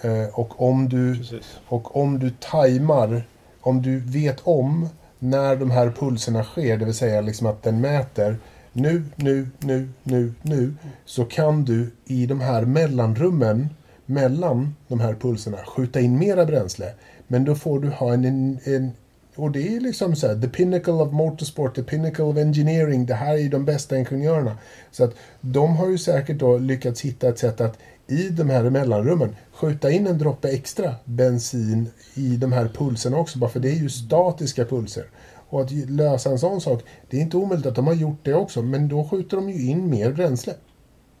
[0.00, 1.58] Eh, och, om du, Precis.
[1.68, 3.24] och om du tajmar,
[3.60, 4.88] om du vet om
[5.18, 8.36] när de här pulserna sker, det vill säga liksom att den mäter
[8.76, 10.74] nu, nu, nu, nu, nu,
[11.04, 13.68] så kan du i de här mellanrummen
[14.06, 16.94] mellan de här pulserna skjuta in mera bränsle.
[17.26, 18.90] Men då får du ha en, en, en
[19.36, 23.14] och det är liksom så här, the pinnacle of motorsport, the pinnacle of engineering, det
[23.14, 24.58] här är ju de bästa ingenjörerna.
[24.90, 28.70] Så att de har ju säkert då lyckats hitta ett sätt att i de här
[28.70, 33.70] mellanrummen skjuta in en droppe extra bensin i de här pulserna också, bara för det
[33.70, 35.06] är ju statiska pulser.
[35.48, 38.34] Och att lösa en sån sak, det är inte omöjligt att de har gjort det
[38.34, 40.54] också, men då skjuter de ju in mer bränsle.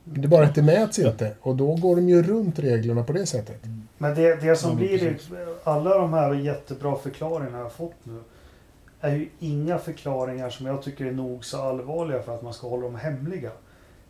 [0.04, 3.12] Det är bara att det mäts inte och då går de ju runt reglerna på
[3.12, 3.60] det sättet.
[3.98, 5.18] Men det, det som blir
[5.64, 8.20] alla de här jättebra förklaringarna jag har fått nu
[9.00, 12.68] är ju inga förklaringar som jag tycker är nog så allvarliga för att man ska
[12.68, 13.50] hålla dem hemliga.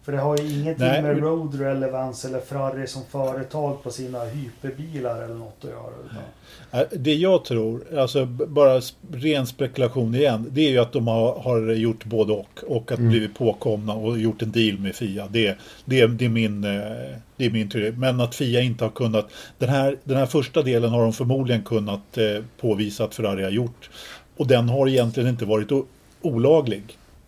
[0.06, 4.24] För det har ju ingenting Nej, med road relevance eller Ferrari som företag på sina
[4.24, 5.92] hyperbilar eller något att göra.
[6.04, 8.80] Utan, Äh, Det jag tror, alltså bara
[9.12, 12.60] ren spekulation igen, det är ju att de har, har gjort både och.
[12.66, 13.10] Och att Mm.
[13.10, 15.26] blivit påkomna och gjort en deal med Fia.
[15.30, 16.70] Det, det, det, är, min, eh,
[17.36, 17.92] det är min teori.
[17.96, 19.26] Men att Fia inte har kunnat,
[19.58, 23.50] den här, den här första delen har de förmodligen kunnat eh, påvisa att Ferrari har
[23.50, 23.90] gjort.
[24.36, 25.68] Och den har egentligen inte varit
[26.22, 26.82] olaglig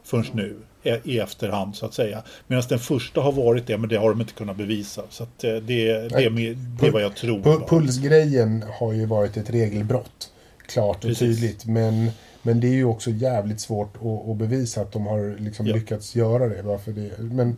[0.05, 0.57] förrän nu
[1.05, 2.23] i efterhand så att säga.
[2.47, 5.03] Medan den första har varit det, men det har de inte kunnat bevisa.
[5.11, 7.39] Så att eh, det, det, är, med, det är vad jag tror.
[7.41, 10.33] Pu- Pulsgrejen har ju varit ett regelbrott.
[10.67, 11.19] Klart och Precis.
[11.41, 11.67] tydligt.
[11.67, 12.11] Men,
[12.43, 15.75] men det är ju också jävligt svårt att, att bevisa att de har liksom Ja.
[15.75, 16.63] lyckats göra det.
[16.63, 17.19] Varför det.
[17.19, 17.57] Men,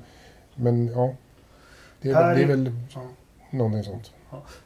[0.55, 1.15] men ja.
[2.03, 3.03] Det är, väl, det är väl ja.
[3.51, 4.11] någonting sånt.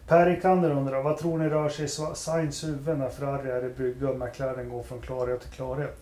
[0.09, 3.69] Per Ikander undrar, vad tror ni rör sig i Sainz huvud när Ferrari är i
[3.69, 5.97] brygga och McLaren går från klarhet till klarhet?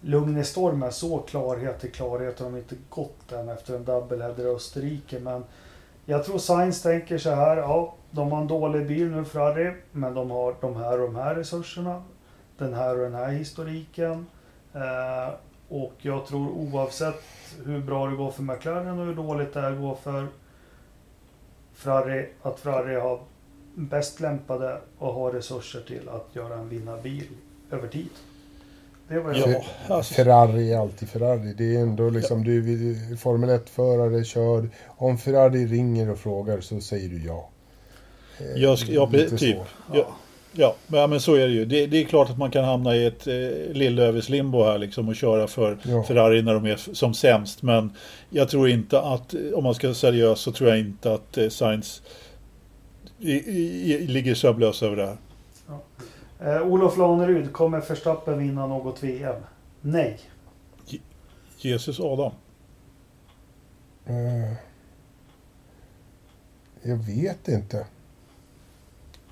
[0.00, 4.44] Lugn i stormen, så klarhet till klarhet har de inte gått än efter en doubleheader
[4.44, 5.18] i Österrike.
[5.18, 5.44] Men
[6.04, 10.14] jag tror Sainz tänker så här, ja, de har en dålig bil nu Ferrari, men
[10.14, 12.02] de har de här och de här resurserna.
[12.58, 14.26] Den här och den här historiken.
[14.72, 15.34] Eh,
[15.68, 17.22] och jag tror oavsett
[17.64, 20.26] hur bra det går för McLaren och hur dåligt det här går för
[21.74, 23.20] Ferrari, att Ferrari har
[23.74, 27.28] bäst lämpade och har resurser till att göra en vinnarbil
[27.70, 28.10] över tid.
[29.08, 29.50] Det var jag.
[29.50, 29.64] Ja,
[29.94, 31.54] alltså, Ferrari är alltid Ferrari.
[31.58, 34.68] Det är ändå liksom, du är Formel 1-förare, kör.
[34.86, 37.48] Om Ferrari ringer och frågar så säger du ja.
[38.40, 39.56] Eh, Jag ja, lite typ.
[39.92, 40.06] Ja,
[40.52, 41.64] ja, men- ja, men så är det ju.
[41.64, 43.34] Det, det är klart att man kan hamna i ett eh,
[43.72, 46.02] lillöverslimbo här liksom och köra för Ja.
[46.02, 47.62] Ferrari när de är som sämst.
[47.62, 47.92] Men
[48.30, 51.48] jag tror inte att, om man ska vara seriös, så tror jag inte att eh,
[51.48, 52.02] Sainz
[53.20, 55.16] i, i, i, ligger sömnlös över det här.
[56.40, 59.42] Eh, Olof Lanerud, kommer Verstappen vinna något VM?
[59.80, 60.18] Nej.
[61.58, 62.32] Jesus Adam.
[64.06, 64.52] Eh,
[66.82, 67.86] jag vet inte.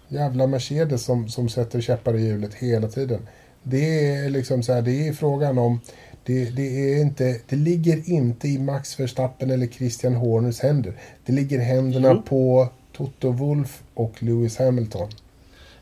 [0.09, 3.29] Jävla Mercedes som, som sätter käppar i hjulet hela tiden.
[3.63, 5.81] Det är liksom så här, det är frågan om...
[6.25, 6.63] Det, det,
[6.93, 10.95] är inte, det ligger inte i Max Verstappen eller Christian Horners händer.
[11.25, 12.23] Det ligger i händerna Jo.
[12.23, 15.09] på Toto Wolff och Lewis Hamilton.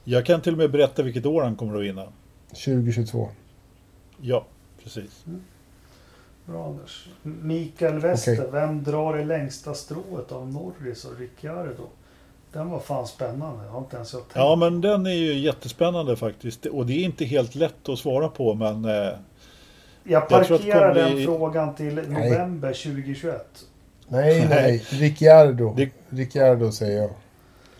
[0.04, 2.06] Jag kan till och med berätta vilket år han kommer att vinna.
[2.48, 3.28] 2022.
[4.20, 4.46] Ja,
[4.82, 5.24] precis.
[6.46, 7.08] Bra Anders.
[7.22, 8.48] Mikael Wester, Okej.
[8.52, 11.86] vem drar det längsta strået av Norris och Ricciardo?
[12.52, 13.64] Den var fan spännande.
[13.64, 14.36] Jag har inte ens jag tänkt.
[14.36, 16.66] Ja, men den är ju jättespännande faktiskt.
[16.66, 18.84] Och det är inte helt lätt att svara på, men...
[18.84, 19.16] Eh, jag
[20.04, 23.46] jag parkerar kommer den frågan till november 2021.
[24.08, 24.48] Nej, nej, Nej.
[24.90, 25.00] nej.
[25.00, 25.74] Ricciardo.
[25.76, 27.10] Det- Ricciardo säger jag.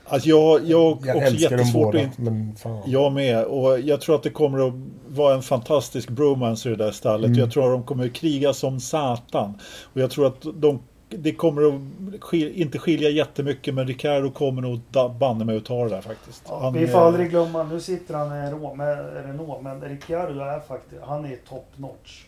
[0.08, 2.22] Alltså jag, jag har Jag också älskar dem båda, att inte...
[2.22, 2.82] men fan.
[2.86, 3.44] Jag med.
[3.44, 4.74] Och jag tror att det kommer att
[5.08, 7.26] vara en fantastisk bromance i det där stallet.
[7.26, 7.38] Mm.
[7.38, 9.58] Jag tror att de kommer att kriga som satan.
[9.92, 11.80] Och jag tror att de, det kommer att
[12.20, 14.80] skil, inte skilja jättemycket, men Ricardo kommer nog
[15.20, 16.42] banne mig att ta det där faktiskt.
[16.48, 18.28] Ja, Han, vi får aldrig glömma, nu sitter han
[18.76, 22.24] med Renault, men Ricciardo är faktiskt, han är top notch.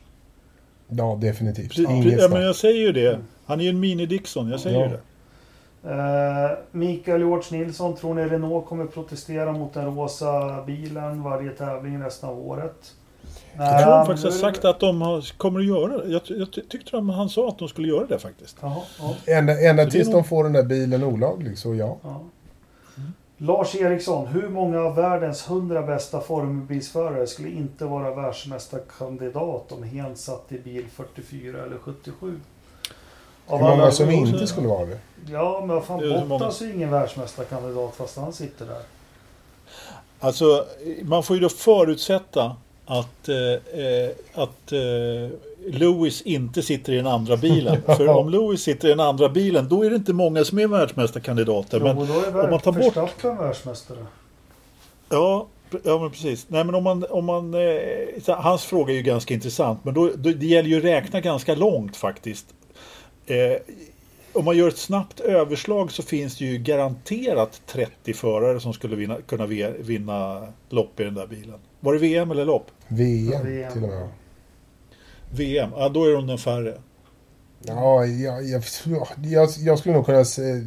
[0.88, 1.78] Ja, definitivt.
[1.78, 3.18] Ja, men jag säger ju det.
[3.46, 4.84] Han är ju en mini-Dixon, jag säger Ja.
[4.84, 5.00] ju det.
[5.86, 12.02] Eh, Mikael George Nilsson, tror ni Renault kommer protestera mot den rosa bilen varje tävling
[12.02, 12.94] resten av året?
[13.56, 16.08] Jag tror Nej, de faktiskt har sagt att de har, kommer att göra det.
[16.12, 18.56] Jag, jag tyckte de, han sa att de skulle göra det faktiskt.
[18.60, 21.96] Jaha, ja, Ända, ända tills de får den där bilen olaglig, så ja.
[22.02, 22.20] ja.
[23.38, 30.16] Lars Eriksson, hur många av världens 100 bästa formelbilsförare skulle inte vara världsmästarkandidat om Hen
[30.16, 32.40] satt i bil 44 eller 77?
[33.46, 34.98] Av Hur många alla- som inte skulle vara det.
[35.30, 38.82] Ja, men vad fan, hur många- Bottas är ju ingen världsmästarkandidat fast han sitter där.
[40.20, 40.66] Alltså,
[41.02, 42.56] man får ju då förutsätta
[42.86, 43.36] att, eh,
[43.80, 45.30] eh, att eh,
[45.72, 47.82] Lewis inte sitter i den andra bilen.
[47.86, 50.66] För om Lewis sitter i den andra bilen, då är det inte många som är
[50.66, 51.80] världsmästarkandidater.
[51.80, 53.98] Men, jo, då är om man tar bort- Verstappen världsmästare.
[55.08, 55.46] ja,
[55.84, 56.46] ja, men precis.
[56.48, 60.10] Nej, men om man, om man, eh, hans fråga är ju ganska intressant, men då,
[60.16, 62.46] då, det gäller ju att räkna ganska långt faktiskt.
[63.26, 63.36] Eh,
[64.36, 68.96] om man gör ett snabbt överslag så finns det ju garanterat 30 förare som skulle
[68.96, 69.46] vinna, kunna
[69.78, 71.58] vinna lopp i den där bilen.
[71.80, 72.70] Var det VM eller lopp?
[72.88, 73.72] VM, VM.
[73.72, 74.08] till och med.
[75.30, 76.74] VM, ja då är de den färre.
[77.62, 78.62] Ja, jag, jag,
[79.22, 80.64] jag, jag skulle nog kunna säga...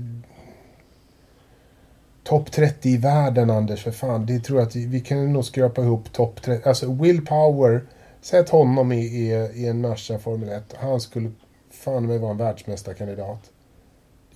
[2.24, 4.26] Topp 30 i världen, Anders, för fan.
[4.26, 6.70] Det tror jag att vi, vi kan nog skrapa ihop topp 30.
[6.70, 7.82] Alltså, Will Power,
[8.22, 10.76] sätt honom i, i, i en Merca Formel 1.
[10.80, 11.32] Han skulle
[11.72, 13.52] fan med vara en världsmästarkandidat.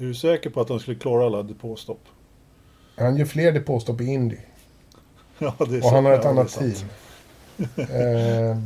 [0.03, 2.01] Är du säker på att de skulle klara alla depåstopp?
[2.97, 4.35] Han gör fler depåstopp i Indy.
[5.39, 5.93] Ja, det är Och sant.
[5.95, 6.71] han har ett Ja, annat team.
[7.77, 8.57] eh,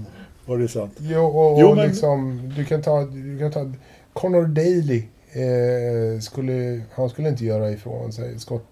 [0.45, 0.93] Ja, det sant.
[0.99, 3.71] jo, och, Jo, men- liksom, du kan ta, du kan ta
[4.13, 5.03] Connor Daly.
[5.31, 8.39] Eh, skulle, han skulle inte göra ifrån sig.
[8.39, 8.65] Scott,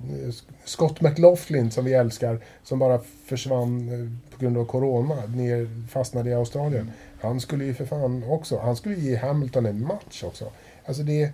[0.66, 6.30] Scott McLaughlin som vi älskar, som bara försvann eh, på grund av corona, ner, fastnade
[6.30, 6.92] i Australien.
[7.22, 10.46] Han skulle ju för fan också, han skulle ge Hamilton en match också.
[10.86, 11.30] Alltså det,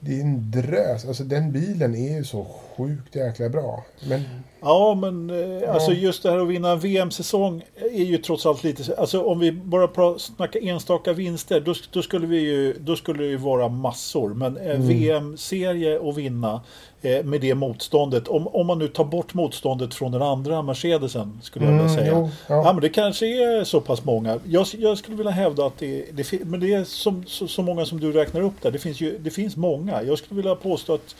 [0.00, 2.46] det är en drös, alltså den bilen är ju så
[2.76, 3.84] sjukt jäkla bra.
[4.08, 4.20] Men
[4.60, 7.62] Ja, men eh, alltså just det här att vinna en VM-säsong
[7.92, 8.96] är ju trots allt lite...
[8.96, 13.28] Alltså om vi bara snackar enstaka vinster, då, då, skulle vi ju, då skulle det
[13.28, 14.34] ju vara massor.
[14.34, 14.88] Men eh, Mm.
[14.88, 16.60] VM-serie att vinna
[17.02, 21.64] med det motståndet, om, om man nu tar bort motståndet från den andra Mercedesen, skulle
[21.64, 22.12] jag vilja Mm, säga.
[22.12, 22.54] jo, ja.
[22.64, 22.72] ja.
[22.72, 24.38] men det kanske är så pass många.
[24.46, 27.84] Jag, jag skulle vilja hävda att det, det, men det är som, så, så många
[27.86, 28.70] som du räknar upp där.
[28.70, 30.02] Det finns, ju, det finns många.
[30.02, 31.16] Jag skulle vilja påstå att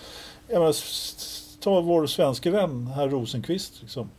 [0.49, 0.75] jag menar,
[1.61, 3.73] ta vår svenska vän, herr Rosenqvist.
[3.81, 4.11] Liksom.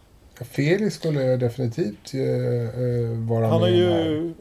[0.52, 3.90] Felix skulle definitivt eh, eh, vara Han har med ju...
[3.90, 4.34] här.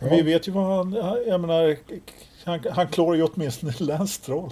[0.00, 0.06] Ja.
[0.10, 0.92] Vi vet ju vad han...
[1.26, 1.76] Jag menar,
[2.46, 4.50] han, han klarar ju åtminstone Lance Stroll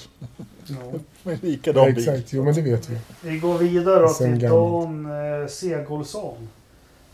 [0.67, 0.77] Ja.
[1.23, 1.99] med Ja, likadan bil.
[1.99, 2.99] exakt, jo men det vet vi.
[3.23, 4.85] Vi går vidare då Sen till gammalt.
[5.07, 6.49] Dan eh, Segolsson.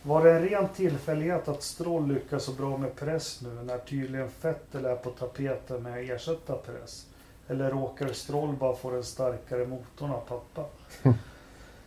[0.02, 4.28] Var det en ren tillfällighet att Stroll lyckas så bra med press nu när tydligen
[4.42, 7.06] Vettel är på tapeten med att ersätta press?
[7.48, 10.64] Eller råkar Stroll bara få den starkare motorn av pappa?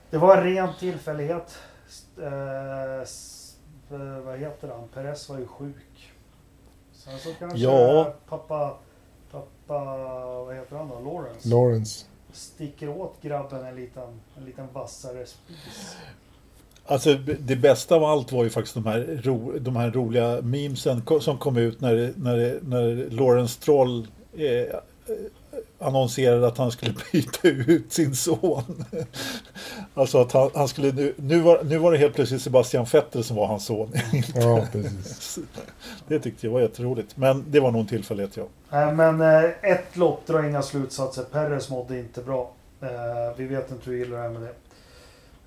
[0.09, 1.57] Det var en ren tillfällighet.
[2.21, 2.27] Eh,
[3.97, 4.87] eh, vad heter han?
[4.93, 6.11] Perez var ju sjuk.
[6.93, 8.13] Sen så kanske Ja.
[8.29, 8.75] pappa,
[9.67, 9.85] pappa,
[10.45, 10.99] vad heter han då?
[10.99, 11.49] Lawrence?
[11.49, 12.05] Lawrence.
[12.33, 15.95] sticker åt grabben en liten, en liten vassare spis.
[16.85, 21.01] Alltså det bästa av allt var ju faktiskt de här, ro, de här roliga memesen
[21.19, 24.75] som kom ut när, när, när Lawrence Stroll eh, eh,
[25.83, 28.85] annonserade att han skulle byta ut sin son.
[29.93, 33.23] alltså att han, han skulle nu, nu var, nu var det helt plötsligt Sebastian Vettel
[33.23, 33.91] som var hans son.
[34.35, 35.39] Ja, precis.
[36.07, 37.17] det tyckte jag var jätteroligt.
[37.17, 38.43] Men det var nog en tillfällighet ja.
[38.69, 41.23] Nej, men eh, ett lopp drar inga slutsatser.
[41.23, 42.51] Perez mådde inte bra.
[42.81, 44.53] Eh, vi vet inte hur illa det är med det.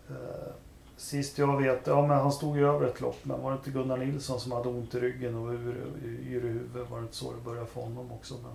[0.08, 0.52] Eh,
[0.96, 3.18] sist jag vet, ja men han stod ju över ett lopp.
[3.22, 6.48] Men var det inte Gunnar Nilsson som hade ont i ryggen och ur, yr i
[6.48, 6.90] huvudet?
[6.90, 8.34] Var det inte så det började för honom också?
[8.34, 8.52] Men,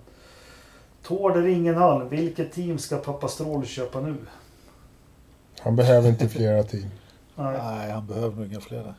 [1.02, 4.16] Tord Ringenhalm, vilket team ska pappa Strål köpa nu?
[5.60, 6.90] Han behöver inte flera team.
[7.34, 7.58] Nej.
[7.58, 8.94] Nej, han behöver nog inga flera.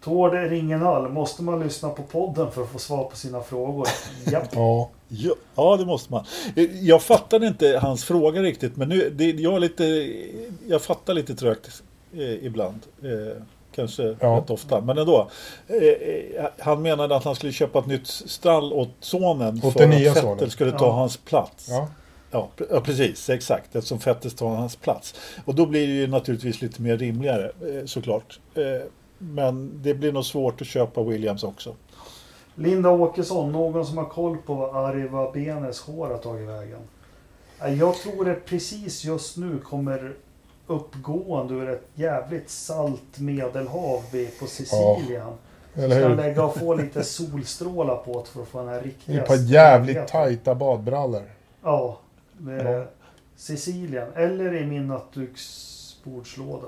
[0.00, 3.86] Tord Ringenhalm, måste man lyssna på podden för att få svar på sina frågor?
[4.26, 4.48] Japp.
[4.52, 6.24] Ja, Ja, ja, det måste man.
[6.82, 9.84] Jag fattade inte hans fråga riktigt, men nu, det, jag, är lite,
[10.68, 11.82] jag fattar lite trögt
[12.12, 12.80] eh, ibland.
[13.02, 13.42] Eh,
[13.80, 14.36] kanske Ja.
[14.36, 15.28] rätt ofta, men ändå.
[15.68, 19.80] Eh, eh, han menade att han skulle köpa ett nytt stall åt sonen Åt för
[19.80, 20.50] den att Vettel sonen.
[20.50, 20.92] skulle ta Ja.
[20.92, 21.66] hans plats.
[21.70, 21.88] ja.
[22.30, 23.30] Ja, pre- ja, precis.
[23.30, 23.76] Exakt.
[23.76, 25.14] Eftersom Vettel tar hans plats.
[25.44, 28.40] Och då blir det ju naturligtvis lite mer rimligare, eh, såklart.
[28.54, 28.62] Eh,
[29.18, 31.74] men det blir nog svårt att köpa Williams också.
[32.54, 36.80] Linda Åkesson, någon som har koll på vad Ariva Benes hår har tagit vägen?
[37.78, 40.14] Jag tror det precis just nu kommer
[40.68, 44.02] uppgående ur ett jävligt salt medelhav
[44.40, 45.26] på Sicilien.
[45.74, 46.16] Eller Ska hur?
[46.16, 49.16] lägga och få lite solstrålar på det för att få den här Det riktiga...
[49.16, 51.22] är ett par jävligt tajta badbrallor.
[51.62, 51.98] Ja.
[52.64, 52.84] Ja.
[53.36, 54.08] Sicilien.
[54.14, 56.66] Eller i min nattduksbordslåda.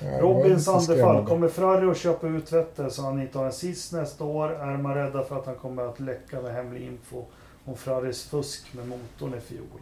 [0.00, 1.26] Ja, det Robin Sandefall.
[1.26, 4.50] Kommer Ferrari att köpa ut Vettel så han inte har en sist nästa år?
[4.52, 7.24] Är man rädda för att han kommer att läcka med hemlig info
[7.64, 9.80] om Ferraris fusk med motorn i fjol?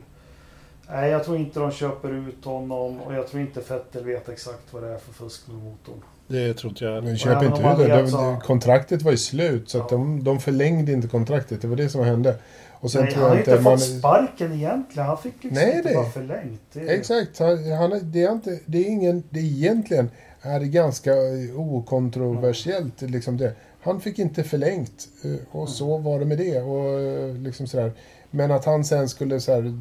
[0.93, 4.63] Nej, jag tror inte de köper ut honom och jag tror inte Vettel vet exakt
[4.73, 6.03] vad det är för fusk med motorn.
[6.27, 7.05] Det tror inte jag.
[7.05, 8.09] Men köp inte ut det.
[8.09, 9.87] så- Kontraktet var ju slut så Ja.
[9.91, 11.63] de, de förlängde inte kontraktet.
[11.63, 12.37] Det var det som hände.
[12.73, 13.79] Och sen Nej, tror han har inte inte man...
[13.79, 15.07] fått sparken egentligen.
[15.09, 16.61] Han fick liksom Nej, inte vara förlängt.
[16.73, 17.39] Det Exakt.
[17.39, 19.23] Han, det, är inte, det är ingen...
[19.31, 20.11] Det är egentligen
[20.43, 21.13] är det ganska
[21.57, 23.01] okontroversiellt.
[23.03, 23.53] Liksom det.
[23.83, 25.31] Han fick inte förlängt eh,
[25.61, 26.61] och så var det med det.
[26.61, 27.93] Och, eh, liksom sådär.
[28.31, 29.79] Men att han sen skulle så här,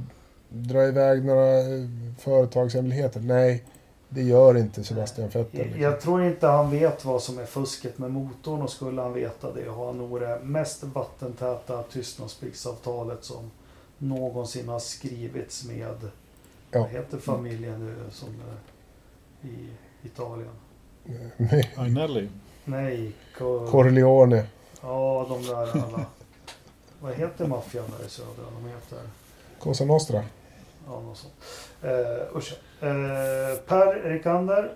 [0.50, 1.64] dra iväg några
[2.18, 3.20] företagshemligheter.
[3.20, 3.64] Nej,
[4.10, 5.46] det gör inte Sebastian Vettel.
[5.52, 5.82] Jag, Liksom.
[5.82, 9.54] jag tror inte han vet vad som är fusket med motorn och skulle han veta
[9.54, 13.52] det har han nog det mest vattentäta tystnadspliktsavtalet som
[13.98, 15.96] någonsin har skrivits med,
[16.72, 16.80] Ja.
[16.80, 19.68] vad heter familjen nu som eh, i
[20.04, 20.52] Italien?
[21.76, 22.30] Agnelli.
[22.66, 24.44] Nej, Co- Corleone.
[24.82, 26.06] ja de där alla.
[27.02, 28.44] vad heter maffian där i södra?
[28.62, 29.00] De heter...
[29.60, 30.24] Cosa Nostra.
[30.90, 31.34] Ja, något sånt.
[31.82, 32.54] Eh, usch.
[32.82, 34.74] Eh, per Rikander.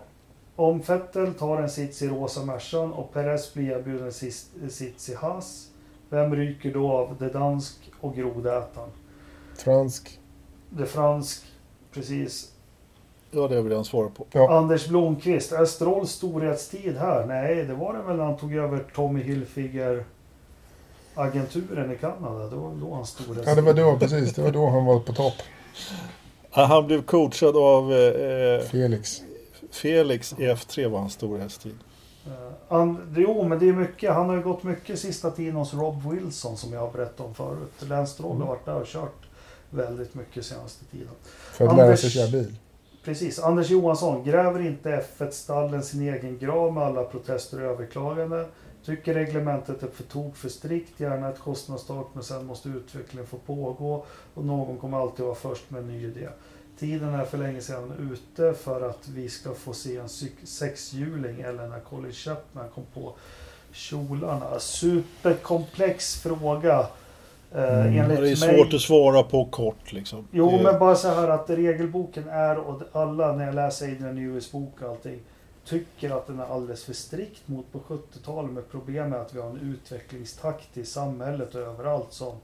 [0.56, 4.12] Om Vettel tar en sits i rosa Mercan och Perez blir erbjuden
[4.64, 5.68] en sits i Haas.
[6.10, 8.90] Vem ryker då av det dansk och grodätaren?
[9.58, 10.20] Fransk.
[10.70, 11.44] Det fransk,
[11.92, 12.52] precis.
[13.32, 14.26] Ja, det vill jag svara på.
[14.32, 14.58] Ja.
[14.58, 15.52] Anders Blomqvist.
[15.52, 17.26] Är Strolls storhetstid här?
[17.26, 20.06] Nej, det var det väl när han tog över Tommy Hilfiger
[21.16, 22.50] agenturen i Kanada.
[22.50, 23.48] Det var då hans storhetstid.
[23.48, 24.34] Ja, det var då precis.
[24.34, 25.34] Det var då han var på topp.
[26.50, 29.22] Han blev coachad av eh, Felix.
[29.72, 31.76] Felix i F3 var hans storhetstid.
[32.28, 32.34] Uh,
[32.68, 34.14] and, jo, men det är mycket.
[34.14, 37.36] Han har ju gått mycket sista tiden hos Rob Wilson som jag har berättat om
[37.36, 37.72] förut.
[37.80, 39.26] Lance Stroll har varit där och kört
[39.70, 41.08] väldigt mycket senaste tiden.
[41.52, 42.56] För att lära Anders- sig köra bil.
[43.04, 43.40] Precis.
[43.40, 44.24] Anders Johansson.
[44.24, 48.46] Gräver inte F1-stallen sin egen grav med alla protester och överklaganden?
[48.86, 53.38] Tycker reglementet är för tok för strikt, gärna ett kostnadstak men sen måste utvecklingen få
[53.38, 56.28] pågå och någon kommer alltid vara först med en ny idé.
[56.80, 60.10] Tiden är för länge sedan ute för att vi ska få se en
[60.44, 63.14] sexhjuling eller när Colin Chapman kom på
[63.72, 64.60] kjolarna.
[64.60, 66.80] Superkomplex fråga.
[67.56, 68.00] Eh, Mm.
[68.00, 70.28] Enligt det är mig- svårt att svara på kort liksom.
[70.32, 74.16] Jo, det, men bara så här att regelboken är och alla när jag läser Adrian
[74.16, 75.20] News bok och allting
[75.66, 79.40] tycker att den är alldeles för strikt mot på 70-talet med problem med att vi
[79.40, 82.36] har en utvecklingstakt i samhället och överallt som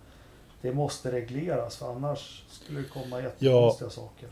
[0.62, 4.30] det måste regleras för annars skulle det komma jättekonstiga saker.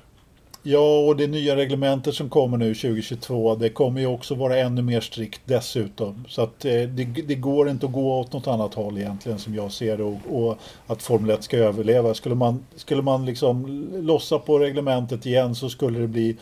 [0.64, 4.82] Ja, och det nya reglementet som kommer nu 2022, det kommer ju också vara ännu
[4.82, 6.26] mer strikt dessutom.
[6.30, 9.56] Så att eh, det, det går inte att gå åt något annat håll egentligen som
[9.56, 10.58] jag ser det och, och
[10.88, 12.14] att Formel 1 ska överleva.
[12.14, 16.38] Skulle man, skulle man liksom lossa på reglementet igen så skulle det bli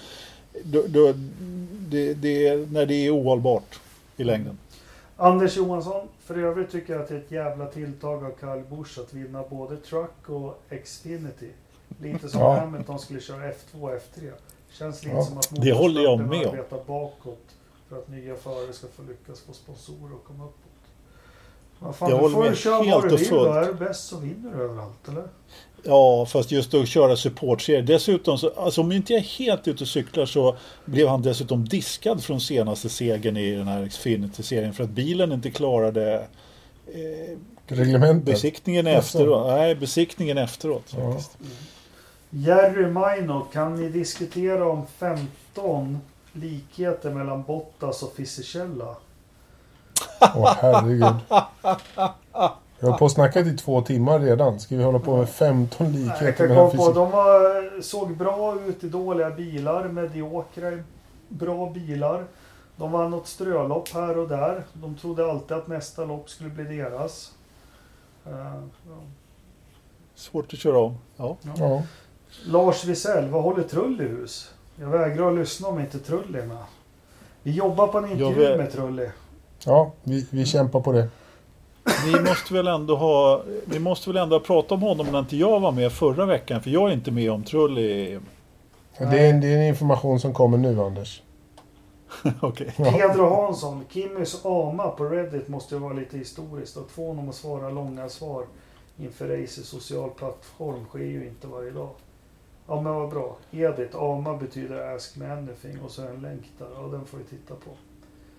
[0.64, 1.14] då, då,
[1.90, 3.80] det, det, när det är ohållbart
[4.18, 4.58] i längden.
[5.18, 9.00] Anders Johansson, för övrigt tycker jag att det är ett jävla tilltag av Kyle Busch
[9.00, 11.50] att vinna både Truck och Xfinity.
[12.02, 12.60] Lite som Ja.
[12.60, 14.32] Hamilton skulle köra F2 och F3.
[14.72, 15.24] Känns lite Ja.
[15.26, 16.80] som att Det håller jag med om.
[16.88, 17.56] bakåt
[17.90, 20.60] för att nya förare ska få lyckas få sponsorer och komma uppåt.
[21.80, 23.34] Vad fan, Jag du får med köra vad du vill.
[23.34, 25.24] Är du bäst så vinner du överallt, eller?
[25.88, 27.82] Ja, fast just att köra supportserie.
[27.82, 30.56] Dessutom, så, alltså om inte jag är helt ute och cyklar så
[30.86, 35.52] blev han dessutom diskad från senaste segern i den här Xfinity-serien för att bilen inte
[35.52, 36.28] klarade
[36.88, 37.38] eh,
[37.68, 38.26] Reglementet.
[38.26, 39.00] besiktningen Jaså?
[39.18, 39.48] efteråt.
[39.48, 40.94] Nej, besiktningen efteråt.
[40.98, 41.12] Ja.
[41.12, 41.38] Faktiskt.
[42.30, 46.00] Jerry Maino, kan ni diskutera om 15
[46.34, 48.96] likheter mellan Bottas och Fisichella?
[50.36, 51.16] Åh herregud.
[52.80, 54.60] Jag har på och snackat i två timmar redan.
[54.60, 56.96] Ska vi hålla på med 15 Nej, jag likheter kan med den på, fysik?
[56.96, 60.84] de var, såg bra ut i dåliga bilar, mediokra i
[61.30, 62.26] bra bilar.
[62.76, 64.64] De vann något strölopp här och där.
[64.74, 67.32] De trodde alltid att nästa lopp skulle bli deras.
[68.26, 68.32] Eh,
[68.88, 68.98] ja.
[70.16, 70.98] Svårt att köra om.
[71.18, 71.38] Ja.
[71.58, 71.84] Ja.
[72.46, 74.54] Lars Wisell, vad håller Trull i hus?
[74.80, 76.58] Jag vägrar att lyssna om inte Trull är med.
[77.44, 79.10] Vi jobbar på en intervju med Trulli.
[79.66, 81.08] ja, vi, vi kämpar på det.
[82.06, 85.38] Ni måste väl ändå ha, ni måste väl ändå ha pratat om honom när inte
[85.38, 86.62] jag var med förra veckan.
[86.64, 88.20] För jag är inte med om Trulli.
[88.98, 91.22] Det är, en- det är en information som kommer nu, Anders.
[92.42, 92.74] Okej.
[92.78, 92.92] Ja.
[92.92, 96.78] Pedro Hansson, Kimmys ama på Reddit måste ju vara lite historiskt.
[96.78, 98.46] Att få honom att svara långa svar
[98.98, 101.90] inför Racer social plattform sker ju inte varje dag.
[102.68, 103.36] Ja men vad bra.
[103.52, 106.68] Edith, ama betyder ask me anything och så en länk där.
[106.76, 107.72] Ja den får vi titta på.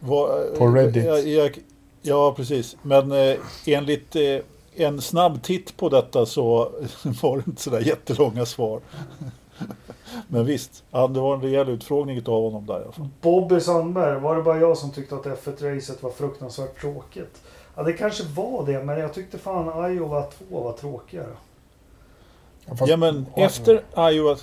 [0.00, 1.04] Vad- På Reddit.
[1.04, 1.58] Jag, jag,
[2.06, 2.76] ja, precis.
[2.82, 4.38] Men eh, enligt eh,
[4.74, 6.72] en snabb titt på detta så
[7.22, 8.80] var det inte sådär jättelånga svar.
[10.28, 13.08] Men visst, ja, det var en rejäl utfrågning av honom där i alla fall.
[13.20, 17.42] Bobby Sandberg, var det bara jag som tyckte att F1-racet var fruktansvärt tråkigt?
[17.76, 21.32] Ja det kanske var det, men jag tyckte fan Iowa 2 var tråkigare.
[22.78, 24.36] Fast- Ja, men efter Iowa...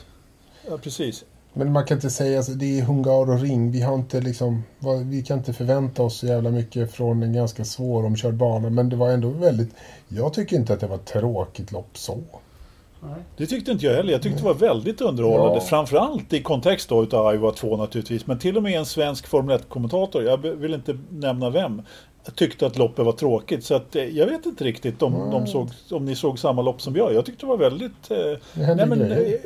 [0.69, 1.23] Ja, precis.
[1.53, 3.71] Men man kan inte säga att det är Hungar och Ring.
[3.71, 4.63] Vi har inte liksom,
[5.05, 8.69] vi kan inte förvänta oss så jävla mycket från en ganska svåromkörd bana.
[8.69, 9.69] Men det var ändå väldigt,
[10.07, 12.17] jag tycker inte att det var ett tråkigt lopp så.
[13.03, 13.21] Nej.
[13.37, 14.11] Det tyckte inte jag heller.
[14.11, 15.55] Jag tyckte det var väldigt underhållande.
[15.55, 15.61] Ja.
[15.61, 18.27] Framförallt i kontext då utav Iowa 2 naturligtvis.
[18.27, 21.81] Men till och med en svensk Formel 1-kommentator, jag vill inte nämna vem,
[22.35, 23.65] tyckte att loppet var tråkigt.
[23.65, 26.81] Så att, eh, jag vet inte riktigt om, de såg, om ni såg samma lopp
[26.81, 27.13] som jag.
[27.13, 28.11] Jag tyckte det var väldigt...
[28.11, 29.39] Eh, Det nej, men, grejer.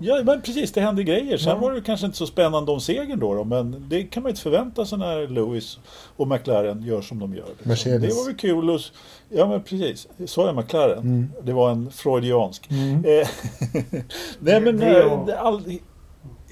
[0.00, 1.36] Ja, men precis, det hände grejer.
[1.36, 1.58] Sen Ja.
[1.58, 3.44] var det kanske inte så spännande om segern då, då.
[3.44, 5.78] Men det kan man inte förvänta sig när Lewis
[6.16, 7.44] och McLaren gör som de gör.
[7.48, 7.68] Liksom.
[7.68, 8.02] Mercedes.
[8.02, 8.80] Det var väl kul att...
[9.28, 10.98] Ja men precis, sa jag McLaren?
[10.98, 11.28] Mm.
[11.42, 12.70] Det var en freudiansk.
[12.70, 13.04] Mm.
[13.04, 13.28] Eh,
[14.38, 15.62] Nej men det eh, och- all,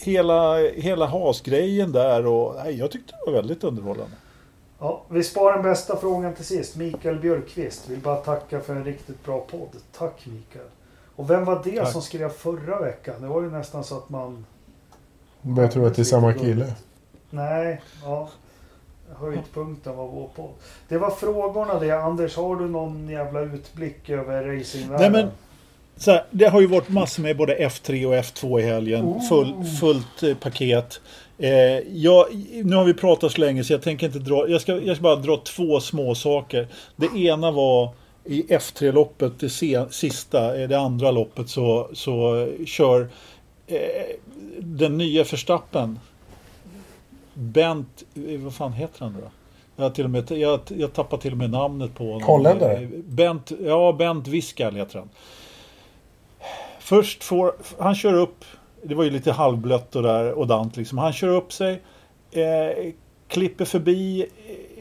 [0.02, 4.12] hela, hela hasgrejen där och nej, jag tyckte det var väldigt underhållande.
[4.78, 6.76] Ja, vi sparar den bästa frågan till sist.
[6.76, 9.68] Mikael Björkqvist vill bara tacka för en riktigt bra podd.
[9.98, 10.64] Tack Mikael.
[11.20, 11.92] Och vem var det Tack.
[11.92, 13.14] som skrev förra veckan?
[13.20, 14.46] Det var ju nästan så att man...
[15.56, 16.72] Jag tror att det är samma kille.
[17.30, 18.28] Nej, ja.
[19.14, 20.50] Höjdpunkten var vår podd.
[20.88, 21.90] Det var frågorna det.
[21.90, 25.12] Anders, har du någon jävla utblick över racingvärlden?
[25.12, 25.30] Nej, men-
[25.96, 29.04] Så här, det har ju varit massor med både F3 och F2 i helgen.
[29.04, 29.28] Oh.
[29.28, 31.00] Full, fullt eh, paket.
[31.38, 31.50] Eh,
[31.92, 32.26] jag,
[32.64, 34.48] nu har vi pratat så länge så jag tänker inte dra.
[34.48, 36.68] Jag ska, jag ska bara dra två små saker.
[36.96, 37.90] Det ena var
[38.24, 39.50] i F3-loppet, det
[39.90, 43.08] sista, eh, det andra loppet så, så eh, kör
[43.66, 43.78] eh,
[44.58, 45.98] den nya förstappen
[47.34, 48.04] Bent,
[48.38, 49.30] vad fan heter han då?
[49.82, 52.22] Jag, till och med, jag, jag tappar till och med namnet på honom.
[52.22, 52.88] Holländare?
[53.04, 55.08] Bent, ja, Bent Wiskal heter han.
[56.78, 58.44] Först får, han kör upp,
[58.82, 60.98] det var ju lite halvblött och där och dant liksom.
[60.98, 61.82] Han kör upp sig,
[62.30, 62.92] eh,
[63.28, 64.26] klipper förbi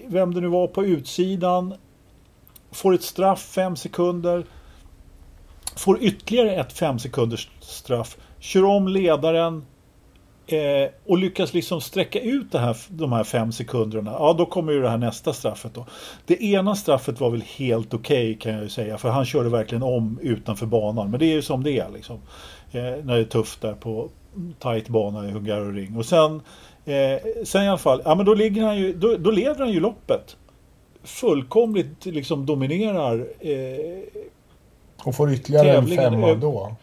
[0.08, 1.74] vem det nu var på utsidan.
[2.72, 4.46] Får ett straff, fem sekunder.
[5.76, 8.18] Får ytterligare ett fem sekunders straff.
[8.40, 9.66] Kör om ledaren.
[10.48, 14.12] Eh, och lyckas liksom sträcka ut det här, de här fem sekunderna.
[14.12, 15.86] Ja, då kommer ju det här nästa straffet då.
[16.26, 18.98] Det ena straffet var väl helt okej kan jag ju säga.
[18.98, 21.12] För han körde verkligen om utanför banan.
[21.12, 22.20] Men det är ju som det är liksom.
[22.72, 24.10] Eh, när det är tufft där på
[24.60, 25.98] tight bana i Hungaroring.
[25.98, 26.42] Och sen,
[26.86, 29.72] eh, sen i alla fall, ja men då ligger han ju, då, då leder han
[29.72, 30.38] ju loppet.
[31.04, 33.28] Fullkomligt liksom dominerar.
[33.40, 34.24] Eh,
[35.04, 36.76] Och får ytterligare en femma eh, då.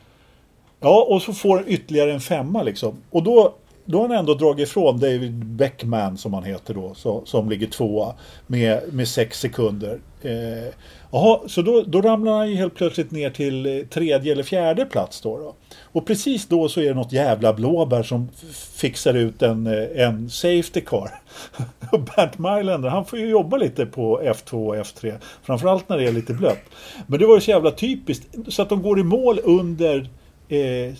[0.80, 2.96] Ja, och så får han ytterligare en femma liksom.
[3.10, 7.22] Och då, då har han ändå dragit ifrån David Beckman som han heter då, så,
[7.24, 8.14] som ligger tvåa
[8.46, 10.00] med, med sex sekunder.
[10.22, 10.72] Eh,
[11.16, 14.84] jaha, så då, då ramlar han ju helt plötsligt ner till eh, tredje eller fjärde
[14.84, 15.54] plats då, då.
[15.82, 18.28] Och precis då så är det något jävla blåbär som
[18.74, 21.10] fixar ut en, eh, en safety car.
[21.92, 25.14] Och Bernt Mailänder, han får ju jobba lite på F2 och F3.
[25.42, 26.64] Framförallt när det är lite blött.
[27.06, 28.26] Men det var ju så jävla typiskt.
[28.48, 30.10] Så att de går i mål under
[30.48, 30.94] eh,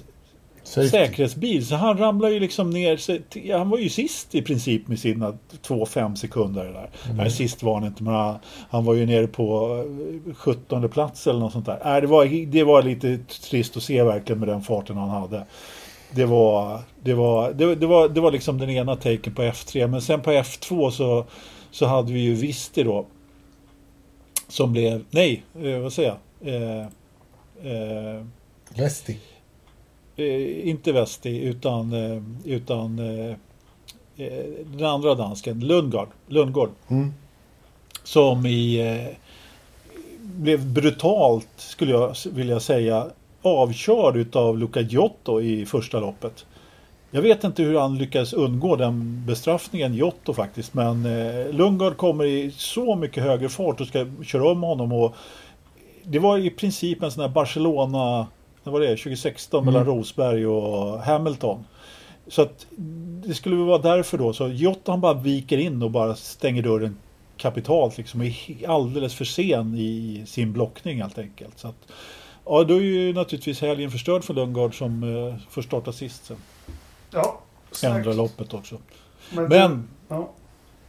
[0.67, 0.89] Safety.
[0.89, 1.67] säkerhetsbil.
[1.67, 3.53] Så han ramlar ju liksom ner.
[3.59, 6.65] Han var ju sist i princip med sina 2-5 sekunder.
[6.65, 6.91] Där.
[7.17, 8.39] Nej, sist var han inte, men han,
[8.71, 9.77] han var ju nere på
[10.29, 11.81] eh, 17 plats eller något sånt där.
[11.85, 13.19] Nej, det, var, det var lite
[13.51, 15.47] trist att se verkligen med den farten han hade.
[16.11, 19.87] Det var, det var, det, det var, det var liksom den ena taken på F3.
[19.87, 21.25] Men sen på F2 så,
[21.71, 23.07] så hade vi ju Visti då.
[24.49, 26.55] Som blev, nej, eh, vad säger jag?
[26.55, 26.87] Eh,
[27.73, 28.25] eh,
[28.77, 29.19] Vesti.
[30.17, 33.35] Eh, inte Vesti utan, eh, utan eh,
[34.77, 36.09] den andra dansken, Lundgård.
[36.27, 37.13] Lundgård Mm.
[38.03, 38.81] som i,
[40.21, 43.07] blev brutalt, skulle jag vilja säga,
[43.43, 46.47] avkörd utav Luca Giotto i första loppet.
[47.11, 50.75] Jag vet inte hur han lyckades undgå den bestraffningen, Giotto faktiskt.
[50.75, 54.93] Men eh, Lundgard kommer i så mycket högre fart och ska köra om honom.
[54.93, 55.15] Och
[56.03, 58.27] det var i princip en sån här Barcelona,
[58.67, 59.75] vad var det, 2016 mm.
[59.75, 61.65] mellan Rosberg och Hamilton.
[62.29, 62.67] Så att
[63.27, 64.33] det skulle vara därför då.
[64.33, 66.97] Så Giotto han bara viker in och bara stänger dörren
[67.37, 68.23] kapitalt liksom.
[68.23, 71.59] Är alldeles för sen i sin blockning helt enkelt.
[71.59, 71.93] Så att,
[72.45, 76.37] ja, då är ju naturligtvis helgen förstörd för Lundgard som eh, får starta sist sen.
[77.11, 77.41] Ja,
[77.85, 78.77] Ändra loppet också.
[79.35, 80.31] Men, Men ja.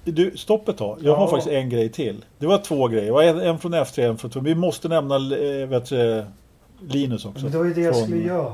[0.03, 0.97] du, stopp ett tag.
[1.01, 1.15] Jag ja.
[1.15, 2.25] har faktiskt en grej till.
[2.37, 3.21] Det var två grejer.
[3.21, 4.39] En, en från F3, en från 2.
[4.39, 6.25] Vi måste nämna äh, vet du,
[6.79, 7.43] Linus också.
[7.43, 8.53] Men det var ju det jag skulle göra.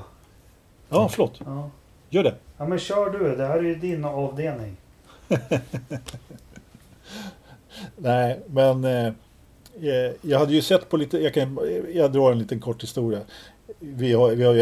[0.90, 1.40] Ja, förlåt.
[1.46, 1.70] Ja.
[2.10, 2.36] Gör det.
[2.58, 3.36] Ja, men kör du.
[3.36, 4.76] Det här är ju din avdelning.
[7.98, 11.60] Nej, men eh, eh, jag hade ju sett på lite, jag, kan,
[11.94, 13.20] jag drar en liten kort historia.
[13.80, 14.54] Vi har, vi har,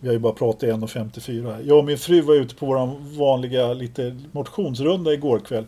[0.00, 1.62] vi har ju bara pratat i 1.54.
[1.64, 5.66] Jag och min fru var ute på vår vanliga lite motionsrunda igår kväll.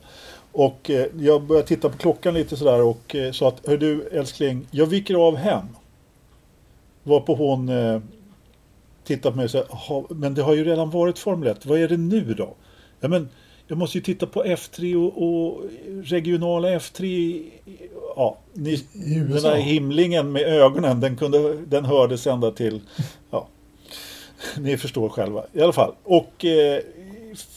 [0.52, 4.08] Och eh, jag började titta på klockan lite sådär och eh, sa att Hör du
[4.08, 5.66] älskling, jag viker av hem.
[7.02, 8.00] Varpå hon eh,
[9.04, 11.88] tittade på mig och sa Men det har ju redan varit Formel 1, vad är
[11.88, 12.54] det nu då?
[13.00, 13.28] Ja, men,
[13.66, 15.64] jag måste ju titta på F3 och, och
[16.02, 17.42] regionala F3.
[18.16, 22.80] Ja, ni, den där himlingen med ögonen, den, kunde, den hördes ända till...
[23.30, 23.48] Ja,
[24.58, 25.44] ni förstår själva.
[25.52, 25.94] I alla fall.
[26.02, 26.80] Och eh,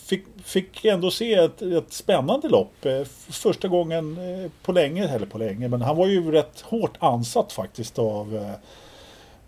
[0.06, 2.86] fick, fick ändå se ett, ett spännande lopp.
[2.86, 6.98] Eh, första gången eh, på länge, eller på länge, men han var ju rätt hårt
[7.00, 8.36] ansatt faktiskt av...
[8.36, 8.70] Eh,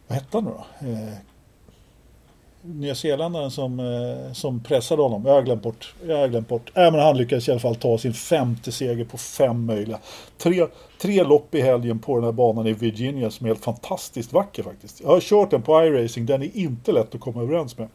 [0.08, 0.88] vad hette han nu då?
[0.88, 1.14] Eh,
[2.62, 5.26] nyzeeländaren som, eh, som pressade honom.
[5.26, 5.96] Jag har glömt bort.
[6.08, 6.72] Jag har glömt bort.
[6.76, 10.00] Äh, men han lyckades i alla fall ta sin femte seger på fem möjliga.
[10.38, 10.68] Tre,
[11.02, 14.64] tre lopp i helgen på den här banan i Virginia som är helt fantastiskt vacker
[14.64, 15.02] faktiskt.
[15.02, 16.26] Jag har kört den på iRacing.
[16.26, 17.88] Den är inte lätt att komma överens med.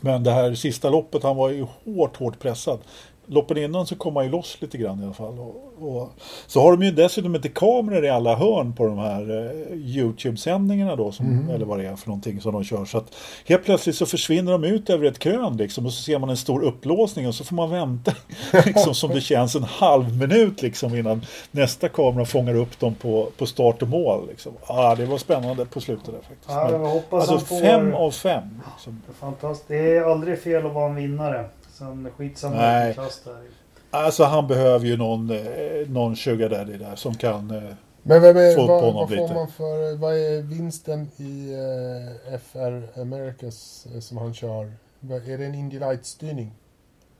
[0.00, 2.78] Men det här sista loppet, han var ju hårt, hårt pressad
[3.26, 5.38] loppen innan så kom man ju loss lite grann i alla fall.
[5.38, 6.10] Och, och,
[6.46, 10.96] så har de ju dessutom inte kameror i alla hörn på de här eh, Youtube-sändningarna
[10.96, 11.50] då, som, mm.
[11.50, 12.84] eller vad det är för någonting som de kör.
[12.84, 13.14] Så att
[13.46, 16.36] helt plötsligt så försvinner de ut över ett krön liksom och så ser man en
[16.36, 18.14] stor upplåsning och så får man vänta
[18.66, 23.28] liksom, som det känns en halv minut liksom innan nästa kamera fångar upp dem på,
[23.38, 24.28] på start och mål.
[24.28, 24.52] Liksom.
[24.66, 26.48] Ah, det var spännande på slutet där faktiskt.
[26.48, 26.68] Ja,
[27.10, 27.60] Men, alltså får...
[27.60, 28.60] fem av fem.
[28.74, 29.02] Liksom.
[29.20, 29.68] Fantastiskt.
[29.68, 31.48] Det är aldrig fel att vara en vinnare.
[31.78, 32.94] Sen skitsamma Nej.
[32.94, 33.42] klass där.
[33.90, 37.62] Alltså han behöver ju någon, eh, någon sugar daddy där som kan eh,
[38.02, 39.28] Men vem är, få vad, på honom vad lite.
[39.28, 44.72] får man för, vad är vinsten i uh, FR Americas som han kör?
[45.10, 46.52] Är det en Indy Light-styrning?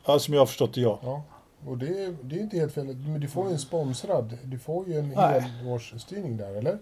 [0.06, 0.98] Ja, som jag har förstått det, ja.
[1.02, 1.22] ja.
[1.66, 2.86] Och det, det är inte helt fel.
[2.86, 4.39] Men du får ju en sponsrad.
[4.44, 6.78] Du får ju en helårsstyrning där, eller?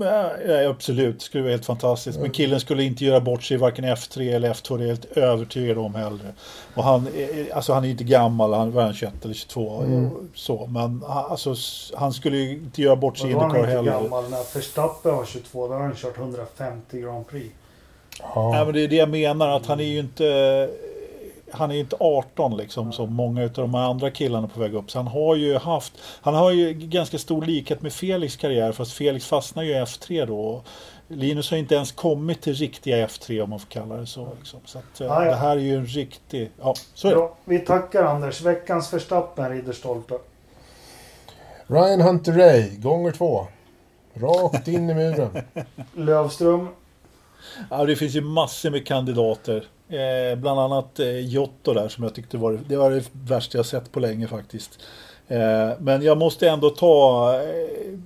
[0.00, 0.30] Ja,
[0.70, 2.20] absolut, det skulle vara helt fantastiskt.
[2.20, 5.16] Men killen skulle inte göra bort sig i varken F3 eller F2, det är helt
[5.16, 6.32] övertygad om heller.
[6.74, 7.08] Och han,
[7.54, 9.80] alltså han är inte gammal, han var 21 eller 22.
[9.80, 10.10] Mm.
[10.34, 11.54] Så, men alltså,
[11.94, 13.74] han skulle inte göra bort sig i Indycar heller.
[13.74, 17.54] Han är inte gammal, när Verstappen var 22 då har han kört 150 Grand Prix.
[18.20, 18.56] Ja.
[18.56, 20.68] ja, men det är det jag menar, att han är ju inte
[21.54, 24.90] han är inte 18 liksom som många av de andra killarna på väg upp.
[24.90, 28.92] Så han har ju haft, han har ju ganska stor likhet med Felix karriär fast
[28.92, 30.62] Felix fastnar ju i F3 då.
[31.08, 34.28] Linus har inte ens kommit till riktiga F3 om man får kalla det så.
[34.38, 34.60] Liksom.
[34.64, 35.30] Så att, ah, ja.
[35.30, 37.28] det här är ju en riktig, ja så är det.
[37.44, 38.40] vi tackar Anders.
[38.40, 40.14] Veckans Verstappen Ridderstolpe.
[41.66, 43.46] Ryan Hunter Ray, gånger två.
[44.14, 45.30] Rakt in i muren.
[45.92, 46.68] Lövström.
[47.70, 49.64] Ja, det finns ju massor med kandidater.
[49.88, 53.66] Eh, bland annat eh, Giotto där som jag tyckte var det, var det värsta jag
[53.66, 54.78] sett på länge faktiskt.
[55.28, 57.98] Eh, men jag måste ändå ta eh,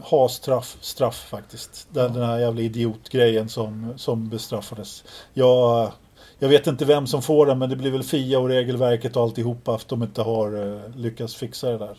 [0.00, 1.88] ha straff, straff faktiskt.
[1.90, 5.04] Den, den här jävla idiotgrejen som, som bestraffades.
[5.32, 5.92] Jag,
[6.38, 9.22] jag vet inte vem som får den men det blir väl FIA och regelverket och
[9.22, 11.96] alltihopa att de inte har eh, lyckats fixa det där.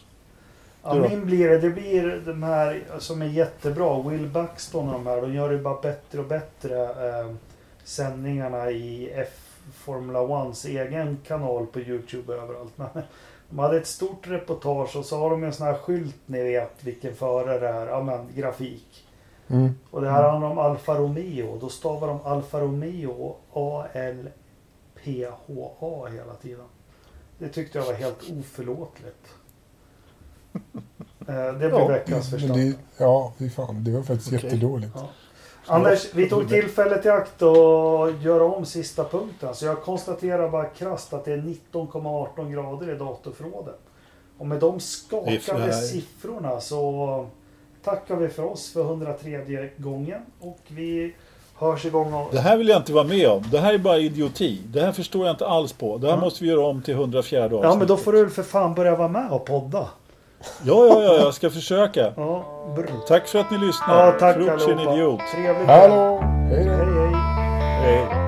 [0.83, 1.57] Ja, min blir det.
[1.57, 4.01] Det blir de här som är jättebra.
[4.01, 5.21] Will Buxton och de här.
[5.21, 6.75] De gör det bara bättre och bättre.
[7.85, 9.41] Sändningarna i F
[9.73, 12.73] Formula Ones egen kanal på Youtube överallt.
[12.75, 12.87] Men
[13.49, 16.83] de hade ett stort reportage och så har de en sån här skylt ni vet
[16.83, 17.87] vilken förare det är.
[17.87, 19.05] Ja men grafik.
[19.47, 19.75] Mm.
[19.91, 21.57] Och det här handlar om Alfa Romeo.
[21.61, 24.87] Då stavar de Alfa Romeo A-L-P-H-A
[26.07, 26.65] hela tiden.
[27.37, 29.27] Det tyckte jag var helt oförlåtligt.
[31.27, 32.73] Eh, det blir ja, veckans förslag.
[32.97, 33.83] Ja, fy fan.
[33.83, 34.39] Det var faktiskt okay.
[34.43, 34.91] jättedåligt.
[34.95, 35.09] Ja.
[35.67, 39.55] Anders, vi tog tillfället i akt att göra om sista punkten.
[39.55, 41.37] Så jag konstaterar bara krasst att det är
[41.71, 43.79] 19,18 grader i datorförrådet.
[44.37, 47.27] Och med de skakande siffrorna så
[47.83, 50.21] tackar vi för oss för 103 gången.
[50.39, 51.13] Och vi
[51.55, 52.13] hörs igång.
[52.13, 52.27] Och...
[52.31, 53.43] Det här vill jag inte vara med om.
[53.51, 54.61] Det här är bara idioti.
[54.67, 55.97] Det här förstår jag inte alls på.
[55.97, 56.21] Det här Ja.
[56.21, 57.59] måste vi göra om till 104 avsnitt.
[57.63, 59.89] Ja, men då får du för fan börja vara med och podda.
[60.63, 62.13] Ja, ja, ja, jag ska försöka.
[62.17, 62.45] Ja,
[62.75, 62.89] brr.
[63.07, 64.05] Tack för att ni lyssnar.
[64.05, 64.93] ja tack en allihopa.
[64.93, 65.19] idiot.
[65.33, 65.67] Trevligt.
[65.67, 66.19] Hallå!
[66.49, 66.63] Hej!
[66.63, 67.15] Hej, hej.
[67.81, 68.24] Hej.